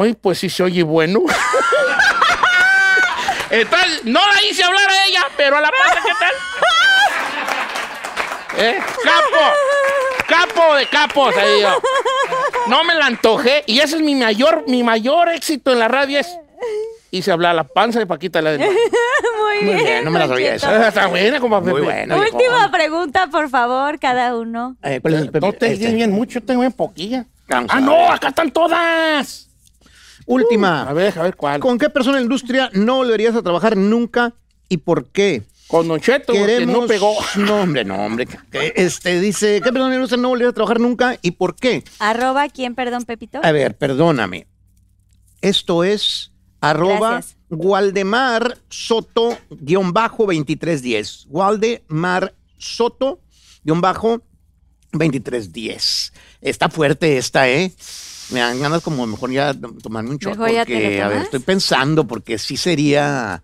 [0.00, 1.20] ay, pues sí se oye bueno.
[3.50, 6.34] Entonces, no la hice hablar a ella, pero a la panza, ¿qué tal?
[8.56, 8.78] ¿Eh?
[9.04, 9.44] Capo,
[10.28, 11.80] capo de capos, ahí yo.
[12.68, 16.20] No me la antojé y ese es mi mayor, mi mayor éxito en la radio
[16.20, 16.28] es
[17.16, 18.68] hice hablar la panza de Paquita la de Muy
[19.64, 19.84] Muy bien.
[19.84, 20.88] bien, no me la sabía esa.
[20.88, 22.16] Está buena, como Muy buena.
[22.16, 24.76] Última pregunta, por favor, cada uno.
[24.82, 25.92] Eh, ¿cuál es el No te este?
[25.92, 27.26] bien mucho, tengo bien poquilla.
[27.48, 29.48] Ah, no, acá están todas.
[30.26, 30.88] Última.
[30.88, 31.60] A ver, a ver cuál.
[31.60, 34.32] ¿Con qué persona de la industria no volverías a trabajar nunca
[34.68, 35.42] y por qué?
[35.68, 36.74] Con Don Cheto, Queremos...
[36.82, 37.14] no pegó.
[37.36, 38.26] No, hombre, no, hombre.
[38.50, 41.54] Que- Este dice, ¿qué persona de la industria no volverías a trabajar nunca y por
[41.56, 41.84] qué?
[41.98, 43.40] Arroba, ¿quién, perdón, Pepito?
[43.42, 44.46] A ver, perdóname.
[45.42, 46.32] Esto es
[46.70, 47.20] arroba.
[47.50, 51.26] Waldemar Soto guion bajo 2310.
[51.28, 53.20] Waldemar Soto
[53.62, 54.22] guion bajo
[54.92, 56.12] 2310.
[56.40, 57.72] Está fuerte esta, ¿eh?
[58.30, 62.06] Me dan ganas como mejor ya tomarme un shot te porque, a ver, estoy pensando
[62.06, 63.42] porque sí sería...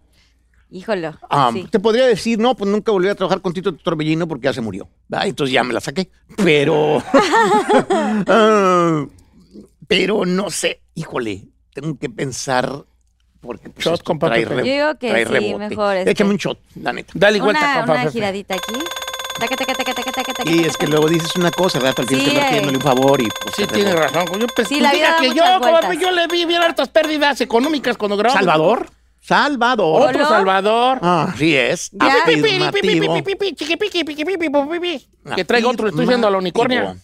[0.72, 1.18] Híjolo.
[1.52, 1.66] Sí.
[1.68, 4.60] Te podría decir, no, pues nunca volví a trabajar con Tito Torbellino porque ya se
[4.60, 4.88] murió.
[5.08, 5.26] ¿verdad?
[5.26, 6.10] Entonces ya me la saqué.
[6.36, 7.02] Pero.
[8.28, 9.04] Ah,
[9.88, 10.80] pero no sé.
[10.94, 12.84] Híjole, tengo que pensar.
[13.40, 14.54] Porque pues, Shot, esto compa trae, Pepe.
[14.56, 15.68] re- Yo digo que trae sí, rebote.
[15.68, 16.10] mejor, este.
[16.10, 17.12] Échame un shot, la neta.
[17.14, 18.74] Dale vuelta, Una, compa una giradita aquí.
[19.38, 21.94] Taca, taca, taca, taca, taca, taca, Y es que luego dices una cosa, ¿verdad?
[21.96, 22.50] Pero tienes Sí, que andar eh.
[22.60, 23.54] pidiéndole un favor y pues.
[23.56, 24.20] Sí, te tiene rebota.
[24.20, 24.40] razón.
[24.40, 26.88] Yo pensé Sí, la vida diga da que yo, como yo le vi bien hartas
[26.90, 28.38] pérdidas económicas cuando grababa.
[28.38, 28.90] Salvador.
[29.22, 30.10] Salvador.
[30.10, 30.28] Otro.
[30.28, 30.98] Salvador.
[31.00, 31.90] Ah, sí es.
[35.34, 36.96] Que traiga otro, le estoy diciendo a la unicornia.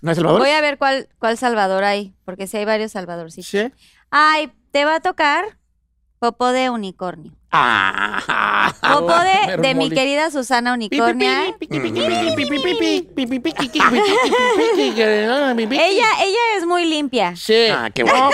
[0.00, 0.40] ¿No es Salvador?
[0.40, 3.48] Voy a ver cuál, cuál Salvador hay, porque si hay varios Salvadorcitos.
[3.48, 3.72] Sí.
[4.10, 5.56] Ay, te va a tocar
[6.18, 7.32] popó de unicornio.
[7.50, 11.46] Ah, Popó de, de mi querida Susana Unicornia.
[11.46, 11.56] Ella,
[16.20, 17.34] Ella, es muy limpia.
[17.36, 17.68] Sí.
[17.70, 18.28] Ah, qué bueno.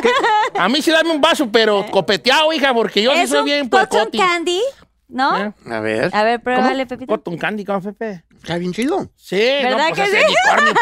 [0.00, 0.14] Pues.
[0.58, 3.44] A mí sí dame un vaso, pero copeteado, hija, porque yo sí es soy un
[3.44, 4.62] bien cotton candy,
[5.08, 5.36] ¿no?
[5.36, 5.52] ¿Eh?
[5.70, 6.10] A ver.
[6.14, 7.12] A ver, pruébale, Pepito.
[7.12, 8.24] Cotton candy, ¿cómo, Pepe?
[8.34, 9.10] Está bien chido.
[9.16, 10.24] Sí, ¿Verdad no, pues que sí?
[10.24, 10.74] unicornio,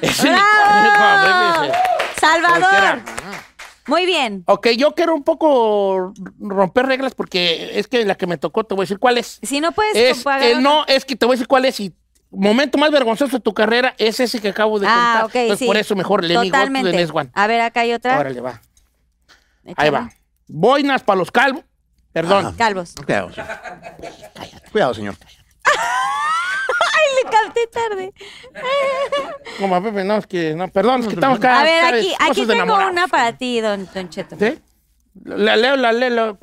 [0.00, 0.22] pues.
[0.22, 0.80] ¡Bravo!
[0.80, 1.72] unicornio.
[2.20, 3.00] Salvador.
[3.86, 4.42] Muy bien.
[4.46, 8.74] Ok, yo quiero un poco romper reglas porque es que la que me tocó, te
[8.74, 9.38] voy a decir cuál es.
[9.42, 11.94] Si no puedes Es, eh, no, es que te voy a decir cuál es y
[12.30, 15.24] momento más vergonzoso de tu carrera es ese que acabo de Ah, contar.
[15.26, 15.66] ok, Entonces, sí.
[15.66, 16.90] por eso mejor le Totalmente.
[16.90, 17.30] de Next One.
[17.32, 18.18] A ver, acá hay otra.
[18.18, 18.60] Órale, va.
[19.76, 20.10] Ahí va.
[20.48, 21.62] Boinas para los calvos.
[22.12, 22.54] Perdón.
[22.56, 22.94] Calvos.
[23.04, 23.46] Cuidado, señor.
[24.72, 25.14] Cuidado, señor.
[26.94, 28.12] Ay, le capté tarde.
[29.58, 31.60] Como a Pepe, no, es que no, perdón, es que estamos acá.
[31.60, 32.92] A ver, aquí, aquí tengo enamorados.
[32.92, 34.36] una para ti, don, don Cheto.
[34.38, 34.58] ¿Sí?
[35.24, 36.10] La leo, la leo.
[36.10, 36.36] la-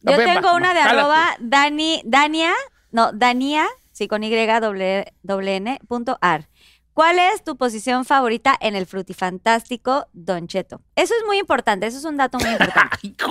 [0.00, 0.98] Yo tengo va, una de jálate.
[1.00, 2.52] arroba Dani, Dania,
[2.92, 4.30] no, Dania, sí, con Y
[4.60, 6.48] doble, doble N, punto ar.
[6.96, 10.80] ¿Cuál es tu posición favorita en el frutifantástico Don Cheto?
[10.94, 12.96] Eso es muy importante, eso es un dato muy importante.
[13.12, 13.26] Yo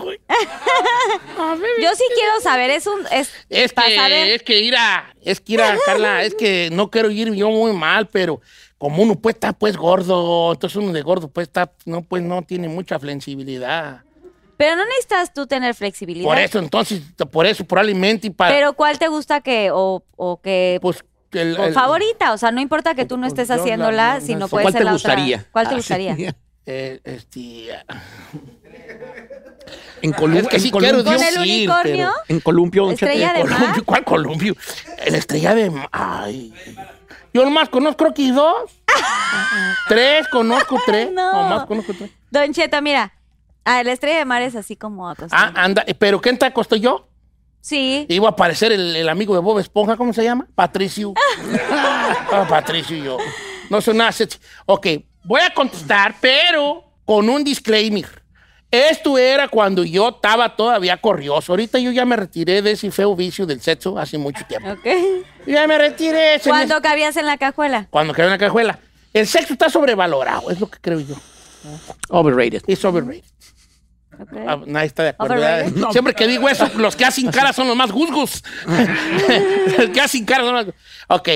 [1.95, 4.27] sí quiero saber, es un, es, Es que, saber.
[4.27, 7.49] es que ir a, es que ir a, Carla, es que no quiero ir yo
[7.49, 8.39] muy mal, pero
[8.77, 12.43] como uno pues está pues gordo, entonces uno de gordo pues está, no, pues no
[12.43, 14.03] tiene mucha flexibilidad.
[14.57, 16.27] Pero no necesitas tú tener flexibilidad.
[16.27, 17.01] Por eso, entonces,
[17.31, 21.03] por eso, probablemente y para, Pero ¿cuál te gusta que, o, o que, pues,
[21.37, 22.33] el, o el- favorita?
[22.33, 24.73] O sea, no importa que tú no estés la- haciéndola, no, sino no, puede ¿Cuál
[24.73, 25.37] ser te la gustaría?
[25.37, 25.49] otra.
[25.51, 26.15] ¿Cuál te gustaría?
[26.15, 26.27] sí.
[26.65, 27.69] eh, este,
[30.01, 31.03] En, Colum Es que en sí Columpio.
[31.03, 31.67] ¿Con sí?
[32.27, 32.91] En Columpio.
[32.91, 33.83] Estrella de mar.
[33.83, 34.55] ¿cuál Columpio?
[34.99, 35.89] El estrella de mar.
[35.91, 36.53] Ay.
[37.33, 38.71] Yo nomás conozco creo que dos.
[39.87, 41.11] tres, conozco tres.
[41.11, 41.49] No.
[41.49, 42.11] Nomás conozco tres.
[42.29, 43.13] Don Cheto, mira.
[43.63, 47.07] Ah, la estrella de mar es así como Ah, anda, pero ¿quién te acostó yo?
[47.65, 48.05] Sí.
[48.09, 50.45] Iba a aparecer el, el amigo de Bob Esponja, ¿cómo se llama?
[50.53, 51.13] Patricio.
[52.31, 53.17] Ah, Patricio y yo.
[53.69, 54.37] No son nada sexy.
[54.67, 54.87] Ok,
[55.23, 58.07] voy a contestar, pero con un disclaimer.
[58.69, 61.53] Esto era cuando yo estaba todavía corrioso.
[61.53, 64.69] Ahorita yo ya me retiré de ese feo vicio del sexo hace mucho tiempo.
[64.71, 64.85] Ok.
[65.47, 66.37] Ya me retiré.
[66.43, 67.87] me- ¿Cuánto cabías en la cajuela?
[67.89, 68.77] Cuando quedé en la cajuela.
[69.13, 71.15] El sexo está sobrevalorado, es lo que creo yo.
[72.09, 72.61] Overrated.
[72.67, 73.23] Es overrated.
[74.19, 74.29] Ok.
[74.47, 75.35] Ah, nadie está de acuerdo.
[75.35, 75.65] ¿verdad?
[75.91, 78.43] Siempre que digo eso, los que hacen cara son los más juzgos.
[79.77, 80.75] los que hacen cara son los más...
[81.07, 81.29] Ok.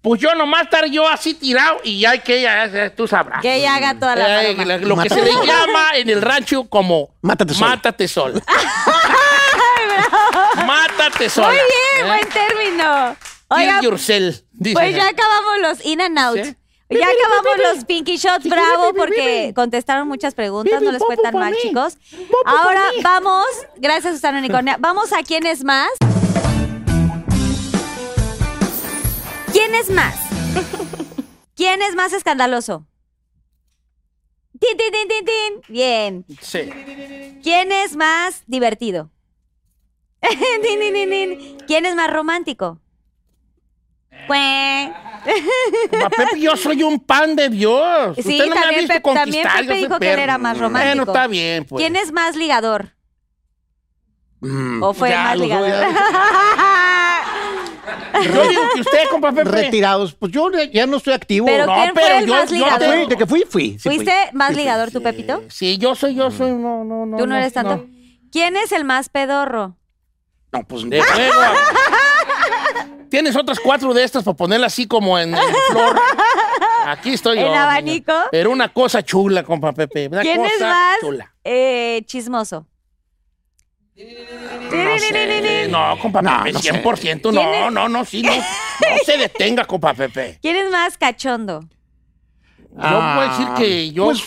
[0.00, 3.42] Pues yo nomás estar yo así tirado y ya hay que ella, tú sabrás.
[3.42, 4.76] Que ella haga toda la Eh, maroma.
[4.86, 7.70] lo que se le llama en el rancho como Mátate sola.
[7.70, 8.40] Mátate sola.
[10.66, 11.48] Mátate sola.
[11.48, 12.06] Muy bien, ¿Eh?
[12.06, 13.16] buen término.
[13.48, 14.40] Oiga, yourself,
[14.74, 16.38] pues ya acabamos los in and out.
[16.44, 16.54] ¿Sí?
[16.90, 21.54] Ya acabamos los Pinky Shots, bravo, porque contestaron muchas preguntas, no les fue tan mal,
[21.60, 21.98] chicos.
[22.46, 23.46] Ahora vamos,
[23.76, 25.90] gracias Susana Unicornia, vamos a quién es más.
[29.52, 30.14] ¿Quién es más?
[31.54, 32.86] ¿Quién es más escandaloso?
[34.58, 35.62] Tin, tin, tin, tin, tin.
[35.68, 36.24] Bien.
[36.40, 36.70] Sí.
[37.42, 39.10] ¿Quién es más divertido?
[40.20, 41.58] Tin, tin, tin, tin.
[41.66, 42.80] ¿Quién es más romántico?
[44.28, 48.16] Ma, Pepe, yo soy un pan de Dios.
[48.16, 50.96] Sí, Usted no me ha visto Pepe- también Pepe dijo que él era más romántico.
[50.96, 51.80] Bueno, está bien, pues.
[51.82, 52.94] ¿Quién es más ligador?
[54.40, 55.68] Mm, ¿O fue ya, más ligador?
[58.24, 59.48] Yo digo que usted, compa Pepe.
[59.50, 60.12] Retirados.
[60.14, 61.46] Pues yo ya no estoy activo.
[61.46, 63.08] Pero No, ¿quién fue pero el yo- más ligador?
[63.08, 63.70] de que fui, fui.
[63.72, 63.94] sí fui.
[63.96, 65.42] ¿Fuiste más Sí, ligador tú, Pepito?
[65.48, 67.16] Sí, yo soy, yo soy, no, no, no.
[67.16, 67.86] Tú no eres tanto.
[68.32, 69.76] ¿Quién es el más pedorro?
[70.52, 71.40] No, pues De juego.
[73.10, 75.40] Tienes otras cuatro de estas para ponerlas así como en, en
[75.70, 75.98] flor.
[76.86, 77.42] Aquí estoy yo.
[77.42, 77.62] ¿En niña.
[77.64, 78.12] abanico?
[78.30, 80.08] Pero una cosa chula, compa Pepe.
[80.08, 81.34] Una ¿Quién cosa es más chula.
[81.44, 82.66] eh, chismoso?
[83.96, 85.68] No, sé.
[85.68, 86.72] no, compa No, Pepe, no sé.
[86.72, 87.20] 100%.
[87.20, 87.72] ¿Quién No, es?
[87.72, 88.32] no, no, sí, no.
[88.34, 88.42] No
[89.04, 90.38] se detenga, compa Pepe.
[90.40, 91.64] ¿Quién es más cachondo?
[92.78, 94.04] Yo puedo decir que yo.
[94.04, 94.22] Pues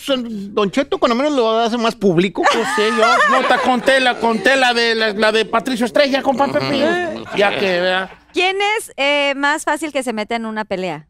[0.53, 2.43] Don Cheto, cuando menos lo hace más público.
[2.53, 6.21] No sé, yo no te conté la, conté la de la, la de Patricio Estrella,
[6.21, 7.23] compa Pepe.
[7.37, 8.09] Ya que, vea.
[8.33, 11.07] ¿Quién es eh, más fácil que se meta en una pelea?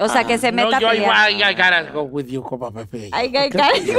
[0.00, 1.30] O sea, que se No, meta yo a pelear.
[1.30, 3.08] igual, I gotta go with you, compa Pepe.
[3.12, 3.90] Ay, ay, ay,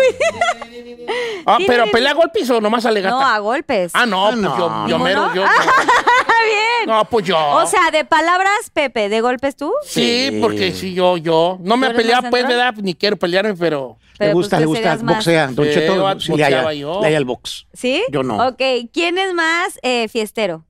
[1.45, 3.15] Ah, Sí, pero pelea a golpes o nomás alegata.
[3.15, 3.91] No, a golpes.
[3.93, 4.57] Ah, no, Ah, pues no.
[4.57, 5.35] yo, yo ¿Cómo mero, no?
[5.35, 5.43] yo.
[5.45, 6.87] Ah, bien.
[6.87, 7.37] No, pues yo.
[7.37, 9.73] O sea, de palabras, Pepe, de golpes tú.
[9.83, 10.37] sí, Sí.
[10.41, 11.57] porque sí, yo, yo.
[11.61, 12.47] No me ¿Tú he eres peleado, más pues?
[12.47, 12.73] ¿verdad?
[12.77, 13.97] Ni quiero pelearme, pero.
[14.19, 15.47] Le gusta, pues, le gusta, serías más- boxea.
[15.47, 17.67] Don Sí, Cheto le le halla el box.
[17.73, 18.03] ¿Sí?
[18.11, 18.47] Yo no.
[18.49, 18.61] Ok,
[18.93, 20.65] ¿quién es más eh, fiestero?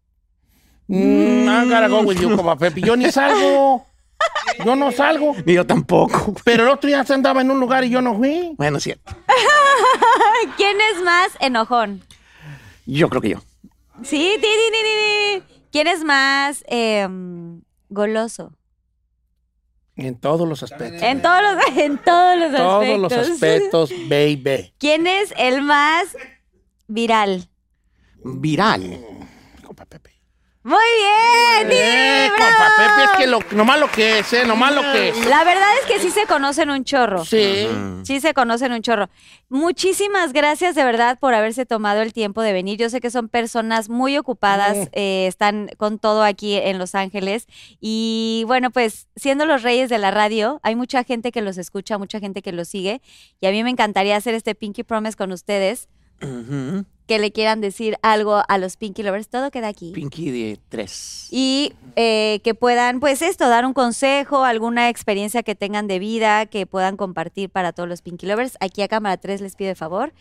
[0.88, 2.81] Mm, I gotta go with you, compa Pepe.
[2.81, 3.85] Yo ni salgo.
[4.66, 5.36] Yo no salgo.
[5.46, 6.34] Ni yo tampoco.
[6.44, 8.54] Pero el otro día se andaba en un lugar y yo no fui.
[8.58, 9.16] Bueno, es cierto.
[10.58, 12.02] ¿Quién es más enojón?
[12.86, 13.40] Yo creo que yo.
[14.04, 15.62] Sí, ti, ti, ti, ti, ti.
[15.72, 18.54] ¿Quién es más em, goloso?
[19.96, 21.02] En todos los aspectos.
[21.04, 23.12] En todos los, en todos los todos aspectos.
[23.12, 24.74] los aspectos, baby.
[24.78, 26.16] ¿Quién es el más
[26.88, 27.50] viral?
[28.24, 29.00] Viral.
[30.61, 32.68] Muy bien, Eh, sí, compa.
[32.77, 35.26] Pepe, es que lo, nomás lo que es, eh, nomás lo que es.
[35.26, 37.23] La verdad es que sí se conocen un chorro.
[37.23, 37.68] Sí.
[38.03, 39.10] Sí se conocen un chorro.
[39.48, 42.77] Muchísimas gracias de verdad por haberse tomado el tiempo de venir.
[42.77, 44.84] Yo sé que son personas muy ocupadas, Mm.
[44.91, 47.48] eh, están con todo aquí en Los Ángeles.
[47.80, 51.98] Y bueno, pues siendo los reyes de la radio, hay mucha gente que los escucha,
[51.98, 53.02] mucha gente que los sigue.
[53.40, 55.88] Y a mí me encantaría hacer este Pinky Promise con ustedes,
[56.20, 59.30] Que le quieran decir algo a los Pinky Lovers.
[59.30, 59.91] Todo queda aquí.
[59.94, 61.28] Pinky de tres.
[61.32, 66.46] y eh, que puedan, pues esto, dar un consejo, alguna experiencia que tengan de vida,
[66.46, 68.58] que puedan compartir para todos los Pinky Lovers.
[68.60, 70.14] Aquí a Cámara 3 les pido de favor,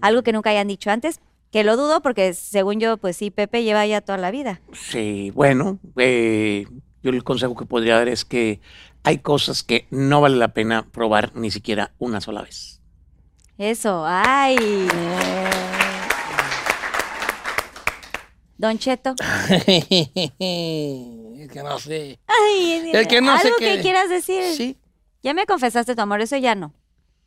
[0.00, 1.20] algo que nunca hayan dicho antes,
[1.50, 4.60] que lo dudo porque según yo, pues sí, Pepe lleva ya toda la vida.
[4.72, 6.66] Sí, bueno, eh,
[7.02, 8.60] yo el consejo que podría dar es que
[9.04, 12.73] hay cosas que no vale la pena probar ni siquiera una sola vez.
[13.58, 14.56] Eso, ay.
[18.56, 19.14] Don Cheto.
[19.50, 19.68] es
[21.50, 22.18] que no sé.
[22.26, 24.42] Ay, El que no sé algo qué- que quieras decir.
[24.56, 24.78] Sí.
[25.22, 26.72] Ya me confesaste tu amor, eso ya no.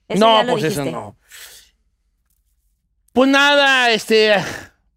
[0.08, 1.18] Eso no, ya lo pues eso no.
[3.12, 4.36] Pues nada, este,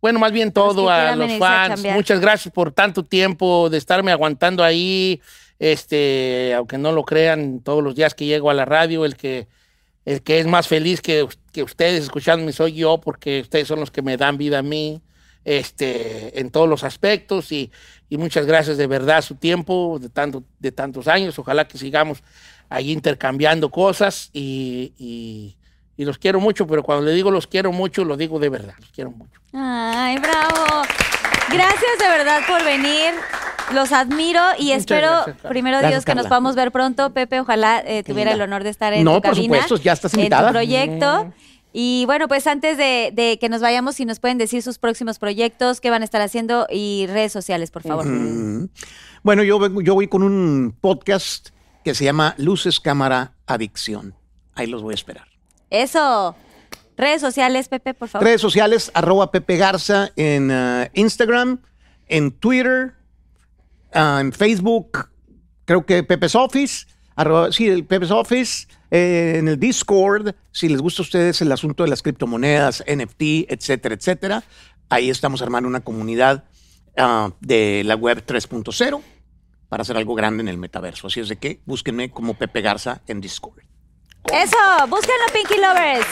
[0.00, 1.84] bueno, más bien todo que a los a fans.
[1.94, 5.20] Muchas gracias por tanto tiempo de estarme aguantando ahí.
[5.58, 9.48] Este, aunque no lo crean, todos los días que llego a la radio, el que,
[10.12, 13.90] el que es más feliz que, que ustedes escuchándome soy yo, porque ustedes son los
[13.90, 15.00] que me dan vida a mí,
[15.44, 17.52] este, en todos los aspectos.
[17.52, 17.70] Y,
[18.10, 21.38] muchas gracias de verdad su tiempo de, tanto, de tantos años.
[21.38, 22.22] Ojalá que sigamos
[22.68, 25.56] ahí intercambiando cosas y, y-
[25.96, 28.74] y los quiero mucho, pero cuando le digo los quiero mucho, lo digo de verdad,
[28.80, 29.38] los quiero mucho.
[29.52, 30.82] Ay, bravo.
[31.52, 33.12] Gracias de verdad por venir.
[33.74, 36.28] Los admiro y Muchas espero, gracias, primero Gracias, Dios, que nos Carla.
[36.28, 37.12] podamos ver pronto.
[37.12, 39.54] Pepe, ojalá eh, tuviera el honor de estar en No, tu por cabina.
[39.62, 40.48] supuesto, ya estás En invitada.
[40.48, 41.32] tu proyecto.
[41.72, 45.20] Y bueno, pues antes de, de que nos vayamos, si nos pueden decir sus próximos
[45.20, 48.06] proyectos, qué van a estar haciendo y redes sociales, por favor.
[48.06, 48.68] Mm.
[49.22, 51.50] Bueno, yo, vengo- yo voy con un podcast
[51.84, 54.14] que se llama Luces, Cámara, Adicción.
[54.56, 55.28] ahí los voy a esperar.
[55.70, 56.34] Eso.
[56.96, 58.26] Redes sociales, Pepe, por favor.
[58.26, 61.60] Redes sociales, arroba Pepe Garza en ah, Instagram,
[62.08, 62.94] en Twitter,
[63.94, 65.08] ah, en Facebook,
[65.64, 66.86] creo que Pepe's Office,
[67.16, 71.52] arroba- sí, el Pepe's Office, eh, en el Discord, si les gusta a ustedes el
[71.52, 74.44] asunto de las criptomonedas, NFT, etcétera, etcétera.
[74.88, 76.44] Ahí estamos armando una comunidad
[76.96, 79.00] ah, de la web 3.0
[79.68, 81.06] para hacer algo grande en el metaverso.
[81.06, 83.60] Así es de que búsquenme como Pepe Garza en Discord.
[84.32, 84.56] Eso.
[84.88, 86.06] Búsquenlo, Pinky Lovers.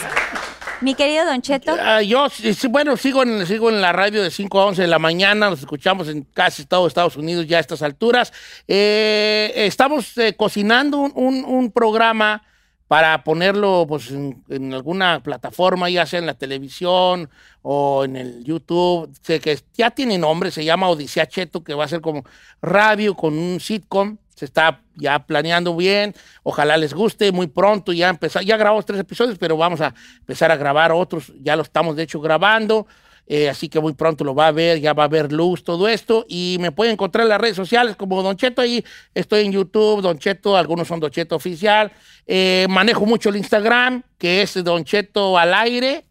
[0.81, 1.75] Mi querido Don Cheto.
[1.77, 2.27] Ah, yo,
[2.69, 5.59] bueno, sigo en, sigo en la radio de 5 a 11 de la mañana, nos
[5.59, 8.31] escuchamos en casi todo Estados Unidos ya a estas alturas.
[8.67, 12.43] Eh, estamos eh, cocinando un, programa
[12.87, 17.29] para ponerlo pues, en, en alguna plataforma, ya sea en la televisión
[17.61, 19.11] o en el YouTube.
[19.21, 22.23] Sé que ya tiene nombre, se llama Odisea Cheto, que va a ser como
[22.61, 24.17] radio con un sitcom.
[24.39, 26.15] Se está ya planeando bien.
[26.43, 27.91] Ojalá les guste muy pronto.
[27.91, 31.33] Ya empezar, ya grabamos tres episodios, pero vamos a empezar a grabar otros.
[31.41, 32.87] Ya lo estamos de hecho grabando.
[33.27, 35.89] Eh, así que muy pronto lo va a ver, ya va a ver luz, todo
[35.89, 36.25] esto.
[36.29, 38.61] Y me pueden encontrar en las redes sociales como Don Cheto.
[38.61, 38.81] Ahí
[39.13, 41.91] estoy en YouTube, Don Cheto, algunos son Don Cheto Oficial.
[42.25, 46.05] Eh, manejo mucho el Instagram, que es Don Cheto al aire.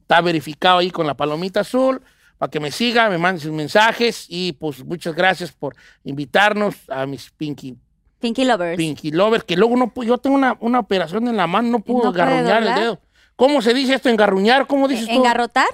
[0.00, 2.02] Está verificado ahí con la palomita azul.
[2.38, 4.26] Para que me siga, me manden sus mensajes.
[4.28, 5.74] Y pues muchas gracias por
[6.04, 7.76] invitarnos a mis Pinky,
[8.20, 8.76] Pinky Lovers.
[8.76, 9.44] Pinky Lovers.
[9.44, 12.74] Que luego no yo tengo una, una operación en la mano, no puedo no el
[12.74, 13.00] dedo.
[13.36, 14.08] ¿Cómo se dice esto?
[14.08, 14.66] ¿Engarruñar?
[14.66, 15.12] ¿Cómo dices tú?
[15.12, 15.68] ¿Engarrotar?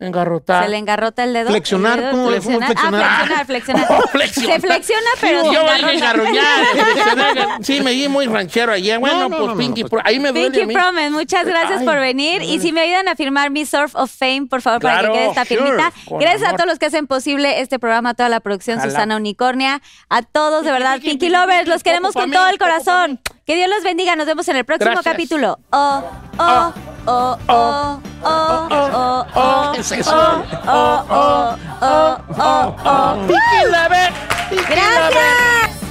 [0.00, 0.64] Engarrotar.
[0.64, 1.50] Se le engarrota el dedo.
[1.50, 3.86] Flexionar, El dedo ¿cómo le- cómo Ah, flexionar, flexionar.
[4.10, 4.54] Flexiona.
[4.60, 6.18] Se flexiona, pero Sí, yo flexionar.
[7.62, 8.98] Sí, me di muy ranchero ayer.
[8.98, 10.74] Bueno, No, no, pues no, no, Pinky, pues- Pro- ahí me duele a Pinky mí.
[10.74, 12.42] Promise, muchas gracias Ay, por venir.
[12.42, 15.26] Y si me ayudan a firmar mi Surf of Fame, por favor, para que quede
[15.28, 15.92] esta sure, firmita.
[16.10, 18.90] Gracias a todos los que hacen posible este programa, a toda la producción, Ojalá.
[18.92, 22.36] Susana Unicornia, a todos, de verdad, Pinky, Pinky Pinky, Lovers, Pinky, los queremos con mí,
[22.36, 23.20] todo el corazón.
[23.46, 25.12] Que Dios los bendiga, nos vemos en el próximo Gracias.
[25.12, 25.58] capítulo.
[25.70, 26.02] Oh,
[26.38, 26.72] oh,
[27.06, 30.10] oh, oh, oh, oh, oh, ¿Qué es eso?
[30.16, 33.26] oh, oh, oh, oh, oh, oh.
[34.48, 35.83] Gracias.